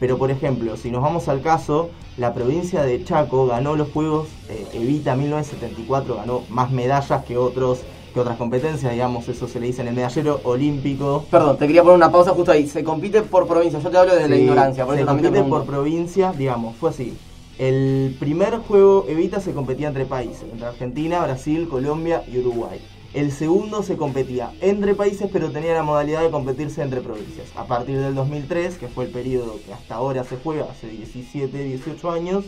Pero 0.00 0.16
por 0.16 0.30
ejemplo, 0.30 0.78
si 0.78 0.90
nos 0.90 1.02
vamos 1.02 1.28
al 1.28 1.42
caso, 1.42 1.90
la 2.16 2.32
provincia 2.32 2.84
de 2.84 3.04
Chaco 3.04 3.48
ganó 3.48 3.76
los 3.76 3.90
Juegos 3.90 4.28
Evita 4.72 5.14
1974, 5.14 6.16
ganó 6.16 6.44
más 6.48 6.70
medallas 6.70 7.22
que 7.26 7.36
otros 7.36 7.80
que 8.14 8.20
otras 8.20 8.38
competencias, 8.38 8.90
digamos, 8.90 9.28
eso 9.28 9.46
se 9.46 9.60
le 9.60 9.66
dice 9.66 9.82
en 9.82 9.88
el 9.88 9.94
medallero 9.94 10.40
olímpico. 10.44 11.26
Perdón, 11.30 11.58
te 11.58 11.66
quería 11.66 11.82
poner 11.82 11.96
una 11.96 12.10
pausa 12.10 12.30
justo 12.30 12.50
ahí. 12.50 12.66
Se 12.66 12.82
compite 12.82 13.20
por 13.20 13.46
provincia. 13.46 13.78
Yo 13.78 13.90
te 13.90 13.98
hablo 13.98 14.16
de 14.16 14.26
la 14.26 14.36
ignorancia, 14.36 14.86
por 14.86 14.94
se 14.94 15.02
eso 15.02 15.10
compite 15.10 15.42
por 15.42 15.66
provincia, 15.66 16.32
digamos, 16.32 16.76
fue 16.76 16.88
así. 16.88 17.14
El 17.58 18.14
primer 18.20 18.58
juego 18.58 19.06
Evita 19.08 19.40
se 19.40 19.54
competía 19.54 19.88
entre 19.88 20.04
países, 20.04 20.44
entre 20.52 20.66
Argentina, 20.66 21.22
Brasil, 21.22 21.68
Colombia 21.68 22.22
y 22.30 22.38
Uruguay. 22.38 22.82
El 23.14 23.32
segundo 23.32 23.82
se 23.82 23.96
competía 23.96 24.52
entre 24.60 24.94
países, 24.94 25.30
pero 25.32 25.50
tenía 25.50 25.72
la 25.72 25.82
modalidad 25.82 26.20
de 26.20 26.30
competirse 26.30 26.82
entre 26.82 27.00
provincias. 27.00 27.48
A 27.56 27.64
partir 27.66 27.98
del 27.98 28.14
2003, 28.14 28.76
que 28.76 28.88
fue 28.88 29.06
el 29.06 29.10
periodo 29.10 29.58
que 29.64 29.72
hasta 29.72 29.94
ahora 29.94 30.22
se 30.24 30.36
juega, 30.36 30.66
hace 30.70 30.88
17, 30.88 31.64
18 31.64 32.10
años, 32.10 32.44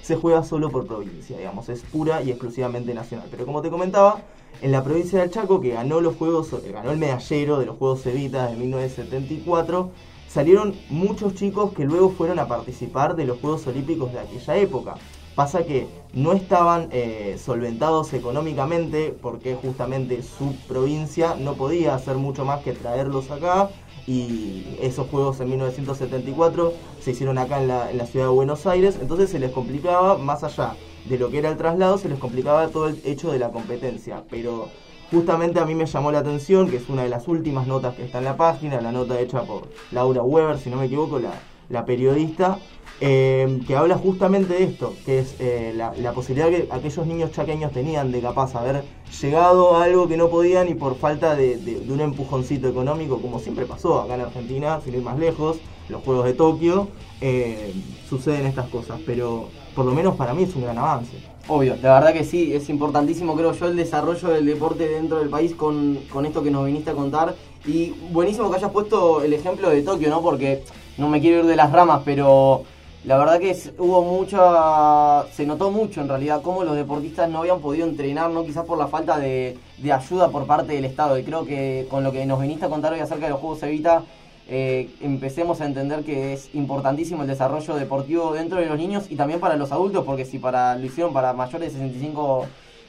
se 0.00 0.14
juega 0.14 0.44
solo 0.44 0.70
por 0.70 0.86
provincia, 0.86 1.36
digamos, 1.36 1.68
es 1.68 1.80
pura 1.82 2.22
y 2.22 2.30
exclusivamente 2.30 2.94
nacional. 2.94 3.26
Pero 3.32 3.46
como 3.46 3.62
te 3.62 3.70
comentaba, 3.70 4.22
en 4.60 4.70
la 4.70 4.84
provincia 4.84 5.18
del 5.18 5.30
Chaco, 5.30 5.60
que 5.60 5.70
ganó 5.70 6.00
los 6.00 6.14
juegos, 6.14 6.52
eh, 6.52 6.70
ganó 6.72 6.92
el 6.92 6.98
medallero 6.98 7.58
de 7.58 7.66
los 7.66 7.78
Juegos 7.78 8.06
Evita 8.06 8.46
de 8.46 8.56
1974, 8.56 9.90
salieron 10.32 10.74
muchos 10.88 11.34
chicos 11.34 11.72
que 11.74 11.84
luego 11.84 12.10
fueron 12.10 12.38
a 12.38 12.48
participar 12.48 13.16
de 13.16 13.26
los 13.26 13.38
Juegos 13.38 13.66
Olímpicos 13.66 14.12
de 14.12 14.20
aquella 14.20 14.56
época. 14.56 14.94
Pasa 15.34 15.64
que 15.64 15.86
no 16.14 16.32
estaban 16.32 16.88
eh, 16.90 17.38
solventados 17.42 18.12
económicamente 18.12 19.16
porque 19.20 19.54
justamente 19.54 20.22
su 20.22 20.54
provincia 20.68 21.36
no 21.38 21.54
podía 21.54 21.94
hacer 21.94 22.16
mucho 22.16 22.44
más 22.44 22.62
que 22.62 22.72
traerlos 22.72 23.30
acá 23.30 23.70
y 24.06 24.76
esos 24.80 25.08
juegos 25.08 25.40
en 25.40 25.50
1974 25.50 26.72
se 27.00 27.10
hicieron 27.12 27.38
acá 27.38 27.60
en 27.60 27.68
la, 27.68 27.90
en 27.90 27.98
la 27.98 28.06
ciudad 28.06 28.26
de 28.26 28.32
Buenos 28.32 28.66
Aires, 28.66 28.98
entonces 29.00 29.30
se 29.30 29.38
les 29.38 29.52
complicaba 29.52 30.18
más 30.18 30.44
allá 30.44 30.76
de 31.08 31.18
lo 31.18 31.30
que 31.30 31.38
era 31.38 31.50
el 31.50 31.56
traslado, 31.56 31.98
se 31.98 32.08
les 32.08 32.18
complicaba 32.18 32.68
todo 32.68 32.88
el 32.88 33.00
hecho 33.04 33.32
de 33.32 33.38
la 33.38 33.50
competencia, 33.50 34.24
pero 34.28 34.68
justamente 35.12 35.60
a 35.60 35.66
mí 35.66 35.74
me 35.74 35.86
llamó 35.86 36.10
la 36.10 36.20
atención, 36.20 36.68
que 36.68 36.78
es 36.78 36.88
una 36.88 37.02
de 37.04 37.10
las 37.10 37.28
últimas 37.28 37.66
notas 37.66 37.94
que 37.94 38.04
está 38.04 38.18
en 38.18 38.24
la 38.24 38.36
página, 38.36 38.80
la 38.80 38.90
nota 38.90 39.20
hecha 39.20 39.42
por 39.42 39.68
Laura 39.92 40.22
Weber, 40.22 40.58
si 40.58 40.70
no 40.70 40.78
me 40.78 40.86
equivoco, 40.86 41.20
la, 41.20 41.84
periodista, 41.84 42.58
eh, 43.00 43.60
que 43.66 43.76
habla 43.76 43.96
justamente 43.96 44.54
de 44.54 44.64
esto, 44.64 44.94
que 45.04 45.20
es 45.20 45.36
eh, 45.38 45.72
la, 45.76 46.12
posibilidad 46.12 46.48
que 46.48 46.68
aquellos 46.70 47.06
niños 47.06 47.30
chaqueños 47.32 47.72
tenían 47.72 48.10
de 48.10 48.20
capaz 48.20 48.54
haber 48.56 48.84
llegado 49.20 49.76
a 49.76 49.84
algo 49.84 50.08
que 50.08 50.16
no 50.16 50.28
podían 50.28 50.68
y 50.68 50.74
por 50.74 50.96
falta 50.96 51.36
de 51.36 51.86
un 51.88 52.00
empujoncito 52.00 52.68
económico, 52.68 53.20
como 53.20 53.38
siempre 53.38 53.66
pasó 53.66 54.00
acá 54.00 54.14
en 54.14 54.22
Argentina, 54.22 54.80
sin 54.82 54.94
ir 54.94 55.02
más 55.02 55.18
lejos, 55.18 55.58
los 55.88 56.02
Juegos 56.02 56.24
de 56.24 56.34
Tokio, 56.34 56.88
eh, 57.20 57.74
suceden 58.08 58.46
estas 58.46 58.68
cosas, 58.68 59.00
pero 59.04 59.48
por 59.74 59.84
lo 59.84 59.92
menos 59.92 60.16
para 60.16 60.34
mí 60.34 60.44
es 60.44 60.54
un 60.54 60.62
gran 60.62 60.78
avance. 60.78 61.31
Obvio, 61.48 61.76
la 61.82 61.94
verdad 61.94 62.12
que 62.12 62.24
sí, 62.24 62.54
es 62.54 62.68
importantísimo 62.68 63.34
creo 63.34 63.52
yo 63.52 63.66
el 63.66 63.76
desarrollo 63.76 64.28
del 64.28 64.46
deporte 64.46 64.88
dentro 64.88 65.18
del 65.18 65.28
país 65.28 65.54
con, 65.54 65.98
con 66.12 66.24
esto 66.24 66.42
que 66.42 66.52
nos 66.52 66.64
viniste 66.66 66.90
a 66.90 66.94
contar. 66.94 67.34
Y 67.66 67.90
buenísimo 68.12 68.48
que 68.50 68.56
hayas 68.56 68.70
puesto 68.70 69.22
el 69.22 69.32
ejemplo 69.32 69.68
de 69.68 69.82
Tokio, 69.82 70.08
¿no? 70.08 70.22
Porque 70.22 70.62
no 70.98 71.08
me 71.08 71.20
quiero 71.20 71.40
ir 71.40 71.46
de 71.46 71.56
las 71.56 71.72
ramas, 71.72 72.02
pero 72.04 72.62
la 73.04 73.18
verdad 73.18 73.40
que 73.40 73.56
hubo 73.78 74.02
mucha... 74.02 75.24
se 75.32 75.44
notó 75.44 75.72
mucho 75.72 76.00
en 76.00 76.08
realidad 76.08 76.42
cómo 76.42 76.62
los 76.62 76.76
deportistas 76.76 77.28
no 77.28 77.38
habían 77.38 77.60
podido 77.60 77.88
entrenar, 77.88 78.30
¿no? 78.30 78.44
Quizás 78.44 78.64
por 78.64 78.78
la 78.78 78.86
falta 78.86 79.18
de, 79.18 79.58
de 79.78 79.92
ayuda 79.92 80.28
por 80.28 80.46
parte 80.46 80.74
del 80.74 80.84
Estado. 80.84 81.18
Y 81.18 81.24
creo 81.24 81.44
que 81.44 81.88
con 81.90 82.04
lo 82.04 82.12
que 82.12 82.24
nos 82.24 82.40
viniste 82.40 82.66
a 82.66 82.68
contar 82.68 82.92
hoy 82.92 83.00
acerca 83.00 83.26
de 83.26 83.32
los 83.32 83.40
Juegos 83.40 83.62
Evita, 83.64 84.04
eh, 84.48 84.90
empecemos 85.00 85.60
a 85.60 85.66
entender 85.66 86.04
que 86.04 86.32
es 86.32 86.54
importantísimo 86.54 87.22
el 87.22 87.28
desarrollo 87.28 87.74
deportivo 87.74 88.32
dentro 88.32 88.58
de 88.58 88.66
los 88.66 88.76
niños 88.76 89.06
y 89.10 89.16
también 89.16 89.40
para 89.40 89.56
los 89.56 89.72
adultos, 89.72 90.04
porque 90.04 90.24
si 90.24 90.38
para 90.38 90.76
lo 90.76 90.84
hicieron 90.86 91.12
para 91.12 91.32
mayores 91.32 91.72
de 91.72 91.78
65 91.78 92.46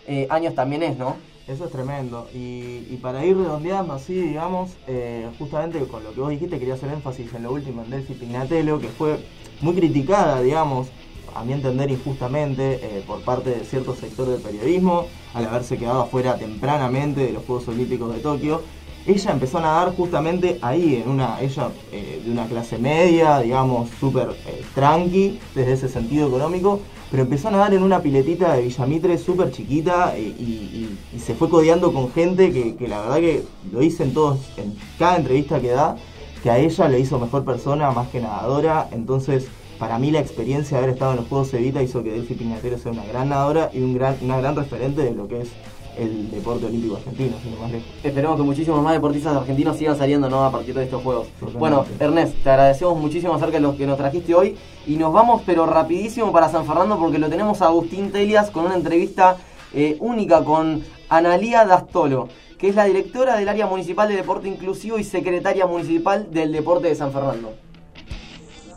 eh, 0.08 0.28
años 0.30 0.56
también 0.56 0.84
es, 0.84 0.98
¿no? 0.98 1.16
Eso 1.48 1.66
es 1.66 1.72
tremendo. 1.72 2.30
Y, 2.34 2.98
para 3.02 3.26
ir 3.26 3.36
redondeando 3.36 3.94
así, 3.94 4.14
digamos, 4.14 4.72
eh, 4.88 5.30
justamente 5.38 5.80
con 5.80 6.04
lo 6.04 6.14
que 6.14 6.22
vos 6.22 6.30
dijiste, 6.30 6.58
quería 6.58 6.76
hacer 6.76 6.90
énfasis 6.90 7.34
en 7.34 7.44
lo 7.44 7.52
último 7.52 7.84
en 7.84 7.90
Delphi 7.90 8.14
Pignatello, 8.14 8.80
que 8.80 8.88
fue 8.88 9.20
muy 9.60 9.76
criticada, 9.76 10.42
digamos, 10.42 10.88
a 11.36 11.44
mi 11.44 11.52
entender 11.52 11.92
injustamente, 11.92 12.76
eh, 12.76 13.04
por 13.06 13.22
parte 13.22 13.50
de 13.50 13.66
cierto 13.66 13.94
sector 13.94 14.28
del 14.28 14.40
periodismo, 14.40 15.08
al 15.34 15.46
haberse 15.46 15.78
quedado 15.78 16.04
afuera 16.04 16.38
tempranamente 16.38 17.26
de 17.26 17.34
los 17.34 17.44
Juegos 17.44 17.68
Olímpicos 17.68 18.16
de 18.16 18.22
Tokio. 18.22 18.62
Ella 19.06 19.32
empezó 19.32 19.58
a 19.58 19.62
nadar 19.62 19.94
justamente 19.96 20.60
ahí, 20.62 21.02
en 21.04 21.10
una, 21.10 21.42
ella 21.42 21.70
eh, 21.92 22.22
de 22.24 22.32
una 22.32 22.46
clase 22.46 22.78
media, 22.78 23.40
digamos, 23.40 23.90
súper 24.00 24.30
eh, 24.48 24.64
tranqui, 24.74 25.40
desde 25.54 25.74
ese 25.74 25.90
sentido 25.90 26.28
económico, 26.30 26.80
pero 27.12 27.24
empezó 27.24 27.50
a 27.50 27.52
nadar 27.52 27.74
en 27.74 27.84
una 27.84 28.02
piletita 28.02 28.54
de 28.54 28.62
Villamitre 28.64 29.18
súper 29.18 29.52
chiquita 29.52 30.16
eh, 30.16 30.22
y, 30.40 30.98
y- 31.14 31.20
se 31.20 31.36
fue 31.36 31.50
codeando 31.50 31.92
con 31.92 32.12
gente 32.12 32.52
que, 32.54 32.76
que 32.76 32.88
la 32.88 33.02
verdad 33.02 33.18
que 33.18 33.44
lo 33.72 33.80
dicen 33.80 34.14
todos 34.14 34.40
en 34.58 34.74
cada 34.98 35.18
entrevista 35.18 35.60
que 35.60 35.70
da, 35.72 35.98
que 36.42 36.50
a 36.50 36.58
ella 36.58 36.88
le 36.88 37.00
hizo 37.00 37.20
mejor 37.20 37.44
persona 37.44 37.92
más 37.92 38.08
que 38.08 38.22
nadadora, 38.22 38.88
entonces 38.92 39.48
para 39.80 40.00
mí 40.00 40.12
la 40.12 40.20
experiencia 40.20 40.78
de 40.78 40.84
haber 40.84 40.94
estado 40.96 41.12
en 41.12 41.18
los 41.18 41.28
Juegos 41.28 41.54
Evita 41.54 41.84
hizo 41.84 42.04
que 42.04 42.12
Delphi 42.12 42.36
Piñatero 42.36 42.78
sea 42.78 42.94
una 42.94 43.04
gran 43.06 43.30
nadadora 43.30 43.70
y 43.74 43.82
un 43.82 43.94
gran, 43.96 44.16
una 44.22 44.38
gran 44.40 44.56
referente 44.56 45.02
de 45.02 45.12
lo 45.14 45.28
que 45.28 45.42
es 45.42 45.50
el 45.98 46.32
deporte 46.32 46.66
olímpico 46.66 46.96
argentino, 46.96 47.36
sin 47.42 47.60
más 47.60 47.72
lejos. 47.72 47.88
Esperemos 48.04 48.38
que 48.38 48.44
muchísimos 48.44 48.84
más 48.84 48.94
deportistas 48.94 49.36
argentinos 49.36 49.78
sigan 49.78 49.98
saliendo 49.98 50.30
¿no? 50.30 50.44
a 50.44 50.52
partir 50.52 50.76
de 50.76 50.84
estos 50.84 51.02
juegos. 51.02 51.28
Bueno, 51.58 51.86
Ernest, 52.00 52.36
te 52.44 52.50
agradecemos 52.50 52.98
muchísimo 53.00 53.34
acerca 53.34 53.54
de 53.54 53.62
los 53.62 53.76
que 53.76 53.86
nos 53.86 53.98
trajiste 53.98 54.34
hoy 54.34 54.58
y 54.88 54.96
nos 54.96 55.14
vamos 55.14 55.42
pero 55.46 55.66
rapidísimo 55.66 56.32
para 56.32 56.50
San 56.50 56.66
Fernando 56.66 56.98
porque 56.98 57.20
lo 57.20 57.30
tenemos 57.30 57.62
a 57.62 57.68
Agustín 57.68 58.12
Telias 58.12 58.50
con 58.50 58.66
una 58.66 58.76
entrevista 58.76 59.38
eh, 59.74 59.98
única 60.00 60.44
con 60.44 60.84
Analía 61.10 61.66
Dastolo, 61.66 62.30
que 62.58 62.70
es 62.70 62.76
la 62.76 62.86
directora 62.86 63.36
del 63.36 63.50
área 63.50 63.68
municipal 63.68 64.08
de 64.08 64.16
deporte 64.16 64.48
inclusivo 64.48 65.00
y 65.00 65.04
secretaria 65.04 65.66
municipal 65.66 66.32
del 66.32 66.52
deporte 66.52 66.88
de 66.88 66.96
San 66.96 67.12
Fernando. 67.12 67.54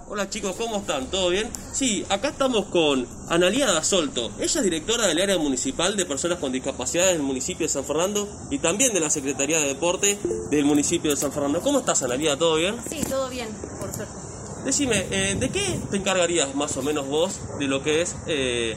Hola 0.09 0.31
chicos, 0.31 0.55
¿cómo 0.57 0.77
están? 0.77 1.11
¿Todo 1.11 1.31
bien? 1.31 1.51
Sí, 1.73 2.07
acá 2.09 2.29
estamos 2.29 2.67
con 2.67 3.09
Analía 3.29 3.67
Dasolto. 3.67 4.31
Ella 4.39 4.61
es 4.61 4.63
directora 4.63 5.09
del 5.09 5.21
área 5.21 5.37
municipal 5.37 5.97
de 5.97 6.07
personas 6.07 6.39
con 6.39 6.53
discapacidad 6.53 7.07
del 7.07 7.23
municipio 7.23 7.67
de 7.67 7.73
San 7.73 7.85
Fernando 7.85 8.29
y 8.49 8.59
también 8.59 8.95
de 8.95 9.01
la 9.01 9.11
Secretaría 9.11 9.59
de 9.59 9.67
Deporte 9.67 10.17
del 10.51 10.65
municipio 10.65 11.11
de 11.11 11.17
San 11.17 11.33
Fernando. 11.33 11.61
¿Cómo 11.61 11.81
estás, 11.81 12.05
Analía? 12.05 12.39
¿Todo 12.39 12.55
bien? 12.55 12.77
Sí, 12.89 13.01
todo 13.09 13.29
bien, 13.29 13.49
por 13.81 13.93
suerte. 13.93 14.15
Decime, 14.65 15.07
eh, 15.11 15.35
¿de 15.35 15.49
qué 15.51 15.81
te 15.91 15.97
encargarías 15.97 16.55
más 16.55 16.77
o 16.77 16.83
menos 16.83 17.09
vos 17.09 17.41
de 17.59 17.67
lo 17.67 17.83
que 17.83 18.03
es 18.03 18.15
eh, 18.29 18.77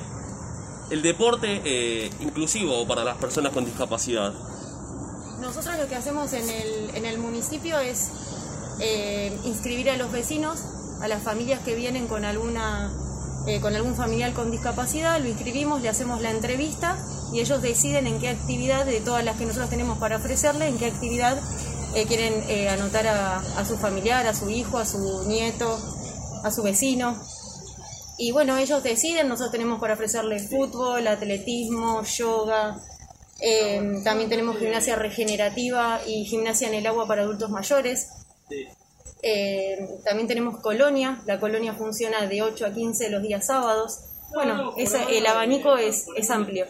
el 0.89 1.03
deporte 1.03 1.61
eh, 1.63 2.09
inclusivo 2.21 2.87
para 2.87 3.03
las 3.03 3.17
personas 3.17 3.53
con 3.53 3.65
discapacidad? 3.65 4.33
Nosotros 5.39 5.77
lo 5.77 5.87
que 5.87 5.95
hacemos 5.95 6.33
en 6.33 6.49
el, 6.49 6.95
en 6.95 7.05
el 7.05 7.19
municipio 7.19 7.77
es 7.77 8.09
eh, 8.79 9.37
inscribir 9.43 9.89
a 9.89 9.97
los 9.97 10.11
vecinos, 10.11 10.59
a 11.01 11.07
las 11.07 11.23
familias 11.23 11.59
que 11.61 11.75
vienen 11.75 12.07
con 12.07 12.25
alguna 12.25 12.91
eh, 13.47 13.61
con 13.61 13.75
algún 13.75 13.95
familiar 13.95 14.33
con 14.33 14.51
discapacidad, 14.51 15.19
lo 15.19 15.27
inscribimos, 15.27 15.81
le 15.81 15.89
hacemos 15.89 16.21
la 16.21 16.29
entrevista 16.29 16.97
y 17.33 17.39
ellos 17.39 17.61
deciden 17.61 18.05
en 18.05 18.19
qué 18.19 18.29
actividad 18.29 18.85
de 18.85 18.99
todas 18.99 19.23
las 19.23 19.37
que 19.37 19.45
nosotros 19.45 19.69
tenemos 19.69 19.97
para 19.97 20.17
ofrecerle, 20.17 20.67
en 20.67 20.77
qué 20.77 20.87
actividad 20.87 21.39
eh, 21.95 22.05
quieren 22.05 22.43
eh, 22.49 22.69
anotar 22.69 23.07
a, 23.07 23.37
a 23.37 23.65
su 23.65 23.77
familiar, 23.77 24.27
a 24.27 24.33
su 24.33 24.49
hijo, 24.49 24.77
a 24.77 24.85
su 24.85 25.23
nieto, 25.27 25.79
a 26.43 26.51
su 26.51 26.63
vecino. 26.63 27.17
Y 28.17 28.31
bueno, 28.31 28.57
ellos 28.57 28.83
deciden, 28.83 29.29
nosotros 29.29 29.53
tenemos 29.53 29.79
para 29.79 29.93
ofrecerle 29.93 30.39
fútbol, 30.39 31.07
atletismo, 31.07 32.03
yoga, 32.03 32.77
también 34.03 34.29
tenemos 34.29 34.57
gimnasia 34.57 34.97
regenerativa 34.97 36.01
y 36.05 36.25
gimnasia 36.25 36.67
en 36.67 36.73
el 36.73 36.85
agua 36.85 37.07
para 37.07 37.21
adultos 37.21 37.49
mayores. 37.49 38.09
Eh, 39.21 39.77
también 40.05 40.27
tenemos 40.27 40.59
colonia, 40.59 41.21
la 41.25 41.39
colonia 41.39 41.73
funciona 41.73 42.25
de 42.25 42.41
8 42.41 42.65
a 42.65 42.73
15 42.73 43.09
los 43.09 43.21
días 43.21 43.45
sábados. 43.45 43.99
Bueno, 44.33 44.75
el 44.77 45.25
abanico 45.25 45.75
es, 45.77 46.05
es 46.15 46.29
amplio. 46.29 46.65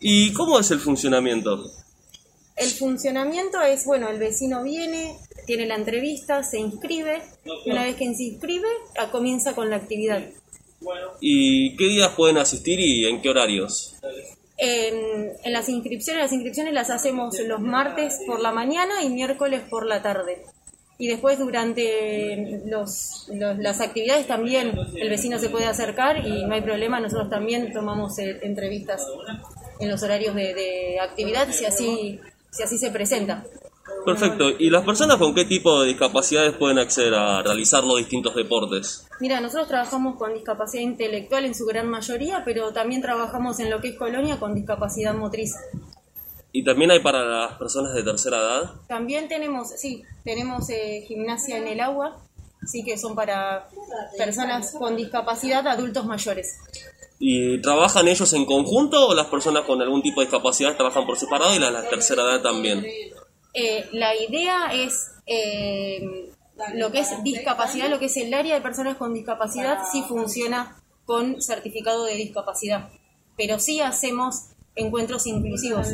¿Y 0.00 0.32
cómo 0.32 0.58
es 0.58 0.70
el 0.70 0.80
funcionamiento? 0.80 1.62
El 2.56 2.70
funcionamiento 2.70 3.60
es, 3.62 3.84
bueno, 3.84 4.08
el 4.08 4.18
vecino 4.18 4.62
viene, 4.62 5.16
tiene 5.46 5.66
la 5.66 5.76
entrevista, 5.76 6.42
se 6.42 6.58
inscribe, 6.58 7.22
y 7.64 7.70
una 7.70 7.84
vez 7.84 7.96
que 7.96 8.14
se 8.14 8.22
inscribe, 8.22 8.68
comienza 9.10 9.54
con 9.54 9.70
la 9.70 9.76
actividad. 9.76 10.22
¿Y 11.20 11.76
qué 11.76 11.84
días 11.84 12.12
pueden 12.16 12.38
asistir 12.38 12.80
y 12.80 13.06
en 13.06 13.22
qué 13.22 13.30
horarios? 13.30 13.94
En, 14.56 15.32
en 15.42 15.52
las 15.52 15.68
inscripciones, 15.68 16.22
las 16.22 16.32
inscripciones 16.32 16.72
las 16.72 16.90
hacemos 16.90 17.38
los 17.40 17.60
martes 17.60 18.20
por 18.26 18.40
la 18.40 18.52
mañana 18.52 19.02
y 19.02 19.10
miércoles 19.10 19.62
por 19.68 19.86
la 19.86 20.02
tarde. 20.02 20.44
Y 21.02 21.08
después 21.08 21.36
durante 21.36 22.62
los, 22.66 23.26
los- 23.34 23.58
las 23.58 23.80
actividades 23.80 24.28
también 24.28 24.72
el 24.94 25.08
vecino 25.10 25.36
se 25.40 25.48
puede 25.50 25.66
acercar 25.66 26.24
y 26.24 26.44
no 26.46 26.54
hay 26.54 26.60
problema, 26.60 27.00
nosotros 27.00 27.28
también 27.28 27.72
tomamos 27.72 28.16
eh, 28.20 28.38
entrevistas 28.42 29.04
en 29.80 29.90
los 29.90 30.00
horarios 30.04 30.32
de, 30.36 30.54
de 30.54 31.00
actividad 31.00 31.48
si 31.50 31.64
así, 31.64 32.20
si 32.52 32.62
así 32.62 32.78
se 32.78 32.92
presenta. 32.92 33.44
Perfecto. 34.06 34.50
¿Y 34.56 34.70
las 34.70 34.84
personas 34.84 35.16
con 35.16 35.34
qué 35.34 35.44
tipo 35.44 35.80
de 35.80 35.88
discapacidades 35.88 36.54
pueden 36.54 36.78
acceder 36.78 37.14
a 37.14 37.42
realizar 37.42 37.82
los 37.82 37.98
distintos 37.98 38.36
deportes? 38.36 39.04
Mira, 39.18 39.40
nosotros 39.40 39.66
trabajamos 39.66 40.16
con 40.16 40.34
discapacidad 40.34 40.82
intelectual 40.84 41.44
en 41.46 41.54
su 41.56 41.66
gran 41.66 41.88
mayoría, 41.88 42.42
pero 42.44 42.72
también 42.72 43.02
trabajamos 43.02 43.58
en 43.58 43.70
lo 43.70 43.80
que 43.80 43.88
es 43.88 43.96
colonia 43.98 44.38
con 44.38 44.54
discapacidad 44.54 45.14
motriz. 45.14 45.52
¿Y 46.52 46.64
también 46.64 46.90
hay 46.90 47.00
para 47.00 47.24
las 47.24 47.58
personas 47.58 47.94
de 47.94 48.02
tercera 48.02 48.36
edad? 48.36 48.72
También 48.86 49.26
tenemos, 49.28 49.70
sí, 49.70 50.02
tenemos 50.22 50.68
eh, 50.68 51.02
gimnasia 51.08 51.56
en 51.56 51.66
el 51.66 51.80
agua, 51.80 52.18
sí 52.66 52.84
que 52.84 52.98
son 52.98 53.14
para 53.14 53.68
personas 54.18 54.72
con 54.72 54.96
discapacidad, 54.96 55.66
adultos 55.66 56.04
mayores. 56.04 56.58
¿Y 57.18 57.60
trabajan 57.62 58.06
ellos 58.08 58.32
en 58.34 58.44
conjunto 58.44 59.08
o 59.08 59.14
las 59.14 59.28
personas 59.28 59.64
con 59.64 59.80
algún 59.80 60.02
tipo 60.02 60.20
de 60.20 60.26
discapacidad 60.26 60.76
trabajan 60.76 61.06
por 61.06 61.16
separado 61.16 61.54
y 61.54 61.58
las 61.58 61.72
de 61.72 61.82
la 61.82 61.88
tercera 61.88 62.22
edad 62.22 62.42
también? 62.42 62.84
Eh, 63.54 63.88
la 63.92 64.14
idea 64.14 64.72
es 64.72 65.10
eh, 65.26 66.30
lo 66.74 66.90
que 66.90 67.00
es 67.00 67.22
discapacidad, 67.22 67.88
lo 67.88 67.98
que 67.98 68.06
es 68.06 68.16
el 68.16 68.34
área 68.34 68.54
de 68.54 68.60
personas 68.60 68.96
con 68.96 69.14
discapacidad, 69.14 69.78
sí 69.90 70.04
funciona 70.06 70.76
con 71.04 71.40
certificado 71.40 72.04
de 72.04 72.14
discapacidad, 72.14 72.90
pero 73.36 73.58
sí 73.58 73.80
hacemos 73.80 74.51
encuentros 74.74 75.26
inclusivos. 75.26 75.88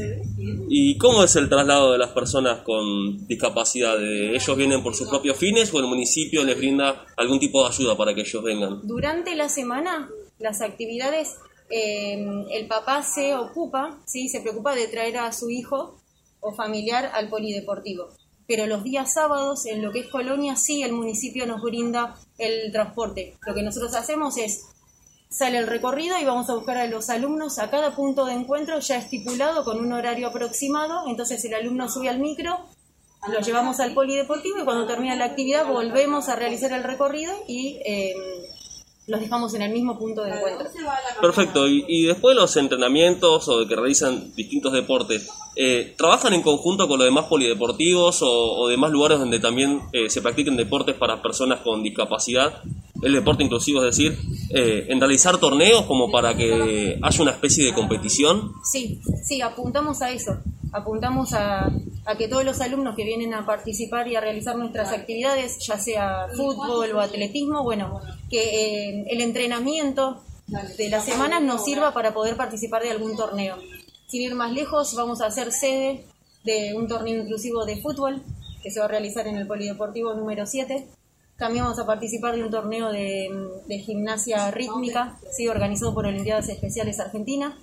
¿Y 0.69 0.97
cómo 0.99 1.25
es 1.25 1.35
el 1.37 1.49
traslado 1.49 1.93
de 1.93 1.99
las 1.99 2.11
personas 2.11 2.63
con 2.63 3.27
discapacidad? 3.27 3.99
¿De 3.99 4.35
¿Ellos 4.35 4.57
vienen 4.57 4.83
por 4.83 4.95
sus 4.95 5.09
propios 5.09 5.37
fines 5.37 5.73
o 5.75 5.79
el 5.79 5.87
municipio 5.87 6.45
les 6.45 6.57
brinda 6.57 7.05
algún 7.17 7.41
tipo 7.41 7.63
de 7.63 7.69
ayuda 7.69 7.97
para 7.97 8.15
que 8.15 8.21
ellos 8.21 8.43
vengan? 8.43 8.81
Durante 8.85 9.35
la 9.35 9.49
semana, 9.49 10.09
las 10.39 10.61
actividades, 10.61 11.37
eh, 11.71 12.25
el 12.51 12.67
papá 12.69 13.03
se 13.03 13.35
ocupa, 13.35 14.01
¿sí? 14.07 14.29
se 14.29 14.41
preocupa 14.41 14.75
de 14.75 14.87
traer 14.87 15.19
a 15.19 15.33
su 15.33 15.51
hijo 15.51 16.01
o 16.41 16.55
familiar 16.55 17.11
al 17.15 17.29
polideportivo. 17.29 18.09
Pero 18.47 18.67
los 18.67 18.83
días 18.83 19.13
sábados, 19.13 19.67
en 19.67 19.83
lo 19.83 19.93
que 19.93 20.01
es 20.01 20.09
Colonia, 20.09 20.57
sí 20.57 20.83
el 20.83 20.93
municipio 20.93 21.47
nos 21.47 21.61
brinda 21.61 22.15
el 22.39 22.73
transporte. 22.73 23.37
Lo 23.47 23.55
que 23.55 23.63
nosotros 23.63 23.95
hacemos 23.95 24.39
es, 24.39 24.65
sale 25.31 25.59
el 25.59 25.67
recorrido 25.67 26.19
y 26.19 26.25
vamos 26.25 26.49
a 26.49 26.55
buscar 26.55 26.79
a 26.79 26.87
los 26.87 27.11
alumnos 27.11 27.59
a 27.59 27.71
cada 27.71 27.95
punto 27.95 28.25
de 28.25 28.33
encuentro 28.33 28.79
ya 28.79 28.97
estipulado 28.97 29.65
con 29.65 29.81
un 29.81 29.93
horario 29.93 30.29
aproximado. 30.29 31.05
Entonces 31.09 31.45
el 31.45 31.55
alumno 31.55 31.89
sube 31.89 32.09
al 32.09 32.19
micro, 32.19 32.59
lo 33.31 33.41
llevamos 33.41 33.81
al 33.81 33.95
polideportivo 33.95 34.59
y 34.59 34.65
cuando 34.65 34.87
termina 34.87 35.17
la 35.17 35.27
actividad 35.27 35.67
volvemos 35.67 36.29
a 36.29 36.37
realizar 36.37 36.73
el 36.73 36.83
recorrido 36.83 37.33
y 37.47 37.79
eh, 37.85 38.15
los 39.07 39.21
dejamos 39.21 39.55
en 39.55 39.63
el 39.63 39.73
mismo 39.73 39.99
punto 39.99 40.23
de 40.23 40.31
encuentro. 40.31 40.69
Perfecto, 41.21 41.67
y, 41.67 41.85
y 41.89 42.07
después 42.07 42.37
de 42.37 42.43
los 42.43 42.57
entrenamientos 42.57 43.49
o 43.49 43.61
de 43.61 43.67
que 43.67 43.75
realizan 43.75 44.35
distintos 44.35 44.73
deportes, 44.73 45.29
eh, 45.57 45.95
¿trabajan 45.97 46.35
en 46.35 46.43
conjunto 46.43 46.87
con 46.87 46.99
los 46.99 47.07
demás 47.07 47.25
polideportivos 47.25 48.23
o, 48.23 48.29
o 48.29 48.69
demás 48.69 48.91
lugares 48.93 49.19
donde 49.19 49.41
también 49.41 49.81
eh, 49.93 50.09
se 50.09 50.23
practiquen 50.23 50.57
deportes 50.57 50.95
para 50.95 51.21
personas 51.21 51.61
con 51.61 51.83
discapacidad? 51.83 52.63
El 53.03 53.13
deporte 53.13 53.45
inclusivo, 53.45 53.85
es 53.85 53.97
decir, 53.97 54.19
eh, 54.51 54.87
en 54.89 54.99
realizar 54.99 55.39
torneos 55.39 55.85
como 55.87 56.11
para 56.11 56.37
que 56.37 56.99
haya 57.01 57.23
una 57.23 57.33
especie 57.33 57.65
de 57.65 57.75
competición. 57.75 58.53
Sí, 58.65 59.01
sí, 59.23 59.41
apuntamos 59.41 60.03
a 60.03 60.11
eso. 60.11 60.39
Apuntamos 60.73 61.33
a, 61.33 61.71
a 62.05 62.17
que 62.17 62.27
todos 62.27 62.45
los 62.45 62.61
alumnos 62.61 62.97
que 62.97 63.05
vienen 63.05 63.35
a 63.35 63.47
participar 63.47 64.09
y 64.09 64.17
a 64.17 64.21
realizar 64.21 64.57
nuestras 64.57 64.93
actividades, 64.93 65.59
ya 65.67 65.79
sea 65.79 66.27
fútbol 66.37 66.91
o 66.93 67.01
atletismo, 67.01 67.63
bueno, 67.63 68.01
que 68.31 68.41
eh, 68.41 69.05
el 69.11 69.21
entrenamiento 69.21 70.23
de 70.79 70.89
la 70.89 71.01
semana 71.01 71.41
nos 71.41 71.65
sirva 71.65 71.93
para 71.93 72.15
poder 72.15 72.37
participar 72.37 72.83
de 72.83 72.91
algún 72.91 73.17
torneo. 73.17 73.57
Sin 74.07 74.23
ir 74.23 74.35
más 74.35 74.53
lejos, 74.53 74.95
vamos 74.95 75.21
a 75.21 75.31
ser 75.31 75.53
sede 75.53 76.05
de 76.45 76.73
un 76.75 76.89
torneo 76.89 77.23
inclusivo 77.23 77.67
de 77.67 77.77
fútbol 77.77 78.23
que 78.63 78.71
se 78.71 78.81
va 78.81 78.87
a 78.87 78.89
realizar 78.89 79.27
en 79.27 79.37
el 79.37 79.47
Polideportivo 79.47 80.15
número 80.15 80.47
7. 80.47 80.87
También 81.39 81.65
vamos 81.65 81.79
a 81.79 81.87
participar 81.87 82.35
de 82.35 82.43
un 82.43 82.51
torneo 82.51 82.91
de, 82.91 83.31
de 83.67 83.79
gimnasia 83.79 84.51
rítmica, 84.51 85.21
¿sí? 85.31 85.47
organizado 85.47 85.95
por 85.95 86.05
Olimpiadas 86.05 86.49
Especiales 86.49 86.99
Argentina. 86.99 87.57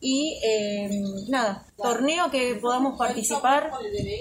Y 0.00 0.38
eh, 0.42 1.02
nada, 1.28 1.66
torneo 1.76 2.30
que 2.30 2.54
podamos 2.54 2.98
participar. 2.98 3.72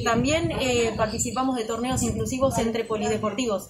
También 0.03 0.51
eh, 0.59 0.93
participamos 0.97 1.55
de 1.55 1.63
torneos 1.63 2.03
inclusivos 2.03 2.57
entre 2.57 2.84
polideportivos. 2.84 3.69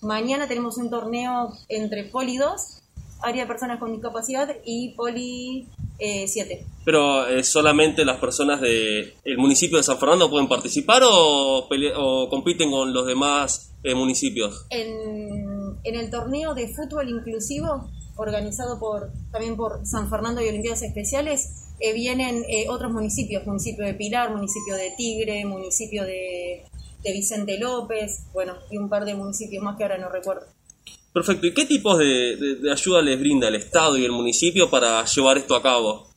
Mañana 0.00 0.46
tenemos 0.46 0.76
un 0.78 0.90
torneo 0.90 1.52
entre 1.68 2.04
Poli 2.04 2.36
2, 2.36 2.82
área 3.20 3.42
de 3.42 3.48
personas 3.48 3.80
con 3.80 3.92
discapacidad, 3.92 4.48
y 4.64 4.94
Poli 4.94 5.68
eh, 6.02 6.26
7. 6.26 6.66
Pero 6.84 7.28
eh, 7.28 7.44
solamente 7.44 8.04
las 8.04 8.18
personas 8.18 8.60
del 8.60 9.14
municipio 9.38 9.78
de 9.78 9.84
San 9.84 9.98
Fernando 9.98 10.28
pueden 10.28 10.48
participar 10.48 11.02
o 11.04 11.68
compiten 12.28 12.70
con 12.70 12.92
los 12.92 13.06
demás 13.06 13.72
eh, 13.84 13.96
municipios. 13.96 14.66
En, 14.70 15.76
en 15.82 15.96
el 15.96 16.08
torneo 16.08 16.54
de 16.54 16.68
fútbol 16.68 17.08
inclusivo, 17.08 17.90
organizado 18.16 18.78
por 18.78 19.10
también 19.32 19.56
por 19.56 19.84
San 19.84 20.08
Fernando 20.08 20.40
y 20.40 20.48
Olimpiadas 20.48 20.82
Especiales, 20.82 21.68
eh, 21.80 21.92
vienen 21.92 22.44
eh, 22.48 22.66
otros 22.68 22.92
municipios, 22.92 23.44
municipio 23.44 23.84
de 23.84 23.94
Pilar, 23.94 24.30
municipio 24.30 24.76
de 24.76 24.92
Tigre, 24.96 25.44
municipio 25.44 26.04
de, 26.04 26.62
de 27.02 27.12
Vicente 27.12 27.58
López, 27.58 28.26
bueno, 28.32 28.54
y 28.70 28.76
un 28.76 28.88
par 28.88 29.04
de 29.04 29.14
municipios 29.14 29.64
más 29.64 29.76
que 29.76 29.82
ahora 29.82 29.98
no 29.98 30.08
recuerdo. 30.08 30.46
Perfecto, 31.12 31.46
¿y 31.46 31.54
qué 31.54 31.66
tipos 31.66 31.98
de, 31.98 32.36
de- 32.36 32.72
ayuda 32.72 33.02
les 33.02 33.18
brinda 33.18 33.48
el 33.48 33.54
Estado 33.56 33.98
y 33.98 34.04
el 34.04 34.12
municipio 34.12 34.70
para 34.70 35.04
llevar 35.04 35.36
esto 35.38 35.54
a 35.54 35.62
cabo? 35.62 36.08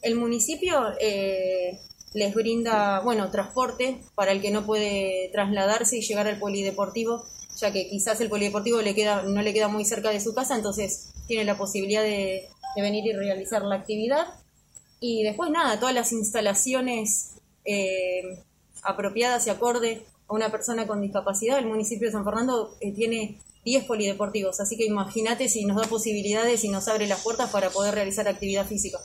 El 0.00 0.14
municipio 0.14 0.80
eh, 1.00 1.78
les 2.14 2.34
brinda, 2.34 3.00
bueno, 3.00 3.30
transporte 3.32 3.98
para 4.14 4.30
el 4.30 4.40
que 4.40 4.52
no 4.52 4.64
puede 4.64 5.28
trasladarse 5.32 5.98
y 5.98 6.02
llegar 6.02 6.28
al 6.28 6.38
polideportivo, 6.38 7.24
ya 7.60 7.72
que 7.72 7.88
quizás 7.88 8.20
el 8.20 8.28
polideportivo 8.28 8.80
le 8.80 8.94
queda, 8.94 9.24
no 9.24 9.42
le 9.42 9.52
queda 9.52 9.66
muy 9.66 9.84
cerca 9.84 10.10
de 10.10 10.20
su 10.20 10.32
casa, 10.34 10.54
entonces 10.54 11.10
tiene 11.26 11.44
la 11.44 11.58
posibilidad 11.58 12.02
de, 12.02 12.44
de 12.76 12.82
venir 12.82 13.04
y 13.06 13.12
realizar 13.12 13.62
la 13.62 13.74
actividad. 13.74 14.26
Y 15.00 15.24
después 15.24 15.50
nada, 15.50 15.80
todas 15.80 15.94
las 15.94 16.12
instalaciones 16.12 17.32
eh, 17.64 18.22
apropiadas 18.82 19.48
y 19.48 19.50
acorde 19.50 20.04
a 20.28 20.34
una 20.34 20.50
persona 20.52 20.86
con 20.86 21.00
discapacidad. 21.02 21.58
El 21.58 21.66
municipio 21.66 22.06
de 22.06 22.12
San 22.12 22.24
Fernando 22.24 22.76
eh, 22.80 22.92
tiene 22.92 23.38
10 23.68 23.84
polideportivos, 23.84 24.60
así 24.60 24.76
que 24.76 24.84
imagínate 24.86 25.48
si 25.48 25.64
nos 25.64 25.76
da 25.76 25.88
posibilidades 25.88 26.64
y 26.64 26.68
nos 26.68 26.88
abre 26.88 27.06
las 27.06 27.20
puertas 27.22 27.50
para 27.50 27.70
poder 27.70 27.94
realizar 27.94 28.26
actividad 28.28 28.66
física. 28.66 28.98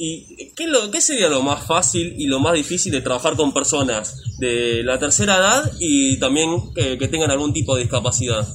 ¿Y 0.00 0.52
qué, 0.56 0.66
lo, 0.68 0.90
qué 0.92 1.00
sería 1.00 1.28
lo 1.28 1.42
más 1.42 1.66
fácil 1.66 2.14
y 2.16 2.26
lo 2.28 2.38
más 2.38 2.54
difícil 2.54 2.92
de 2.92 3.00
trabajar 3.00 3.34
con 3.34 3.52
personas 3.52 4.14
de 4.38 4.82
la 4.84 4.96
tercera 4.98 5.36
edad 5.38 5.72
y 5.80 6.18
también 6.20 6.72
que 6.74 7.08
tengan 7.08 7.30
algún 7.32 7.52
tipo 7.52 7.74
de 7.74 7.82
discapacidad? 7.82 8.46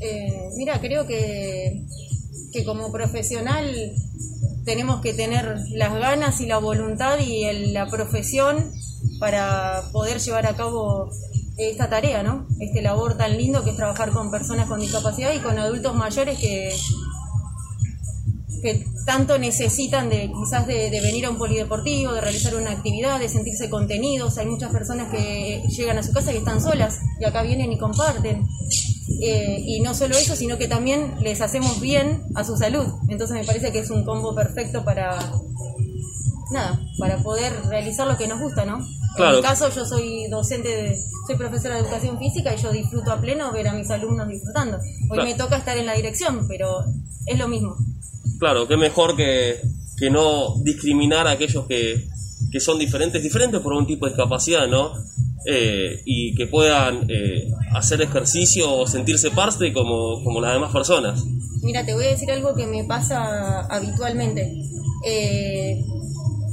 Eh, 0.00 0.48
mira, 0.56 0.80
creo 0.80 1.06
que, 1.06 1.82
que 2.52 2.64
como 2.64 2.92
profesional 2.92 3.74
tenemos 4.64 5.00
que 5.00 5.14
tener 5.14 5.58
las 5.72 5.94
ganas 5.94 6.40
y 6.40 6.46
la 6.46 6.58
voluntad 6.58 7.18
y 7.18 7.44
el- 7.44 7.72
la 7.72 7.86
profesión 7.88 8.70
para 9.18 9.82
poder 9.92 10.20
llevar 10.20 10.46
a 10.46 10.54
cabo 10.56 11.10
esta 11.56 11.88
tarea, 11.88 12.22
¿no? 12.22 12.46
Este 12.60 12.82
labor 12.82 13.16
tan 13.16 13.36
lindo 13.36 13.64
que 13.64 13.70
es 13.70 13.76
trabajar 13.76 14.10
con 14.10 14.30
personas 14.30 14.68
con 14.68 14.80
discapacidad 14.80 15.32
y 15.32 15.38
con 15.38 15.58
adultos 15.58 15.94
mayores 15.94 16.38
que, 16.38 16.74
que 18.62 18.84
tanto 19.06 19.38
necesitan 19.38 20.10
de 20.10 20.30
quizás 20.32 20.66
de, 20.66 20.90
de 20.90 21.00
venir 21.00 21.24
a 21.26 21.30
un 21.30 21.38
polideportivo, 21.38 22.12
de 22.12 22.20
realizar 22.20 22.54
una 22.56 22.72
actividad, 22.72 23.18
de 23.18 23.28
sentirse 23.28 23.70
contenidos. 23.70 24.36
Hay 24.38 24.46
muchas 24.46 24.70
personas 24.70 25.10
que 25.10 25.62
llegan 25.68 25.98
a 25.98 26.02
su 26.02 26.12
casa 26.12 26.32
y 26.32 26.38
están 26.38 26.60
solas 26.60 26.98
y 27.20 27.24
acá 27.24 27.42
vienen 27.42 27.72
y 27.72 27.78
comparten. 27.78 28.46
Eh, 29.22 29.62
y 29.64 29.80
no 29.80 29.94
solo 29.94 30.16
eso, 30.16 30.36
sino 30.36 30.58
que 30.58 30.68
también 30.68 31.14
les 31.20 31.40
hacemos 31.40 31.80
bien 31.80 32.24
a 32.34 32.44
su 32.44 32.56
salud. 32.56 32.86
Entonces 33.08 33.36
me 33.36 33.44
parece 33.44 33.72
que 33.72 33.78
es 33.78 33.90
un 33.90 34.04
combo 34.04 34.34
perfecto 34.34 34.84
para 34.84 35.18
nada, 36.50 36.80
para 36.98 37.18
poder 37.18 37.52
realizar 37.68 38.06
lo 38.06 38.16
que 38.16 38.28
nos 38.28 38.40
gusta, 38.40 38.64
¿no? 38.64 38.78
Claro. 39.16 39.36
En 39.36 39.42
mi 39.42 39.42
caso 39.42 39.68
yo 39.74 39.84
soy 39.84 40.26
docente, 40.28 40.68
de, 40.68 40.96
soy 41.26 41.36
profesora 41.36 41.74
de 41.76 41.80
educación 41.82 42.18
física 42.18 42.54
y 42.54 42.58
yo 42.62 42.70
disfruto 42.70 43.10
a 43.12 43.20
pleno 43.20 43.50
ver 43.52 43.68
a 43.68 43.72
mis 43.72 43.90
alumnos 43.90 44.28
disfrutando. 44.28 44.76
Hoy 44.78 45.08
Claro. 45.08 45.24
me 45.24 45.34
toca 45.34 45.56
estar 45.56 45.76
en 45.76 45.86
la 45.86 45.94
dirección, 45.94 46.46
pero 46.48 46.84
es 47.26 47.38
lo 47.38 47.48
mismo. 47.48 47.76
Claro, 48.38 48.68
qué 48.68 48.76
mejor 48.76 49.16
que, 49.16 49.60
que 49.98 50.10
no 50.10 50.56
discriminar 50.62 51.26
a 51.26 51.32
aquellos 51.32 51.66
que, 51.66 52.06
que 52.52 52.60
son 52.60 52.78
diferentes, 52.78 53.22
diferentes 53.22 53.60
por 53.60 53.72
un 53.72 53.86
tipo 53.86 54.06
de 54.06 54.12
discapacidad, 54.12 54.66
¿no? 54.68 54.92
Eh, 55.48 56.02
y 56.04 56.34
que 56.34 56.46
puedan 56.48 57.06
eh, 57.08 57.48
hacer 57.74 58.02
ejercicio 58.02 58.70
o 58.72 58.86
sentirse 58.86 59.30
parte 59.30 59.72
como, 59.72 60.22
como 60.24 60.40
las 60.40 60.52
demás 60.52 60.72
personas. 60.72 61.22
Mira, 61.62 61.86
te 61.86 61.94
voy 61.94 62.04
a 62.04 62.08
decir 62.08 62.30
algo 62.32 62.54
que 62.54 62.66
me 62.66 62.84
pasa 62.84 63.60
habitualmente. 63.66 64.52
Eh, 65.04 65.84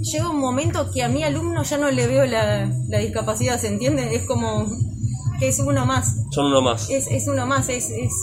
llega 0.04 0.30
un 0.30 0.40
momento 0.40 0.92
que 0.92 1.02
a 1.02 1.08
mi 1.08 1.24
alumno 1.24 1.64
ya 1.64 1.78
no 1.78 1.90
le 1.90 2.08
veo 2.08 2.26
la, 2.26 2.70
la 2.88 3.00
discapacidad, 3.00 3.60
¿se 3.60 3.68
entiende? 3.68 4.16
Es 4.16 4.26
como 4.26 4.66
que 5.40 5.48
es 5.48 5.60
uno 5.60 5.86
más. 5.86 6.16
Son 6.32 6.46
uno 6.46 6.62
más. 6.62 6.90
Es, 6.90 7.08
es 7.08 7.28
uno 7.28 7.46
más, 7.46 7.70
es... 7.70 7.90
es 7.90 8.14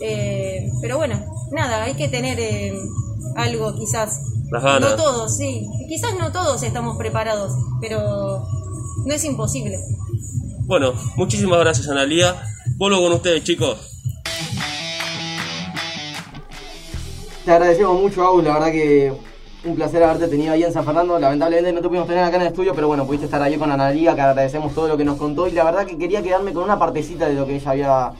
eh, 0.00 0.68
pero 0.80 0.98
bueno, 0.98 1.24
nada, 1.52 1.84
hay 1.84 1.94
que 1.94 2.08
tener 2.08 2.38
eh, 2.40 2.76
algo 3.36 3.74
quizás. 3.74 4.20
Las 4.50 4.62
ganas. 4.62 4.90
No 4.90 4.96
todos, 4.96 5.36
sí. 5.36 5.66
Quizás 5.88 6.14
no 6.18 6.32
todos 6.32 6.62
estamos 6.62 6.96
preparados, 6.96 7.52
pero 7.80 8.44
no 9.06 9.14
es 9.14 9.24
imposible. 9.24 9.78
Bueno, 10.66 10.92
muchísimas 11.16 11.60
gracias, 11.60 11.88
Analia. 11.88 12.34
Vuelvo 12.76 13.00
con 13.00 13.12
ustedes, 13.12 13.44
chicos. 13.44 13.78
Te 17.44 17.50
agradecemos 17.52 18.00
mucho, 18.00 18.22
Aul, 18.24 18.44
la 18.44 18.54
verdad 18.54 18.72
que 18.72 19.12
un 19.64 19.76
placer 19.76 20.02
haberte 20.02 20.26
tenido 20.28 20.52
ahí 20.52 20.64
en 20.64 20.72
San 20.72 20.84
Fernando. 20.84 21.18
Lamentablemente 21.18 21.72
no 21.72 21.80
te 21.80 21.88
pudimos 21.88 22.08
tener 22.08 22.24
acá 22.24 22.36
en 22.36 22.42
el 22.42 22.48
estudio, 22.48 22.74
pero 22.74 22.88
bueno, 22.88 23.06
pudiste 23.06 23.26
estar 23.26 23.40
ahí 23.40 23.56
con 23.56 23.70
Analia, 23.70 24.14
que 24.14 24.20
agradecemos 24.20 24.74
todo 24.74 24.88
lo 24.88 24.96
que 24.96 25.04
nos 25.04 25.18
contó. 25.18 25.46
Y 25.46 25.52
la 25.52 25.64
verdad 25.64 25.86
que 25.86 25.96
quería 25.96 26.22
quedarme 26.22 26.52
con 26.52 26.64
una 26.64 26.78
partecita 26.78 27.28
de 27.28 27.34
lo 27.34 27.46
que 27.46 27.56
ella 27.56 27.70
había 27.70 28.12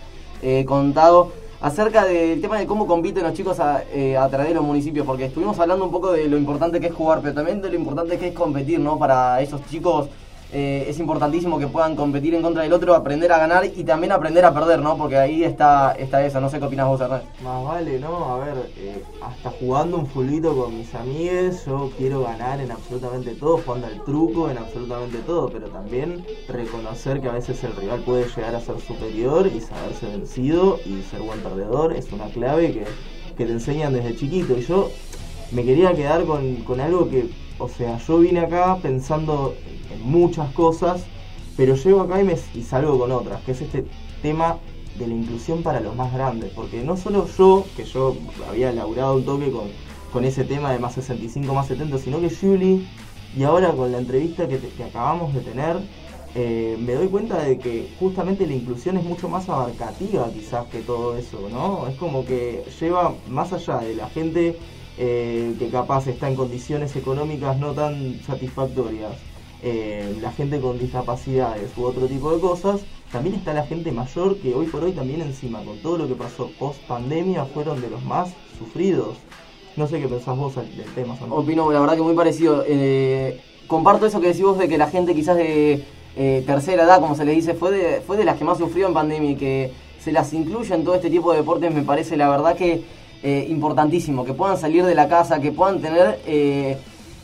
eh, 0.43 0.65
contado 0.65 1.33
acerca 1.61 2.05
del 2.05 2.41
tema 2.41 2.59
de 2.59 2.67
cómo 2.67 2.87
compiten 2.87 3.23
los 3.23 3.35
chicos 3.35 3.61
a, 3.61 3.83
eh, 3.93 4.17
a 4.17 4.29
través 4.29 4.49
de 4.49 4.55
los 4.55 4.65
municipios, 4.65 5.07
porque 5.07 5.27
estuvimos 5.27 5.59
hablando 5.59 5.85
un 5.85 5.93
poco 5.93 6.13
de 6.13 6.29
lo 6.29 6.37
importante 6.37 6.81
que 6.81 6.89
es 6.89 6.95
jugar, 6.95 7.21
pero 7.23 7.35
también 7.35 7.61
de 7.61 7.69
lo 7.69 7.77
importante 7.77 8.19
que 8.19 8.29
es 8.29 8.35
competir, 8.35 8.81
¿no? 8.81 8.99
Para 8.99 9.41
esos 9.41 9.65
chicos 9.67 10.09
eh, 10.55 10.85
es 10.87 10.99
importantísimo 10.99 11.59
que 11.59 11.67
puedan 11.67 11.97
competir 11.97 12.35
en 12.35 12.43
contra 12.43 12.63
del 12.63 12.75
otro, 12.75 12.95
aprender 12.95 13.33
a 13.33 13.39
ganar 13.39 13.65
y 13.65 13.85
también 13.85 14.13
aprender 14.13 14.45
a 14.45 14.53
perder, 14.53 14.81
¿no? 14.81 14.99
Porque 14.99 15.17
ahí 15.17 15.45
está, 15.45 15.93
está 15.93 16.25
eso, 16.27 16.43
no 16.43 16.51
sé 16.51 16.59
qué 16.59 16.67
opinas 16.67 16.87
vos, 16.87 17.01
Hernán. 17.01 17.23
Más 17.43 17.65
vale, 17.65 17.99
¿no? 17.99 18.35
A 18.35 18.39
ver, 18.39 18.71
eh, 18.77 19.03
hasta 19.23 19.51
jugando 19.51 19.97
un 19.97 20.07
fulito 20.07 20.55
con 20.55 20.77
mis 20.77 20.95
amigues, 20.95 21.65
yo 21.65 21.91
quiero 21.97 22.23
ganar 22.23 22.61
en 22.61 22.71
absolutamente 22.71 23.35
todo, 23.35 23.63
jugando 23.65 23.87
al 23.87 24.05
truco, 24.05 24.51
en 24.51 24.59
absolutamente 24.59 25.19
todo, 25.21 25.49
pero 25.49 25.69
también 25.69 26.23
reconocer 26.49 27.23
que 27.23 27.29
a 27.29 27.33
veces 27.33 27.65
el 27.65 27.75
rival 27.75 28.01
puede 28.01 28.27
llegar 28.29 28.55
a 28.55 28.61
ser 28.61 28.79
superior 28.81 29.47
y 29.47 29.59
saberse 29.59 30.07
vencido 30.07 30.79
y 30.85 31.01
ser 31.03 31.23
buen 31.23 31.41
perdedor 31.41 31.95
es 31.95 32.13
una 32.13 32.27
clave 32.27 32.73
que, 32.73 32.85
que 33.39 33.47
te 33.47 33.53
enseñan 33.53 33.95
desde 33.95 34.17
chiquito. 34.17 34.59
Y 34.59 34.61
yo 34.61 34.91
me 35.51 35.65
quería 35.65 35.95
quedar 35.95 36.25
con, 36.25 36.57
con 36.57 36.79
algo 36.79 37.09
que, 37.09 37.31
o 37.59 37.69
sea, 37.69 37.97
yo 37.99 38.19
vine 38.19 38.41
acá 38.41 38.77
pensando 38.83 39.55
en 39.93 40.03
muchas 40.03 40.53
cosas, 40.53 41.05
pero 41.57 41.75
llego 41.75 42.01
acá 42.01 42.21
y, 42.21 42.25
me, 42.25 42.37
y 42.55 42.63
salgo 42.63 42.99
con 42.99 43.13
otras, 43.13 43.43
que 43.43 43.53
es 43.53 43.61
este 43.63 43.85
tema 44.23 44.59
de 44.99 45.07
la 45.07 45.15
inclusión 45.15 45.63
para 45.63 45.81
los 45.81 45.97
más 45.97 46.13
grandes, 46.13 46.53
porque 46.55 46.83
no 46.83 46.97
solo 46.97 47.27
yo, 47.39 47.65
que 47.77 47.85
yo 47.85 48.17
había 48.49 48.73
laburado 48.73 49.17
un 49.17 49.25
toque 49.25 49.51
con, 49.51 49.69
con 50.13 50.25
ese 50.25 50.45
tema 50.45 50.73
de 50.73 50.79
más 50.79 50.95
65, 50.95 51.55
más 51.55 51.67
70, 51.67 51.99
sino 51.99 52.21
que 52.21 52.31
Julie, 52.31 52.87
y 53.37 53.43
ahora 53.45 53.73
con 53.73 53.91
la 53.93 53.99
entrevista 53.99 54.47
que, 54.47 54.61
acabamos 54.85 55.35
de 55.35 55.41
tener, 55.41 55.77
eh, 56.35 56.77
me 56.79 56.95
doy 56.95 57.09
cuenta 57.09 57.43
de 57.43 57.59
que 57.59 57.95
justamente 57.99 58.47
la 58.47 58.55
inclusión 58.55 58.97
es 58.97 59.05
mucho 59.05 59.29
más 59.29 59.49
abarcativa 59.49 60.31
quizás 60.33 60.67
que 60.67 60.81
todo 60.81 61.17
eso, 61.17 61.49
¿no? 61.51 61.87
Es 61.89 61.97
como 61.97 62.25
que 62.25 62.65
lleva 62.81 63.15
más 63.29 63.53
allá 63.53 63.79
de 63.79 63.95
la 63.95 64.09
gente 64.09 64.59
eh, 64.99 65.55
que 65.59 65.69
capaz 65.69 66.07
está 66.07 66.29
en 66.29 66.37
condiciones 66.37 66.95
económicas 66.97 67.59
no 67.59 67.73
tan 67.73 68.21
satisfactorias, 68.27 69.13
eh, 69.65 70.17
la 70.21 70.33
gente 70.33 70.61
con 70.61 70.77
discapacidades 70.77 71.71
u 71.77 71.85
otro 71.85 72.09
tipo 72.09 72.35
de 72.35 72.41
cosas, 72.41 72.81
también 73.13 73.37
está 73.37 73.53
la 73.53 73.65
gente 73.65 73.93
mayor 73.93 74.37
que 74.39 74.55
hoy 74.55 74.67
por 74.67 74.83
hoy 74.83 74.91
también 74.91 75.21
encima, 75.21 75.63
con 75.65 75.79
todo 75.79 75.99
lo 75.99 76.09
que 76.09 76.15
pasó 76.15 76.51
post 76.59 76.81
pandemia, 76.89 77.45
fueron 77.45 77.81
de 77.81 77.89
los 77.89 78.03
más 78.03 78.31
sufridos. 78.59 79.19
No 79.77 79.87
sé 79.87 80.01
qué 80.01 80.09
pensás 80.09 80.37
vos 80.37 80.57
del 80.57 80.85
tema, 80.97 81.17
Santi. 81.17 81.33
Opino, 81.33 81.71
la 81.71 81.79
verdad 81.79 81.95
que 81.95 82.03
muy 82.03 82.15
parecido. 82.15 82.65
Eh, 82.67 83.41
comparto 83.69 84.07
eso 84.07 84.21
que 84.21 84.29
decís 84.29 84.43
vos 84.43 84.59
de 84.59 84.69
que 84.69 84.77
la 84.79 84.89
gente 84.89 85.15
quizás 85.15 85.37
de 85.37 85.85
eh, 86.17 86.43
tercera 86.45 86.83
edad, 86.83 87.01
como 87.01 87.15
se 87.15 87.25
le 87.25 87.31
dice, 87.31 87.55
fue 87.55 87.71
de, 87.71 88.01
fue 88.01 88.17
de 88.17 88.25
las 88.25 88.39
que 88.39 88.45
más 88.45 88.59
sufrió 88.59 88.89
en 88.89 88.95
pandemia 88.95 89.31
y 89.31 89.37
que 89.37 89.73
se 90.01 90.11
las 90.11 90.33
incluya 90.33 90.75
en 90.75 90.83
todo 90.83 90.97
este 90.97 91.09
tipo 91.09 91.31
de 91.31 91.39
deportes 91.39 91.73
me 91.73 91.83
parece 91.83 92.17
la 92.17 92.29
verdad 92.29 92.57
que 92.57 92.83
importantísimo, 93.23 94.25
que 94.25 94.35
puedan 94.35 94.59
salir 94.59 94.85
de 94.85 94.97
la 94.97 95.07
casa, 95.07 95.41
que 95.41 95.53
puedan 95.53 95.81
tener 95.81 96.19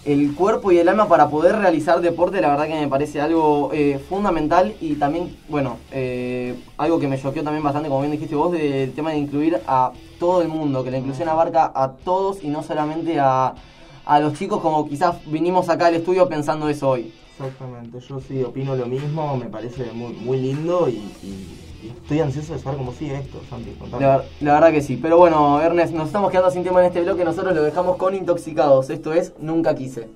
el 0.09 0.35
cuerpo 0.35 0.73
y 0.73 0.79
el 0.79 0.89
alma 0.89 1.07
para 1.07 1.29
poder 1.29 1.57
realizar 1.57 2.01
deporte, 2.01 2.41
la 2.41 2.49
verdad 2.49 2.67
que 2.67 2.81
me 2.81 2.89
parece 2.89 3.21
algo 3.21 3.71
eh, 3.75 4.01
fundamental 4.09 4.75
y 4.81 4.95
también, 4.95 5.37
bueno, 5.51 5.77
eh, 5.93 6.55
algo 6.79 6.99
que 6.99 7.07
me 7.07 7.21
choqueó 7.21 7.45
también 7.45 7.63
bastante, 7.63 7.91
como 7.91 8.01
bien 8.01 8.13
dijiste 8.13 8.35
vos, 8.35 8.51
del 8.51 8.95
tema 8.95 9.11
de 9.11 9.19
incluir 9.19 9.61
a 9.67 9.93
todo 10.19 10.41
el 10.41 10.49
mundo, 10.49 10.83
que 10.83 10.91
la 10.91 10.97
inclusión 10.97 11.29
abarca 11.29 11.71
a 11.75 11.93
todos 11.93 12.43
y 12.43 12.49
no 12.49 12.63
solamente 12.63 13.21
a, 13.21 13.55
a 14.07 14.21
los 14.21 14.33
chicos 14.33 14.63
como 14.63 14.89
quizás 14.89 15.17
vinimos 15.27 15.69
acá 15.69 15.89
al 15.89 15.97
estudio 15.97 16.27
pensando 16.27 16.71
eso 16.71 16.89
hoy. 16.89 17.13
Exactamente, 17.39 18.01
yo 18.01 18.21
sí 18.21 18.43
opino 18.43 18.75
lo 18.75 18.87
mismo, 18.87 19.37
me 19.37 19.47
parece 19.47 19.93
muy, 19.93 20.13
muy 20.13 20.41
lindo 20.41 20.89
y, 20.89 21.09
estoy 22.03 22.19
ansioso 22.19 22.55
de 22.55 22.59
saber 22.59 22.79
cómo 22.79 22.93
sigue 22.93 23.17
esto, 23.17 23.41
Santi. 23.49 23.73
La, 24.01 24.25
la 24.41 24.55
verdad 24.55 24.73
que 24.73 24.81
sí. 24.81 24.99
Pero 25.01 25.19
bueno, 25.19 25.61
Ernest, 25.61 25.95
nos 25.95 26.09
estamos 26.09 26.33
quedando 26.33 26.51
sin 26.51 26.65
tema 26.65 26.81
en 26.81 26.87
este 26.87 27.03
bloque. 27.03 27.25
Nosotros 27.25 27.55
lo 27.55 27.63
dejamos 27.63 27.97
con 27.97 28.17
Intoxicados. 28.17 28.91
Esto 28.91 29.13
es 29.13 29.35
Nunca 29.39 29.77
Quise. 29.77 30.09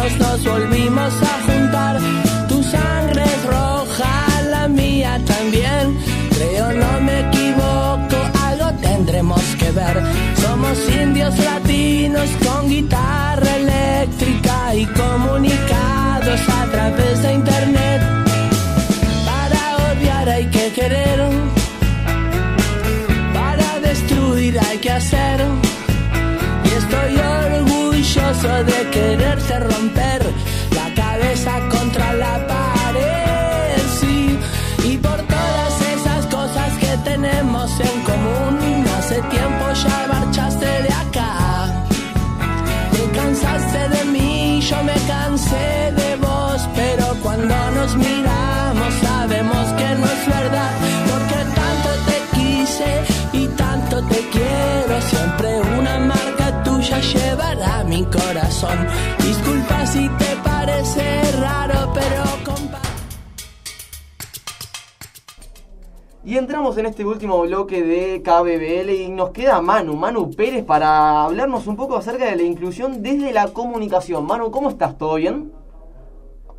Sabernos 0.00 0.18
nos 0.18 0.44
volvimos 0.44 1.12
a 1.22 1.52
juntar. 1.52 1.98
Tu 2.48 2.62
sangre 2.62 3.22
es 3.22 3.44
roja, 3.44 4.42
la 4.50 4.68
mía 4.68 5.20
también. 5.26 5.98
Creo 6.30 6.72
no 6.72 7.00
me 7.00 7.20
equivoco, 7.28 8.16
algo 8.44 8.72
tendremos 8.80 9.42
que 9.58 9.70
ver. 9.72 10.02
Somos 10.36 10.78
indios 10.88 11.38
latinos 11.38 12.28
con 12.44 12.68
guitarra 12.68 13.56
eléctrica 13.56 14.74
y 14.74 14.86
comunicados 14.86 16.40
a 16.48 16.66
través 16.70 17.22
de 17.22 17.32
internet. 17.34 18.19
De 28.42 28.90
quererte 28.90 29.58
romper 29.60 30.22
la 30.74 30.94
cabeza 30.94 31.52
contra 31.68 32.14
la 32.14 32.46
pared, 32.46 33.82
sí. 34.00 34.38
Y 34.82 34.96
por 34.96 35.18
todas 35.18 35.74
esas 35.94 36.24
cosas 36.26 36.72
que 36.78 36.96
tenemos 37.04 37.70
en 37.80 38.00
común, 38.00 38.84
hace 38.98 39.20
tiempo 39.22 39.64
ya 39.84 40.06
marchaste 40.08 40.64
de 40.64 40.88
acá. 40.88 41.84
Te 42.92 43.18
cansaste 43.18 43.88
de 43.90 44.04
mí, 44.06 44.62
yo 44.62 44.82
me 44.84 44.94
cansé 45.06 45.92
de 46.00 46.16
vos, 46.16 46.66
pero 46.74 47.14
cuando 47.22 47.54
nos 47.72 47.94
miramos 47.94 48.94
sabemos 49.02 49.66
que 49.78 49.88
no 50.00 50.06
es 50.16 50.26
verdad, 50.26 50.72
porque 51.10 51.40
tanto 51.60 51.90
te 52.08 52.38
quise 52.38 52.90
y 53.34 53.46
tanto 53.48 54.02
te 54.04 54.20
quiero, 54.30 55.00
siempre 55.10 55.60
una 55.78 55.98
marca 55.98 56.62
tuya 56.64 56.98
llevará 57.00 57.84
Disculpa 58.60 59.86
si 59.86 60.06
te 60.18 60.36
parece 60.44 61.32
raro, 61.40 61.90
pero 61.94 62.22
compa 62.44 62.78
Y 66.22 66.36
entramos 66.36 66.76
en 66.76 66.84
este 66.84 67.06
último 67.06 67.40
bloque 67.40 67.82
de 67.82 68.22
KBBL 68.22 68.90
y 68.90 69.08
nos 69.08 69.30
queda 69.30 69.62
Manu, 69.62 69.96
Manu 69.96 70.30
Pérez, 70.32 70.62
para 70.62 71.24
hablarnos 71.24 71.66
un 71.68 71.76
poco 71.76 71.96
acerca 71.96 72.26
de 72.26 72.36
la 72.36 72.42
inclusión 72.42 73.02
desde 73.02 73.32
la 73.32 73.48
comunicación. 73.48 74.26
Manu, 74.26 74.50
¿cómo 74.50 74.68
estás? 74.68 74.98
¿Todo 74.98 75.14
bien? 75.14 75.54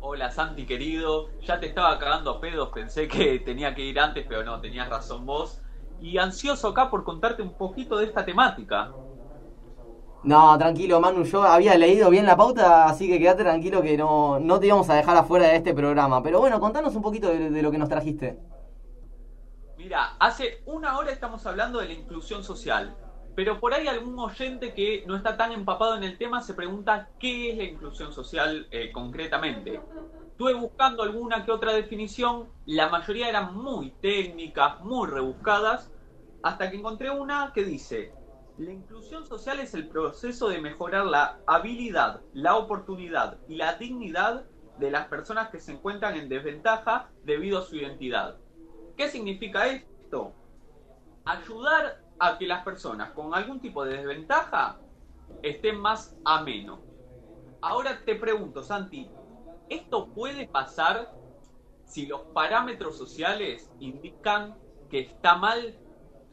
Hola 0.00 0.32
Santi 0.32 0.66
querido, 0.66 1.28
ya 1.42 1.60
te 1.60 1.66
estaba 1.66 1.96
cagando 2.00 2.32
a 2.32 2.40
pedos, 2.40 2.70
pensé 2.74 3.06
que 3.06 3.38
tenía 3.38 3.76
que 3.76 3.82
ir 3.82 4.00
antes, 4.00 4.26
pero 4.28 4.42
no, 4.42 4.60
tenías 4.60 4.88
razón 4.88 5.24
vos. 5.24 5.62
Y 6.00 6.18
ansioso 6.18 6.66
acá 6.66 6.90
por 6.90 7.04
contarte 7.04 7.42
un 7.42 7.56
poquito 7.56 7.96
de 7.96 8.06
esta 8.06 8.24
temática. 8.24 8.90
No, 10.24 10.56
tranquilo, 10.56 11.00
Manu, 11.00 11.24
yo 11.24 11.42
había 11.42 11.76
leído 11.76 12.08
bien 12.08 12.26
la 12.26 12.36
pauta, 12.36 12.84
así 12.84 13.08
que 13.08 13.18
quédate 13.18 13.42
tranquilo 13.42 13.82
que 13.82 13.96
no, 13.96 14.38
no 14.38 14.60
te 14.60 14.66
íbamos 14.68 14.88
a 14.88 14.94
dejar 14.94 15.16
afuera 15.16 15.48
de 15.48 15.56
este 15.56 15.74
programa. 15.74 16.22
Pero 16.22 16.38
bueno, 16.38 16.60
contanos 16.60 16.94
un 16.94 17.02
poquito 17.02 17.28
de, 17.28 17.60
lo 17.60 17.70
que 17.72 17.78
nos 17.78 17.88
trajiste. 17.88 18.38
Mira, 19.76 20.14
hace 20.20 20.62
una 20.66 20.96
hora 20.96 21.10
estamos 21.10 21.44
hablando 21.44 21.80
de 21.80 21.88
la 21.88 21.94
inclusión 21.94 22.44
social, 22.44 22.94
pero 23.34 23.58
por 23.58 23.74
ahí 23.74 23.88
algún 23.88 24.16
oyente 24.16 24.72
que 24.74 25.02
no 25.08 25.16
está 25.16 25.36
tan 25.36 25.50
empapado 25.50 25.96
en 25.96 26.04
el 26.04 26.16
tema 26.16 26.40
se 26.40 26.54
pregunta 26.54 27.08
qué 27.18 27.50
es 27.50 27.58
la 27.58 27.64
inclusión 27.64 28.12
social 28.12 28.68
eh, 28.70 28.92
concretamente. 28.92 29.80
Estuve 30.30 30.54
buscando 30.54 31.02
alguna 31.02 31.44
que 31.44 31.50
otra 31.50 31.72
definición, 31.72 32.48
la 32.66 32.88
mayoría 32.88 33.28
eran 33.28 33.56
muy 33.56 33.90
técnicas, 34.00 34.80
muy 34.84 35.08
rebuscadas, 35.08 35.90
hasta 36.44 36.70
que 36.70 36.76
encontré 36.76 37.10
una 37.10 37.52
que 37.52 37.64
dice, 37.64 38.12
la 38.58 38.72
inclusión 38.72 39.26
social 39.26 39.60
es 39.60 39.74
el 39.74 39.88
proceso 39.88 40.48
de 40.48 40.60
mejorar 40.60 41.06
la 41.06 41.40
habilidad, 41.46 42.20
la 42.32 42.56
oportunidad 42.56 43.38
y 43.48 43.56
la 43.56 43.74
dignidad 43.74 44.44
de 44.78 44.90
las 44.90 45.08
personas 45.08 45.48
que 45.50 45.60
se 45.60 45.72
encuentran 45.72 46.16
en 46.16 46.28
desventaja 46.28 47.10
debido 47.24 47.58
a 47.58 47.62
su 47.62 47.76
identidad. 47.76 48.38
¿Qué 48.96 49.08
significa 49.08 49.66
esto? 49.66 50.34
Ayudar 51.24 52.02
a 52.18 52.36
que 52.38 52.46
las 52.46 52.64
personas 52.64 53.12
con 53.12 53.34
algún 53.34 53.60
tipo 53.60 53.84
de 53.84 53.96
desventaja 53.96 54.78
estén 55.42 55.78
más 55.78 56.16
ameno. 56.24 56.80
Ahora 57.60 58.04
te 58.04 58.16
pregunto, 58.16 58.62
Santi, 58.62 59.10
¿esto 59.68 60.08
puede 60.08 60.46
pasar 60.46 61.14
si 61.84 62.06
los 62.06 62.20
parámetros 62.34 62.98
sociales 62.98 63.70
indican 63.80 64.56
que 64.90 65.00
está 65.00 65.36
mal? 65.36 65.78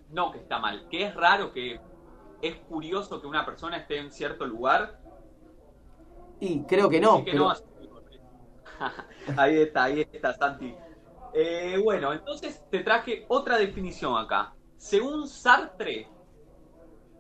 No 0.10 0.32
que 0.32 0.40
está 0.40 0.60
mal, 0.60 0.88
que 0.90 1.06
es 1.06 1.16
raro, 1.16 1.54
que 1.54 1.80
es 2.42 2.56
curioso 2.62 3.20
que 3.22 3.28
una 3.28 3.46
persona 3.46 3.78
esté 3.78 3.98
en 4.00 4.12
cierto 4.12 4.46
lugar. 4.46 5.00
Y 6.40 6.64
creo 6.64 6.90
que 6.90 7.00
no. 7.02 7.18
Sí 7.18 7.26
que 7.26 7.32
pero- 7.32 7.44
no, 7.46 7.50
así- 7.52 7.64
ahí 9.38 9.58
está, 9.58 9.84
ahí 9.86 10.02
está, 10.12 10.34
Santi. 10.34 10.74
Eh, 11.34 11.80
bueno, 11.84 12.14
entonces 12.14 12.64
te 12.70 12.80
traje 12.80 13.26
otra 13.28 13.58
definición 13.58 14.18
acá. 14.18 14.54
Según 14.78 15.28
Sartre, 15.28 16.08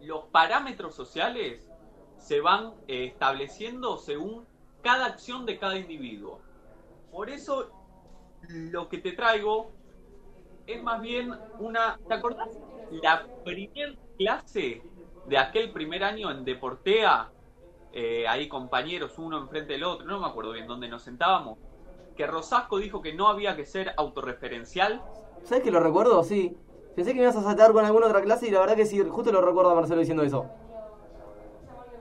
los 0.02 0.26
parámetros 0.26 0.96
sociales 0.96 1.70
se 2.18 2.40
van 2.40 2.74
eh, 2.88 3.06
estableciendo 3.06 3.98
según 3.98 4.46
cada 4.82 5.06
acción 5.08 5.46
de 5.46 5.60
cada 5.60 5.78
individuo. 5.78 6.40
Por 7.12 7.30
eso, 7.30 7.70
lo 8.48 8.88
que 8.88 9.00
te 9.00 9.12
traigo 9.12 9.72
es 10.66 10.82
más 10.82 11.02
bien 11.02 11.34
una... 11.60 12.00
¿Te 12.08 12.14
acordás? 12.14 12.50
La 13.04 13.28
primer 13.44 13.98
clase 14.18 14.82
de 15.30 15.38
aquel 15.38 15.72
primer 15.72 16.04
año 16.04 16.32
en 16.32 16.44
Deportea, 16.44 17.30
eh, 17.94 18.28
ahí 18.28 18.48
compañeros 18.48 19.18
uno 19.20 19.38
enfrente 19.38 19.74
del 19.74 19.84
otro, 19.84 20.06
no 20.08 20.20
me 20.20 20.28
acuerdo 20.28 20.52
bien 20.54 20.68
dónde 20.68 20.90
nos 20.90 21.04
sentábamos, 21.04 21.60
que 22.18 22.26
Rosasco 22.28 22.80
dijo 22.80 23.02
que 23.02 23.14
no 23.14 23.28
había 23.28 23.56
que 23.56 23.66
ser 23.66 23.94
autorreferencial. 23.96 25.02
¿Sabes 25.44 25.64
que 25.64 25.72
lo 25.72 25.80
recuerdo? 25.80 26.24
Sí. 26.24 26.58
Pensé 26.96 27.12
que 27.12 27.18
me 27.18 27.24
ibas 27.24 27.36
a 27.38 27.44
saltar 27.44 27.72
con 27.72 27.86
alguna 27.86 28.08
otra 28.08 28.22
clase 28.22 28.48
y 28.48 28.52
la 28.52 28.60
verdad 28.60 28.76
que 28.76 28.86
sí, 28.86 29.00
justo 29.08 29.32
lo 29.32 29.42
recuerdo 29.42 29.72
a 29.72 29.76
Marcelo 29.76 30.00
diciendo 30.00 30.24
eso. 30.24 30.48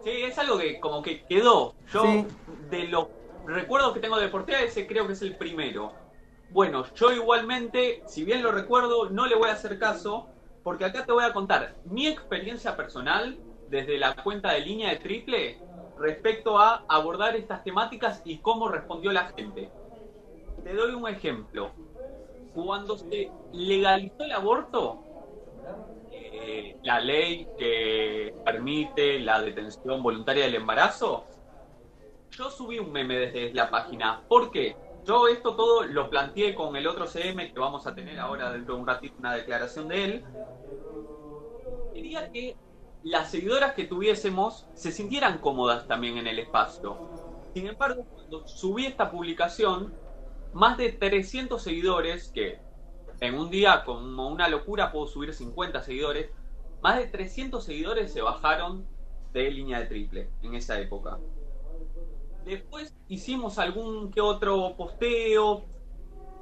Sí, 0.02 0.10
es 0.10 0.38
algo 0.38 0.58
que 0.58 0.80
como 0.80 1.02
que 1.02 1.24
quedó. 1.24 1.74
Yo, 1.92 2.02
Sí. 2.04 2.26
de 2.70 2.84
los 2.88 3.08
recuerdos 3.46 3.92
que 3.92 4.00
tengo 4.00 4.16
de 4.16 4.24
Deportea, 4.24 4.62
ese 4.62 4.86
creo 4.86 5.06
que 5.06 5.12
es 5.12 5.22
el 5.22 5.36
primero. 5.36 5.92
Bueno, 6.50 6.84
yo 6.94 7.12
igualmente, 7.12 8.02
si 8.06 8.24
bien 8.24 8.42
lo 8.42 8.50
recuerdo, 8.52 9.10
no 9.10 9.26
le 9.26 9.36
voy 9.36 9.50
a 9.50 9.52
hacer 9.52 9.78
caso, 9.78 10.28
porque 10.68 10.84
acá 10.84 11.06
te 11.06 11.12
voy 11.12 11.24
a 11.24 11.32
contar 11.32 11.76
mi 11.86 12.06
experiencia 12.06 12.76
personal 12.76 13.38
desde 13.70 13.96
la 13.96 14.14
cuenta 14.22 14.52
de 14.52 14.60
línea 14.60 14.90
de 14.90 14.96
triple 14.96 15.58
respecto 15.96 16.58
a 16.58 16.84
abordar 16.86 17.34
estas 17.36 17.64
temáticas 17.64 18.20
y 18.26 18.36
cómo 18.36 18.68
respondió 18.68 19.10
la 19.10 19.32
gente. 19.32 19.70
Te 20.62 20.74
doy 20.74 20.92
un 20.92 21.08
ejemplo. 21.08 21.70
Cuando 22.52 22.98
se 22.98 23.30
legalizó 23.50 24.24
el 24.24 24.32
aborto, 24.32 24.98
eh, 26.12 26.76
la 26.82 27.00
ley 27.00 27.48
que 27.56 28.34
permite 28.44 29.20
la 29.20 29.40
detención 29.40 30.02
voluntaria 30.02 30.44
del 30.44 30.56
embarazo, 30.56 31.24
yo 32.32 32.50
subí 32.50 32.78
un 32.78 32.92
meme 32.92 33.16
desde 33.16 33.54
la 33.54 33.70
página. 33.70 34.22
¿Por 34.28 34.50
qué? 34.50 34.76
Yo 35.08 35.26
esto 35.26 35.56
todo 35.56 35.84
lo 35.84 36.10
planteé 36.10 36.54
con 36.54 36.76
el 36.76 36.86
otro 36.86 37.06
CM 37.06 37.50
que 37.50 37.58
vamos 37.58 37.86
a 37.86 37.94
tener 37.94 38.20
ahora 38.20 38.52
dentro 38.52 38.74
de 38.74 38.80
un 38.82 38.86
ratito 38.86 39.14
una 39.18 39.34
declaración 39.34 39.88
de 39.88 40.04
él. 40.04 40.24
Quería 41.94 42.30
que 42.30 42.58
las 43.04 43.30
seguidoras 43.30 43.72
que 43.72 43.84
tuviésemos 43.84 44.66
se 44.74 44.92
sintieran 44.92 45.38
cómodas 45.38 45.86
también 45.86 46.18
en 46.18 46.26
el 46.26 46.38
espacio. 46.38 47.08
Sin 47.54 47.68
embargo, 47.68 48.04
cuando 48.04 48.46
subí 48.46 48.84
esta 48.84 49.10
publicación, 49.10 49.94
más 50.52 50.76
de 50.76 50.92
300 50.92 51.62
seguidores, 51.62 52.28
que 52.28 52.58
en 53.20 53.34
un 53.34 53.48
día 53.48 53.84
como 53.86 54.28
una 54.28 54.46
locura 54.50 54.92
puedo 54.92 55.06
subir 55.06 55.32
50 55.32 55.82
seguidores, 55.84 56.30
más 56.82 56.98
de 56.98 57.06
300 57.06 57.64
seguidores 57.64 58.12
se 58.12 58.20
bajaron 58.20 58.86
de 59.32 59.50
línea 59.50 59.80
de 59.80 59.86
triple 59.86 60.28
en 60.42 60.54
esa 60.54 60.78
época. 60.78 61.18
Después 62.48 62.96
hicimos 63.08 63.58
algún 63.58 64.10
que 64.10 64.22
otro 64.22 64.74
posteo, 64.74 65.66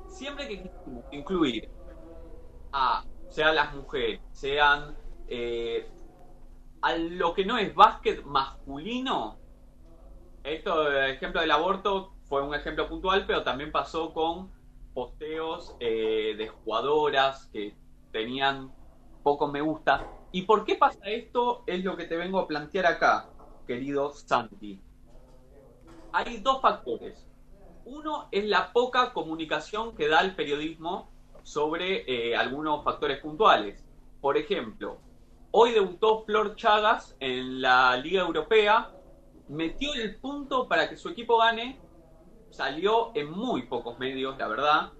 siempre 0.07 0.47
que 0.47 0.63
quisimos 0.63 1.05
incluir 1.11 1.69
a, 2.71 3.05
sean 3.29 3.57
las 3.57 3.75
mujeres, 3.75 4.21
sean 4.31 4.97
eh, 5.27 5.91
a 6.81 6.97
lo 6.97 7.35
que 7.35 7.45
no 7.45 7.59
es 7.59 7.75
básquet 7.75 8.25
masculino. 8.25 9.37
Esto, 10.45 10.93
el 10.93 11.11
ejemplo 11.11 11.41
del 11.41 11.51
aborto, 11.51 12.15
fue 12.29 12.41
un 12.41 12.55
ejemplo 12.55 12.89
puntual, 12.89 13.27
pero 13.27 13.43
también 13.43 13.73
pasó 13.73 14.15
con 14.15 14.53
posteos 14.95 15.75
eh, 15.81 16.37
de 16.39 16.47
jugadoras 16.47 17.49
que 17.53 17.75
tenían 18.13 18.73
poco 19.25 19.49
me 19.49 19.61
gusta. 19.61 20.07
¿Y 20.31 20.43
por 20.43 20.65
qué 20.65 20.77
pasa 20.77 21.01
esto? 21.07 21.65
Es 21.67 21.83
lo 21.83 21.97
que 21.97 22.05
te 22.05 22.17
vengo 22.17 22.39
a 22.39 22.47
plantear 22.47 22.87
acá, 22.87 23.29
querido 23.67 24.13
Santi 24.13 24.86
hay 26.13 26.39
dos 26.39 26.61
factores. 26.61 27.27
Uno 27.85 28.29
es 28.33 28.45
la 28.45 28.73
poca 28.73 29.13
comunicación 29.13 29.95
que 29.95 30.09
da 30.09 30.21
el 30.21 30.35
periodismo 30.35 31.11
sobre 31.43 32.05
eh, 32.11 32.37
algunos 32.37 32.83
factores 32.83 33.21
puntuales. 33.21 33.85
Por 34.21 34.37
ejemplo, 34.37 34.99
hoy 35.53 35.73
debutó 35.73 36.25
Flor 36.25 36.57
Chagas 36.57 37.17
en 37.21 37.61
la 37.61 37.97
Liga 37.97 38.23
Europea, 38.23 38.91
metió 39.49 39.95
el 39.95 40.17
punto 40.17 40.67
para 40.67 40.89
que 40.89 40.97
su 40.97 41.09
equipo 41.09 41.39
gane, 41.39 41.79
salió 42.51 43.13
en 43.15 43.31
muy 43.31 43.63
pocos 43.63 43.99
medios, 43.99 44.37
la 44.39 44.49
verdad. 44.49 44.93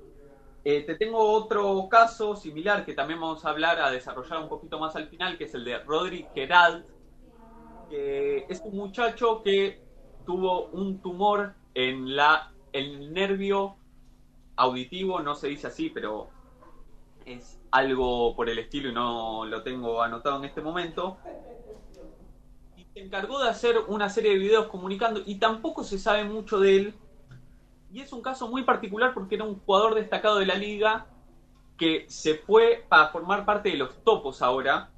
Eh, 0.63 0.83
te 0.83 0.95
tengo 0.97 1.19
otro 1.19 1.89
caso 1.89 2.37
similar 2.37 2.85
que 2.85 2.93
también 2.93 3.21
vamos 3.21 3.45
a 3.45 3.51
hablar, 3.51 3.81
a 3.81 3.91
desarrollar 3.91 4.43
un 4.43 4.49
poquito 4.49 4.79
más 4.79 4.95
al 4.97 5.09
final, 5.09 5.39
que 5.39 5.45
es 5.45 5.55
el 5.55 5.65
de 5.65 5.79
Rodri 5.79 6.27
Gerald, 6.35 6.85
que 7.89 8.47
es 8.49 8.61
un 8.65 8.77
muchacho 8.77 9.43
que 9.43 9.86
tuvo 10.27 10.67
un 10.67 10.99
tumor 10.99 11.55
en 11.75 12.17
la 12.17 12.53
el 12.73 13.13
nervio 13.15 13.77
auditivo, 14.57 15.21
no 15.21 15.35
se 15.35 15.49
dice 15.49 15.69
así, 15.69 15.89
pero 15.89 16.29
es 17.25 17.59
algo 17.71 18.37
por 18.37 18.51
el 18.51 18.59
estilo 18.59 18.91
y 18.91 18.93
no 18.93 19.47
lo 19.47 19.63
tengo 19.63 20.03
anotado 20.03 20.37
en 20.39 20.45
este 20.45 20.61
momento. 20.61 21.17
Y 22.77 22.85
se 22.93 23.01
encargó 23.01 23.43
de 23.43 23.49
hacer 23.49 23.79
una 23.89 24.11
serie 24.11 24.33
de 24.33 24.39
videos 24.39 24.67
comunicando 24.67 25.23
y 25.25 25.37
tampoco 25.37 25.85
se 25.85 25.99
sabe 25.99 26.25
mucho 26.25 26.61
de 26.61 26.77
él. 26.77 26.95
Y 27.93 28.01
es 28.01 28.13
un 28.13 28.21
caso 28.21 28.49
muy 28.49 28.65
particular 28.65 29.15
porque 29.15 29.37
era 29.37 29.45
un 29.45 29.59
jugador 29.61 29.95
destacado 29.95 30.39
de 30.39 30.47
la 30.47 30.57
liga 30.57 31.07
que 31.79 32.05
se 32.09 32.35
fue 32.35 32.85
para 32.89 33.09
formar 33.09 33.45
parte 33.45 33.71
de 33.71 33.77
los 33.77 34.03
topos 34.03 34.43
ahora 34.43 34.91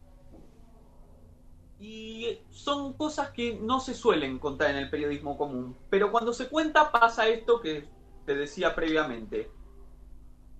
y 1.81 2.39
son 2.51 2.95
cosas 2.95 3.31
que 3.31 3.55
no 3.61 3.79
se 3.81 3.95
suelen 3.95 4.39
contar 4.39 4.70
en 4.70 4.76
el 4.76 4.91
periodismo 4.91 5.39
común. 5.39 5.76
Pero 5.91 6.11
cuando 6.11 6.33
se 6.33 6.49
cuenta 6.49 6.91
pasa 6.91 7.29
esto 7.29 7.61
que 7.61 7.89
te 8.26 8.35
decía 8.35 8.74
previamente. 8.74 9.51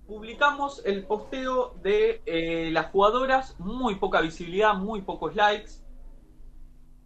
Publicamos 0.07 0.83
el 0.85 1.05
posteo 1.05 1.75
de 1.83 2.23
eh, 2.25 2.71
las 2.71 2.87
jugadoras, 2.91 3.59
muy 3.59 3.95
poca 3.95 4.21
visibilidad, 4.21 4.73
muy 4.73 5.01
pocos 5.01 5.35
likes. 5.35 5.71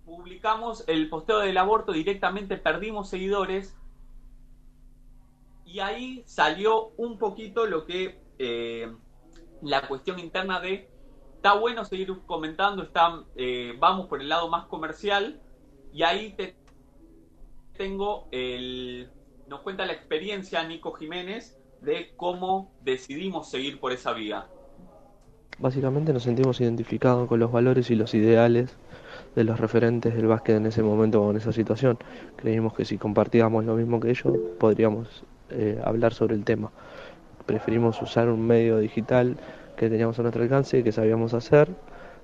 Publicamos 0.06 0.86
el 0.88 1.10
posteo 1.10 1.40
del 1.40 1.58
aborto, 1.58 1.92
directamente 1.92 2.56
perdimos 2.56 3.10
seguidores. 3.10 3.76
Y 5.66 5.80
ahí 5.80 6.24
salió 6.26 6.90
un 6.98 7.18
poquito 7.18 7.66
lo 7.66 7.86
que 7.86 8.22
eh, 8.38 8.96
la 9.62 9.88
cuestión 9.88 10.20
interna 10.20 10.60
de 10.60 10.93
está 11.44 11.60
bueno 11.60 11.84
seguir 11.84 12.08
comentando, 12.26 12.84
está, 12.84 13.22
eh, 13.36 13.74
vamos 13.78 14.08
por 14.08 14.22
el 14.22 14.30
lado 14.30 14.48
más 14.48 14.64
comercial 14.68 15.42
y 15.92 16.04
ahí 16.04 16.34
te 16.38 16.56
tengo 17.76 18.30
el, 18.32 19.10
nos 19.50 19.60
cuenta 19.60 19.86
la 19.86 19.92
experiencia 19.92 20.64
Nico 20.64 20.94
Jiménez 20.94 21.60
de 21.82 22.14
cómo 22.16 22.72
decidimos 22.82 23.50
seguir 23.50 23.82
por 23.82 23.92
esa 23.92 24.14
vía. 24.14 24.48
Básicamente 25.60 26.14
nos 26.14 26.24
sentimos 26.24 26.62
identificados 26.62 27.28
con 27.28 27.42
los 27.42 27.52
valores 27.52 27.92
y 27.92 27.96
los 27.96 28.14
ideales 28.14 28.78
de 29.36 29.44
los 29.44 29.60
referentes 29.60 30.16
del 30.16 30.28
básquet 30.28 30.56
en 30.56 30.68
ese 30.68 30.82
momento 30.82 31.22
o 31.22 31.32
en 31.32 31.36
esa 31.36 31.52
situación. 31.52 31.98
Creímos 32.38 32.74
que 32.74 32.86
si 32.86 32.98
compartíamos 32.98 33.66
lo 33.66 33.76
mismo 33.76 34.00
que 34.00 34.12
ellos 34.12 34.34
podríamos 34.62 35.26
eh, 35.50 35.82
hablar 35.84 36.14
sobre 36.14 36.36
el 36.36 36.46
tema. 36.46 36.72
Preferimos 37.46 38.02
usar 38.02 38.30
un 38.30 38.48
medio 38.48 38.78
digital 38.78 39.36
que 39.76 39.90
teníamos 39.90 40.18
a 40.20 40.22
nuestro 40.22 40.44
alcance 40.44 40.80
y 40.80 40.84
que 40.84 40.92
sabíamos 40.92 41.34
hacer 41.34 41.70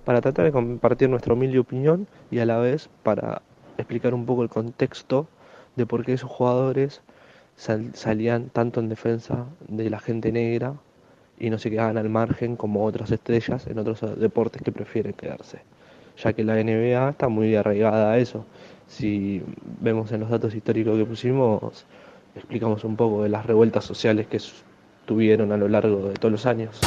para 0.06 0.22
tratar 0.22 0.46
de 0.46 0.52
compartir 0.52 1.10
nuestra 1.10 1.34
humilde 1.34 1.60
opinión 1.60 2.08
y 2.32 2.40
a 2.40 2.46
la 2.46 2.58
vez 2.58 2.90
para 3.04 3.42
explicar 3.78 4.14
un 4.14 4.26
poco 4.26 4.44
el 4.44 4.50
contexto 4.50 5.28
de 5.76 5.86
por 5.86 6.06
qué 6.06 6.14
esos 6.14 6.30
jugadores 6.30 7.02
salían 7.94 8.50
tanto 8.50 8.80
en 8.80 8.90
defensa 8.90 9.46
de 9.68 9.90
la 9.90 10.00
gente 10.00 10.32
negra 10.32 10.76
y 11.38 11.50
no 11.50 11.58
se 11.58 11.70
quedaban 11.70 11.98
al 11.98 12.10
margen 12.10 12.56
como 12.56 12.86
otras 12.86 13.12
estrellas 13.12 13.68
en 13.68 13.80
otros 13.80 14.20
deportes 14.20 14.62
que 14.62 14.72
prefieren 14.72 15.14
quedarse, 15.14 15.60
ya 16.18 16.34
que 16.34 16.44
la 16.44 16.56
NBA 16.56 17.10
está 17.10 17.30
muy 17.30 17.56
arraigada 17.56 18.12
a 18.12 18.18
eso. 18.18 18.46
Si 18.88 19.42
vemos 19.82 20.12
en 20.12 20.22
los 20.22 20.30
datos 20.30 20.54
históricos 20.56 20.98
que 20.98 21.06
pusimos, 21.06 21.86
explicamos 22.36 22.84
un 22.84 22.96
poco 22.96 23.24
de 23.24 23.30
las 23.30 23.46
revueltas 23.46 23.86
sociales 23.86 24.28
que 24.28 24.40
tuvieron 25.06 25.52
a 25.52 25.58
lo 25.58 25.68
largo 25.68 26.10
de 26.10 26.14
todos 26.16 26.32
los 26.32 26.46
años. 26.46 26.80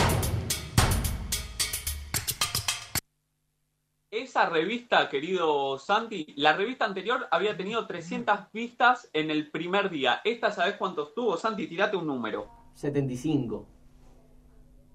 Revista, 4.48 5.08
querido 5.08 5.78
Santi, 5.78 6.34
la 6.36 6.52
revista 6.54 6.84
anterior 6.84 7.26
había 7.30 7.56
tenido 7.56 7.86
300 7.86 8.52
vistas 8.52 9.08
en 9.12 9.30
el 9.30 9.50
primer 9.50 9.90
día. 9.90 10.20
¿Esta 10.24 10.50
sabes 10.50 10.76
cuántos 10.76 11.14
tuvo? 11.14 11.36
Santi, 11.36 11.66
tirate 11.66 11.96
un 11.96 12.06
número. 12.06 12.48
75. 12.74 13.66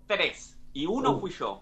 Tres. 0.07 0.59
Y 0.73 0.85
uno 0.85 1.19
fui 1.19 1.31
yo. 1.31 1.61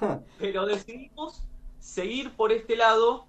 Pero 0.38 0.66
decidimos 0.66 1.46
seguir 1.78 2.32
por 2.32 2.52
este 2.52 2.76
lado 2.76 3.26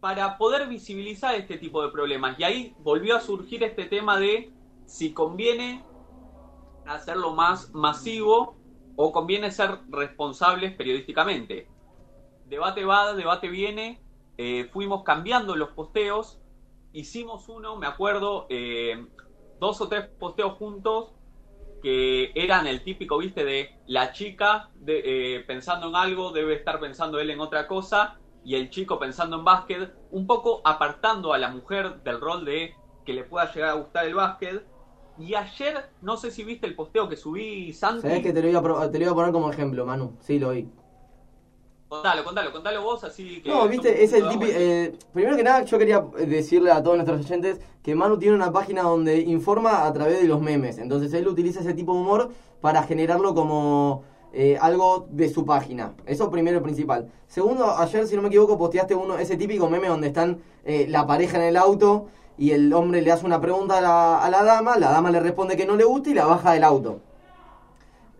para 0.00 0.38
poder 0.38 0.68
visibilizar 0.68 1.34
este 1.34 1.58
tipo 1.58 1.82
de 1.82 1.90
problemas. 1.90 2.38
Y 2.38 2.44
ahí 2.44 2.76
volvió 2.80 3.16
a 3.16 3.20
surgir 3.20 3.64
este 3.64 3.86
tema 3.86 4.18
de 4.18 4.52
si 4.86 5.12
conviene 5.12 5.84
hacerlo 6.86 7.34
más 7.34 7.72
masivo 7.74 8.56
o 8.94 9.12
conviene 9.12 9.50
ser 9.50 9.80
responsables 9.88 10.74
periodísticamente 10.74 11.68
debate 12.48 12.84
va, 12.84 13.12
debate 13.14 13.48
viene, 13.48 14.00
eh, 14.38 14.68
fuimos 14.72 15.02
cambiando 15.02 15.56
los 15.56 15.70
posteos, 15.70 16.40
hicimos 16.92 17.48
uno, 17.48 17.76
me 17.76 17.86
acuerdo, 17.86 18.46
eh, 18.48 19.06
dos 19.60 19.80
o 19.80 19.88
tres 19.88 20.06
posteos 20.18 20.54
juntos 20.54 21.12
que 21.82 22.32
eran 22.34 22.66
el 22.66 22.82
típico, 22.82 23.18
viste, 23.18 23.44
de 23.44 23.70
la 23.86 24.12
chica 24.12 24.70
de, 24.76 25.36
eh, 25.36 25.40
pensando 25.40 25.88
en 25.88 25.96
algo, 25.96 26.32
debe 26.32 26.54
estar 26.54 26.80
pensando 26.80 27.18
él 27.20 27.30
en 27.30 27.40
otra 27.40 27.66
cosa, 27.66 28.18
y 28.44 28.54
el 28.54 28.70
chico 28.70 28.98
pensando 28.98 29.36
en 29.36 29.44
básquet, 29.44 29.92
un 30.12 30.26
poco 30.26 30.60
apartando 30.64 31.32
a 31.32 31.38
la 31.38 31.50
mujer 31.50 32.02
del 32.02 32.20
rol 32.20 32.44
de 32.44 32.74
que 33.04 33.12
le 33.12 33.24
pueda 33.24 33.52
llegar 33.52 33.70
a 33.70 33.74
gustar 33.74 34.06
el 34.06 34.14
básquet. 34.14 34.64
Y 35.18 35.34
ayer, 35.34 35.90
no 36.00 36.16
sé 36.16 36.30
si 36.30 36.44
viste 36.44 36.66
el 36.66 36.76
posteo 36.76 37.08
que 37.08 37.16
subí, 37.16 37.72
Santi. 37.72 38.02
Sabés 38.02 38.22
que 38.22 38.32
te 38.32 38.42
lo, 38.42 38.48
iba 38.48 38.60
a, 38.60 38.90
te 38.90 38.98
lo 38.98 39.04
iba 39.04 39.12
a 39.12 39.14
poner 39.16 39.32
como 39.32 39.50
ejemplo, 39.50 39.84
Manu. 39.84 40.16
Sí, 40.20 40.38
lo 40.38 40.50
vi. 40.50 40.68
Contalo, 41.88 42.24
contalo, 42.24 42.52
contalo 42.52 42.82
vos 42.82 43.04
así 43.04 43.40
que... 43.42 43.48
No, 43.48 43.68
viste, 43.68 44.02
es 44.02 44.12
el 44.12 44.28
típico. 44.28 44.50
eh, 44.52 44.92
primero 45.12 45.36
que 45.36 45.44
nada, 45.44 45.62
yo 45.64 45.78
quería 45.78 46.04
decirle 46.26 46.72
a 46.72 46.82
todos 46.82 46.96
nuestros 46.96 47.24
oyentes 47.24 47.60
que 47.82 47.94
Manu 47.94 48.18
tiene 48.18 48.34
una 48.34 48.52
página 48.52 48.82
donde 48.82 49.20
informa 49.20 49.86
a 49.86 49.92
través 49.92 50.20
de 50.20 50.26
los 50.26 50.40
memes. 50.40 50.78
Entonces 50.78 51.12
él 51.14 51.28
utiliza 51.28 51.60
ese 51.60 51.74
tipo 51.74 51.94
de 51.94 52.00
humor 52.00 52.30
para 52.60 52.82
generarlo 52.82 53.36
como 53.36 54.02
eh, 54.32 54.58
algo 54.60 55.06
de 55.10 55.28
su 55.28 55.46
página. 55.46 55.94
Eso 56.06 56.28
primero 56.28 56.58
y 56.58 56.60
principal. 56.60 57.08
Segundo, 57.28 57.76
ayer, 57.78 58.06
si 58.08 58.16
no 58.16 58.22
me 58.22 58.28
equivoco, 58.28 58.58
posteaste 58.58 58.96
uno, 58.96 59.16
ese 59.18 59.36
típico 59.36 59.70
meme 59.70 59.86
donde 59.86 60.08
están 60.08 60.40
eh, 60.64 60.86
la 60.88 61.06
pareja 61.06 61.36
en 61.36 61.44
el 61.44 61.56
auto 61.56 62.08
y 62.36 62.50
el 62.50 62.72
hombre 62.72 63.00
le 63.00 63.12
hace 63.12 63.24
una 63.24 63.40
pregunta 63.40 63.78
a 63.78 63.80
la, 63.80 64.18
a 64.18 64.28
la 64.28 64.42
dama, 64.42 64.76
la 64.76 64.90
dama 64.90 65.12
le 65.12 65.20
responde 65.20 65.56
que 65.56 65.64
no 65.66 65.76
le 65.76 65.84
gusta 65.84 66.10
y 66.10 66.14
la 66.14 66.26
baja 66.26 66.50
del 66.52 66.64
auto. 66.64 67.00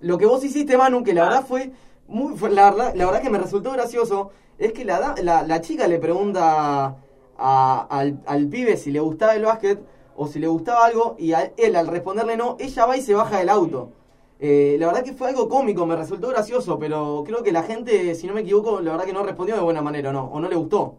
Lo 0.01 0.19
que 0.19 0.27
vos 0.27 0.45
hiciste, 0.45 0.77
Manu, 0.77 1.03
que 1.03 1.15
la 1.15 1.25
verdad 1.25 1.45
fue 1.45 1.73
muy 2.09 2.37
la 2.51 2.71
verdad, 2.71 2.95
la 2.95 3.07
verdad 3.07 3.23
que 3.23 3.31
me 3.31 3.39
resultó 3.39 3.73
gracioso, 3.73 4.31
es 4.59 4.73
que 4.73 4.85
la, 4.85 5.15
la, 5.23 5.43
la 5.43 5.61
chica 5.61 5.87
le 5.87 5.99
pregunta 5.99 6.97
al, 7.37 8.21
al 8.27 8.47
pibe 8.49 8.77
si 8.77 8.91
le 8.91 9.01
gustaba 9.01 9.35
el 9.35 9.45
básquet 9.45 9.79
o 10.17 10.27
si 10.27 10.39
le 10.39 10.47
gustaba 10.47 10.87
algo 10.87 11.17
y 11.19 11.33
a 11.33 11.53
él 11.57 11.77
al 11.77 11.87
responderle 11.87 12.37
no, 12.37 12.57
ella 12.59 12.87
va 12.87 12.97
y 12.97 13.03
se 13.03 13.15
baja 13.15 13.39
del 13.39 13.49
auto. 13.49 13.93
Eh, 14.39 14.77
la 14.79 14.87
verdad 14.87 15.03
que 15.03 15.13
fue 15.13 15.29
algo 15.29 15.49
cómico, 15.49 15.87
me 15.87 15.97
resultó 15.97 16.29
gracioso, 16.29 16.79
pero 16.79 17.23
creo 17.27 17.43
que 17.43 17.53
la 17.53 17.63
gente, 17.63 18.15
si 18.15 18.27
no 18.27 18.35
me 18.35 18.43
equivoco, 18.43 18.81
la 18.81 18.93
verdad 18.93 19.07
que 19.07 19.13
no 19.13 19.23
respondió 19.23 19.55
de 19.55 19.63
buena 19.63 19.83
manera, 19.83 20.11
¿o 20.11 20.13
¿no? 20.13 20.25
O 20.27 20.41
no 20.41 20.49
le 20.49 20.57
gustó. 20.57 20.97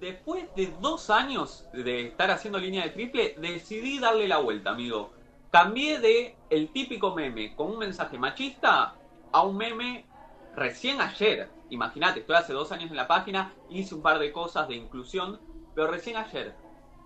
Después 0.00 0.44
de 0.56 0.72
dos 0.80 1.08
años 1.08 1.66
de 1.72 2.08
estar 2.08 2.30
haciendo 2.30 2.58
línea 2.58 2.82
de 2.82 2.90
triple, 2.90 3.36
decidí 3.40 3.98
darle 3.98 4.28
la 4.28 4.38
vuelta, 4.38 4.70
amigo. 4.70 5.10
Cambié 5.50 6.00
de 6.00 6.36
el 6.50 6.72
típico 6.72 7.14
meme 7.14 7.54
con 7.54 7.70
un 7.70 7.78
mensaje 7.78 8.18
machista 8.18 8.96
a 9.34 9.42
un 9.42 9.56
meme 9.56 10.06
recién 10.54 11.00
ayer. 11.00 11.50
Imagínate, 11.68 12.20
estoy 12.20 12.36
hace 12.36 12.52
dos 12.52 12.70
años 12.70 12.90
en 12.90 12.96
la 12.96 13.08
página, 13.08 13.52
hice 13.68 13.96
un 13.96 14.00
par 14.00 14.20
de 14.20 14.30
cosas 14.30 14.68
de 14.68 14.76
inclusión, 14.76 15.40
pero 15.74 15.88
recién 15.88 16.16
ayer. 16.16 16.54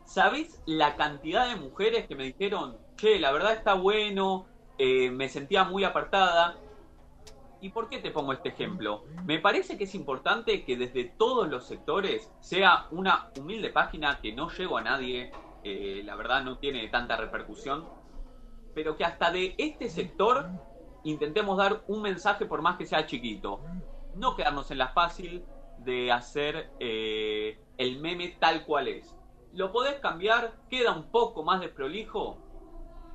¿Sabés 0.05 0.63
la 0.67 0.95
cantidad 0.97 1.49
de 1.49 1.57
mujeres 1.57 2.07
que 2.07 2.15
me 2.15 2.25
dijeron, 2.25 2.77
che, 2.97 3.19
la 3.19 3.33
verdad 3.33 3.55
está 3.55 3.73
bueno, 3.75 4.47
eh, 4.77 5.11
me 5.11 5.31
sentía 5.31 5.65
muy 5.65 5.85
apartada? 5.85 6.59
¿Y 7.63 7.71
por 7.71 7.89
qué 7.89 7.97
te 7.97 8.11
pongo 8.11 8.35
este 8.35 8.51
ejemplo? 8.51 9.05
Me 9.25 9.39
parece 9.39 9.79
que 9.79 9.85
es 9.85 9.95
importante 9.95 10.65
que 10.65 10.77
desde 10.77 11.05
todos 11.05 11.49
los 11.49 11.67
sectores 11.67 12.31
sea 12.41 12.89
una 12.91 13.31
humilde 13.39 13.71
página 13.71 14.21
que 14.21 14.35
no 14.35 14.51
llego 14.51 14.77
a 14.77 14.83
nadie, 14.83 15.33
eh, 15.65 16.03
la 16.05 16.15
verdad 16.15 16.45
no 16.45 16.59
tiene 16.59 16.87
tanta 16.89 17.17
repercusión, 17.17 17.87
pero 18.75 18.99
que 18.99 19.07
hasta 19.07 19.31
de 19.31 19.55
este 19.57 19.89
sector 19.89 20.51
intentemos 21.11 21.57
dar 21.57 21.83
un 21.87 22.03
mensaje 22.03 22.47
por 22.47 22.63
más 22.63 22.77
que 22.77 22.87
sea 22.87 23.07
chiquito. 23.07 23.61
No 24.15 24.37
quedarnos 24.37 24.71
en 24.71 24.79
la 24.79 24.89
fácil 24.89 25.45
de 25.79 26.13
hacer 26.13 26.71
eh, 26.81 27.59
el 27.77 28.01
meme 28.01 28.37
tal 28.39 28.65
cual 28.65 28.89
es. 28.89 29.15
Lo 29.53 29.73
podés 29.73 30.01
cambiar, 30.01 30.53
queda 30.69 30.93
un 30.93 31.11
poco 31.11 31.43
más 31.43 31.61
desprolijo, 31.61 32.39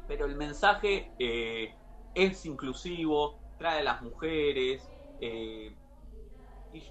pero 0.08 0.26
el 0.26 0.36
mensaje 0.36 1.12
eh, 1.20 1.76
es 2.16 2.46
inclusivo, 2.46 3.40
trae 3.58 3.80
a 3.80 3.84
las 3.84 4.02
mujeres, 4.02 4.90
eh, 5.22 5.76
y 6.74 6.84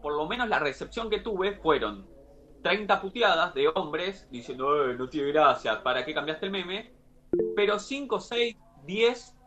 por 0.00 0.14
lo 0.14 0.26
menos 0.26 0.48
la 0.48 0.58
recepción 0.58 1.10
que 1.10 1.18
tuve 1.18 1.52
fueron 1.56 2.06
30 2.62 3.00
puteadas 3.00 3.54
de 3.54 3.68
hombres 3.68 4.26
diciendo, 4.30 4.90
"Eh, 4.90 4.96
no 4.96 5.08
tiene 5.08 5.32
gracia, 5.32 5.82
¿para 5.82 6.04
qué 6.04 6.14
cambiaste 6.14 6.46
el 6.46 6.52
meme? 6.52 6.92
Pero 7.54 7.78
5, 7.78 8.18
6, 8.20 8.56
10 8.84 9.37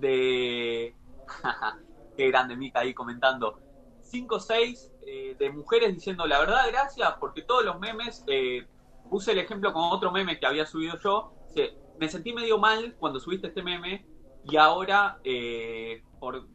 de... 0.00 0.94
qué 2.16 2.28
grande 2.28 2.56
Mica 2.56 2.80
ahí 2.80 2.94
comentando. 2.94 3.58
5 4.02 4.36
o 4.36 4.40
6 4.40 4.90
de 5.38 5.50
mujeres 5.50 5.94
diciendo 5.94 6.26
la 6.26 6.38
verdad, 6.38 6.62
gracias, 6.68 7.14
porque 7.20 7.42
todos 7.42 7.64
los 7.64 7.78
memes, 7.78 8.24
eh, 8.26 8.66
puse 9.08 9.32
el 9.32 9.38
ejemplo 9.38 9.72
con 9.72 9.82
otro 9.84 10.10
meme 10.10 10.38
que 10.38 10.46
había 10.46 10.66
subido 10.66 10.98
yo, 10.98 11.32
se- 11.52 11.72
me 11.98 12.08
sentí 12.08 12.32
medio 12.32 12.58
mal 12.58 12.94
cuando 12.98 13.20
subiste 13.20 13.48
este 13.48 13.62
meme 13.62 14.04
y 14.44 14.56
ahora 14.56 15.18
eh, 15.24 16.02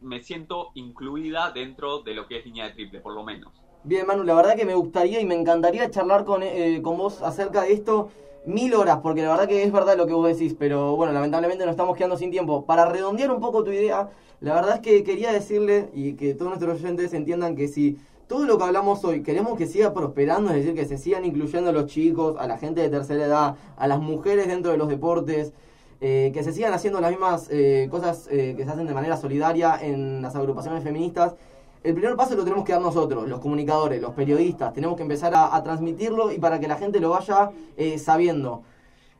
me 0.00 0.22
siento 0.22 0.70
incluida 0.74 1.50
dentro 1.52 2.02
de 2.02 2.14
lo 2.14 2.26
que 2.26 2.38
es 2.38 2.44
línea 2.44 2.66
de 2.66 2.72
triple, 2.72 3.00
por 3.00 3.14
lo 3.14 3.22
menos. 3.22 3.52
Bien, 3.84 4.06
Manu, 4.06 4.24
la 4.24 4.34
verdad 4.34 4.56
que 4.56 4.64
me 4.64 4.74
gustaría 4.74 5.20
y 5.20 5.26
me 5.26 5.34
encantaría 5.34 5.90
charlar 5.90 6.24
con, 6.24 6.42
eh, 6.42 6.80
con 6.82 6.98
vos 6.98 7.22
acerca 7.22 7.62
de 7.62 7.72
esto 7.72 8.10
mil 8.46 8.74
horas, 8.74 8.98
porque 9.02 9.22
la 9.22 9.30
verdad 9.30 9.48
que 9.48 9.62
es 9.62 9.72
verdad 9.72 9.96
lo 9.96 10.06
que 10.06 10.12
vos 10.12 10.26
decís, 10.26 10.54
pero 10.58 10.96
bueno, 10.96 11.12
lamentablemente 11.12 11.64
nos 11.64 11.72
estamos 11.72 11.96
quedando 11.96 12.16
sin 12.16 12.30
tiempo. 12.30 12.64
Para 12.64 12.86
redondear 12.86 13.30
un 13.30 13.40
poco 13.40 13.64
tu 13.64 13.70
idea, 13.70 14.08
la 14.40 14.54
verdad 14.54 14.76
es 14.76 14.80
que 14.80 15.04
quería 15.04 15.32
decirle 15.32 15.90
y 15.94 16.14
que 16.14 16.34
todos 16.34 16.50
nuestros 16.50 16.82
oyentes 16.82 17.12
entiendan 17.12 17.56
que 17.56 17.68
si 17.68 17.98
todo 18.26 18.46
lo 18.46 18.58
que 18.58 18.64
hablamos 18.64 19.04
hoy 19.04 19.22
queremos 19.22 19.58
que 19.58 19.66
siga 19.66 19.92
prosperando, 19.92 20.50
es 20.50 20.58
decir, 20.58 20.74
que 20.74 20.86
se 20.86 20.98
sigan 20.98 21.24
incluyendo 21.24 21.70
a 21.70 21.72
los 21.72 21.86
chicos, 21.86 22.36
a 22.38 22.46
la 22.46 22.58
gente 22.58 22.80
de 22.80 22.88
tercera 22.88 23.24
edad, 23.24 23.56
a 23.76 23.86
las 23.88 24.00
mujeres 24.00 24.46
dentro 24.46 24.70
de 24.70 24.78
los 24.78 24.88
deportes, 24.88 25.52
eh, 26.00 26.30
que 26.32 26.42
se 26.42 26.52
sigan 26.52 26.72
haciendo 26.72 27.00
las 27.00 27.10
mismas 27.10 27.48
eh, 27.50 27.88
cosas 27.90 28.26
eh, 28.30 28.54
que 28.56 28.64
se 28.64 28.70
hacen 28.70 28.86
de 28.86 28.94
manera 28.94 29.16
solidaria 29.18 29.78
en 29.82 30.22
las 30.22 30.34
agrupaciones 30.34 30.82
feministas. 30.82 31.34
El 31.82 31.94
primer 31.94 32.14
paso 32.14 32.34
lo 32.36 32.44
tenemos 32.44 32.64
que 32.64 32.72
dar 32.72 32.82
nosotros, 32.82 33.26
los 33.26 33.40
comunicadores, 33.40 34.02
los 34.02 34.12
periodistas. 34.12 34.72
Tenemos 34.74 34.96
que 34.96 35.02
empezar 35.02 35.32
a, 35.34 35.62
transmitirlo 35.62 36.30
y 36.30 36.38
para 36.38 36.60
que 36.60 36.68
la 36.68 36.76
gente 36.76 37.00
lo 37.00 37.10
vaya 37.10 37.50
eh, 37.76 37.98
sabiendo. 37.98 38.62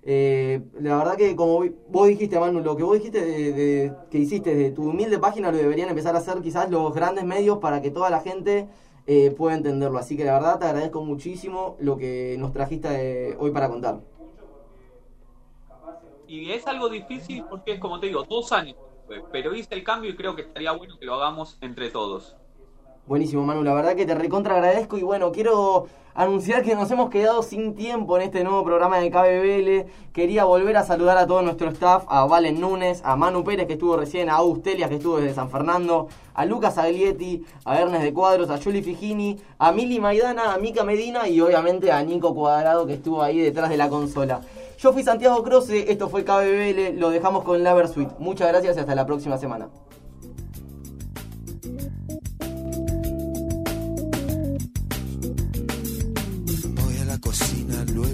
Eh, 0.03 0.63
la 0.81 0.97
verdad 0.97 1.17
que 1.17 1.37
como 1.37 1.65
vos 1.89 2.09
dijiste, 2.09 2.39
Manu, 2.39 2.61
lo 2.61 2.77
que 2.77 2.83
vos 2.83 2.95
dijiste 2.95 3.25
de, 3.25 3.53
de- 3.53 3.93
que 4.11 4.19
hiciste 4.19 4.55
de 4.55 4.71
tu 4.71 4.89
humilde 4.91 5.19
página 5.19 5.51
lo 5.51 5.59
deberían 5.59 5.91
empezar 5.91 6.15
a 6.15 6.19
hacer 6.19 6.41
quizás 6.41 6.71
los 6.71 6.95
grandes 6.95 7.25
medios 7.25 7.59
para 7.59 7.83
que 7.83 7.91
toda 7.91 8.09
la 8.09 8.21
gente 8.21 8.69
eh, 9.07 9.31
pueda 9.37 9.57
entenderlo. 9.57 9.99
Así 9.99 10.17
que 10.17 10.25
la 10.25 10.35
verdad 10.35 10.59
te 10.59 10.67
agradezco 10.67 11.03
muchísimo 11.03 11.77
lo 11.81 11.97
que 11.97 12.37
nos 12.39 12.53
trajiste 12.53 13.31
eh, 13.31 13.37
hoy 13.39 13.51
para 13.51 13.69
contar. 13.69 14.01
Y 16.27 16.51
es 16.53 16.67
algo 16.67 16.89
difícil 16.89 17.45
porque 17.49 17.73
es 17.73 17.81
como 17.81 17.99
te 17.99 18.07
digo, 18.07 18.23
dos 18.25 18.53
años, 18.53 18.77
fue, 19.07 19.23
pero 19.33 19.55
hice 19.55 19.75
el 19.75 19.83
cambio 19.83 20.11
y 20.11 20.17
creo 20.17 20.37
que 20.37 20.43
estaría 20.43 20.73
bueno 20.73 20.97
que 20.99 21.05
lo 21.05 21.15
hagamos 21.15 21.59
entre 21.61 21.91
todos. 21.91 22.37
Buenísimo, 23.07 23.42
Manu. 23.44 23.64
La 23.64 23.74
verdad 23.74 23.96
que 23.96 24.07
te 24.07 24.14
recontra 24.14 24.55
agradezco. 24.55 24.96
Y 24.96 25.03
bueno, 25.03 25.32
quiero 25.32 25.86
anunciar 26.14 26.62
que 26.62 26.74
nos 26.74 26.90
hemos 26.90 27.11
quedado 27.11 27.42
sin 27.42 27.74
tiempo 27.74 28.16
en 28.16 28.22
este 28.22 28.44
nuevo 28.44 28.62
programa 28.62 28.98
de 28.98 29.11
KBBL. 29.11 29.90
Quería 30.12 30.44
volver 30.44 30.76
a 30.76 30.84
saludar 30.84 31.18
a 31.18 31.26
todo 31.26 31.42
nuestro 31.42 31.70
staff: 31.70 32.05
a 32.09 32.24
Valen 32.26 32.61
Núñez, 32.61 33.03
a 33.05 33.16
Manu 33.16 33.42
Pérez, 33.42 33.66
que 33.66 33.72
estuvo 33.72 33.96
recién, 33.96 34.30
a 34.30 34.34
Augustelias, 34.34 34.88
que 34.88 34.96
estuvo 34.96 35.16
desde 35.16 35.34
San 35.34 35.51
Fernando, 35.51 36.09
a 36.34 36.44
Lucas 36.44 36.78
Aglietti, 36.78 37.44
a 37.64 37.80
Ernest 37.80 38.05
de 38.05 38.12
Cuadros, 38.12 38.51
a 38.51 38.62
Juli 38.62 38.82
Figini, 38.82 39.40
a 39.59 39.72
Mili 39.72 39.98
Maidana, 39.98 40.55
a 40.55 40.59
Mica 40.59 40.84
Medina 40.84 41.26
y 41.28 41.40
obviamente 41.40 41.90
a 41.90 42.03
Nico 42.05 42.32
Cuadrado, 42.34 42.86
que 42.86 42.94
estuvo 42.94 43.22
ahí 43.22 43.40
detrás 43.40 43.70
de 43.70 43.76
la 43.76 43.88
consola. 43.88 44.40
Yo 44.78 44.92
fui 44.92 45.03
Santiago 45.03 45.42
Croce, 45.42 45.90
esto 45.90 46.09
fue 46.09 46.24
KBBL, 46.24 46.98
lo 46.98 47.11
dejamos 47.11 47.42
con 47.44 47.62
Laver 47.62 47.88
Suite. 47.88 48.14
Muchas 48.18 48.48
gracias 48.48 48.76
y 48.76 48.80
hasta 48.80 48.94
la 48.94 49.05
próxima 49.05 49.36
semana. 49.36 49.68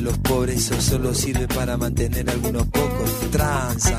Los 0.00 0.18
pobres, 0.18 0.70
eso 0.70 0.80
solo 0.80 1.14
sirve 1.14 1.46
para 1.48 1.76
mantener 1.76 2.28
algunos 2.30 2.66
pocos. 2.68 3.10
Transan, 3.30 3.98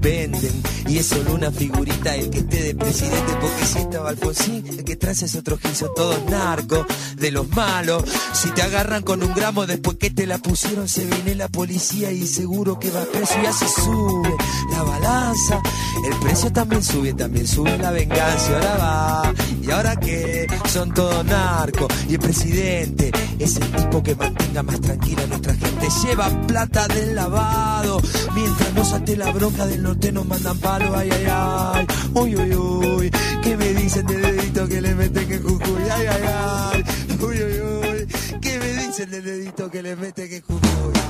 venden, 0.00 0.62
y 0.88 0.98
es 0.98 1.06
solo 1.06 1.34
una 1.34 1.50
figurita 1.50 2.14
el 2.14 2.30
que 2.30 2.38
esté 2.38 2.62
de 2.62 2.74
presidente, 2.74 3.32
porque 3.40 3.66
si 3.66 3.78
estaba 3.78 4.10
Alfonsín, 4.10 4.66
el 4.66 4.84
que 4.84 4.96
trae 4.96 5.12
es 5.12 5.34
otro 5.34 5.58
son 5.74 5.90
todos 5.94 6.24
narcos, 6.30 6.86
de 7.16 7.30
los 7.30 7.48
malos. 7.50 8.04
Si 8.32 8.50
te 8.50 8.62
agarran 8.62 9.02
con 9.02 9.22
un 9.22 9.34
gramo 9.34 9.66
después 9.66 9.96
que 9.96 10.10
te 10.10 10.26
la 10.26 10.38
pusieron, 10.38 10.88
se 10.88 11.04
viene 11.04 11.34
la 11.34 11.48
policía 11.48 12.12
y 12.12 12.26
seguro 12.26 12.78
que 12.78 12.90
va 12.90 13.04
preso 13.04 13.34
y 13.42 13.46
así 13.46 13.66
sube 13.82 14.34
la 14.72 14.82
balanza. 14.82 15.60
El 16.06 16.16
precio 16.20 16.52
también 16.52 16.82
sube, 16.82 17.12
también 17.12 17.46
sube 17.46 17.76
la 17.78 17.90
venganza, 17.90 18.54
ahora 18.54 18.76
va, 18.76 19.34
y 19.60 19.70
ahora 19.70 19.96
que 19.96 20.46
son 20.68 20.94
todos 20.94 21.24
narcos, 21.24 21.88
y 22.08 22.14
el 22.14 22.20
presidente 22.20 23.10
Es 23.38 23.56
el 23.56 23.70
tipo 23.72 24.02
que 24.02 24.14
mantenga 24.14 24.62
más 24.62 24.80
tranquila 24.80 25.26
nuestra 25.30 25.54
gente. 25.54 25.88
Lleva 26.04 26.28
plata 26.46 26.86
del 26.88 27.14
lavado. 27.14 28.00
Mientras 28.34 28.74
no 28.74 28.84
salte 28.84 29.16
la 29.16 29.32
bronca 29.32 29.66
del 29.66 29.82
norte 29.82 30.12
nos 30.12 30.26
mandan 30.26 30.58
palo. 30.58 30.94
Ay, 30.96 31.10
ay, 31.10 31.26
ay. 31.28 31.86
Uy, 32.14 32.36
uy, 32.36 32.54
uy. 32.54 33.10
¿Qué 33.42 33.56
me 33.56 33.72
dicen 33.74 34.06
del 34.06 34.22
dedito 34.22 34.68
que 34.68 34.80
le 34.80 34.94
meten 34.94 35.32
en 35.32 35.42
Jujuy? 35.42 35.82
Ay, 35.90 36.06
ay, 36.06 36.22
ay. 36.26 36.84
Uy, 37.20 37.42
uy, 37.42 37.60
uy. 37.60 38.38
¿Qué 38.40 38.58
me 38.58 38.72
dicen 38.84 39.10
del 39.10 39.24
dedito 39.24 39.70
que 39.70 39.82
le 39.82 39.96
meten 39.96 40.32
en 40.32 40.42
Jujuy? 40.42 41.09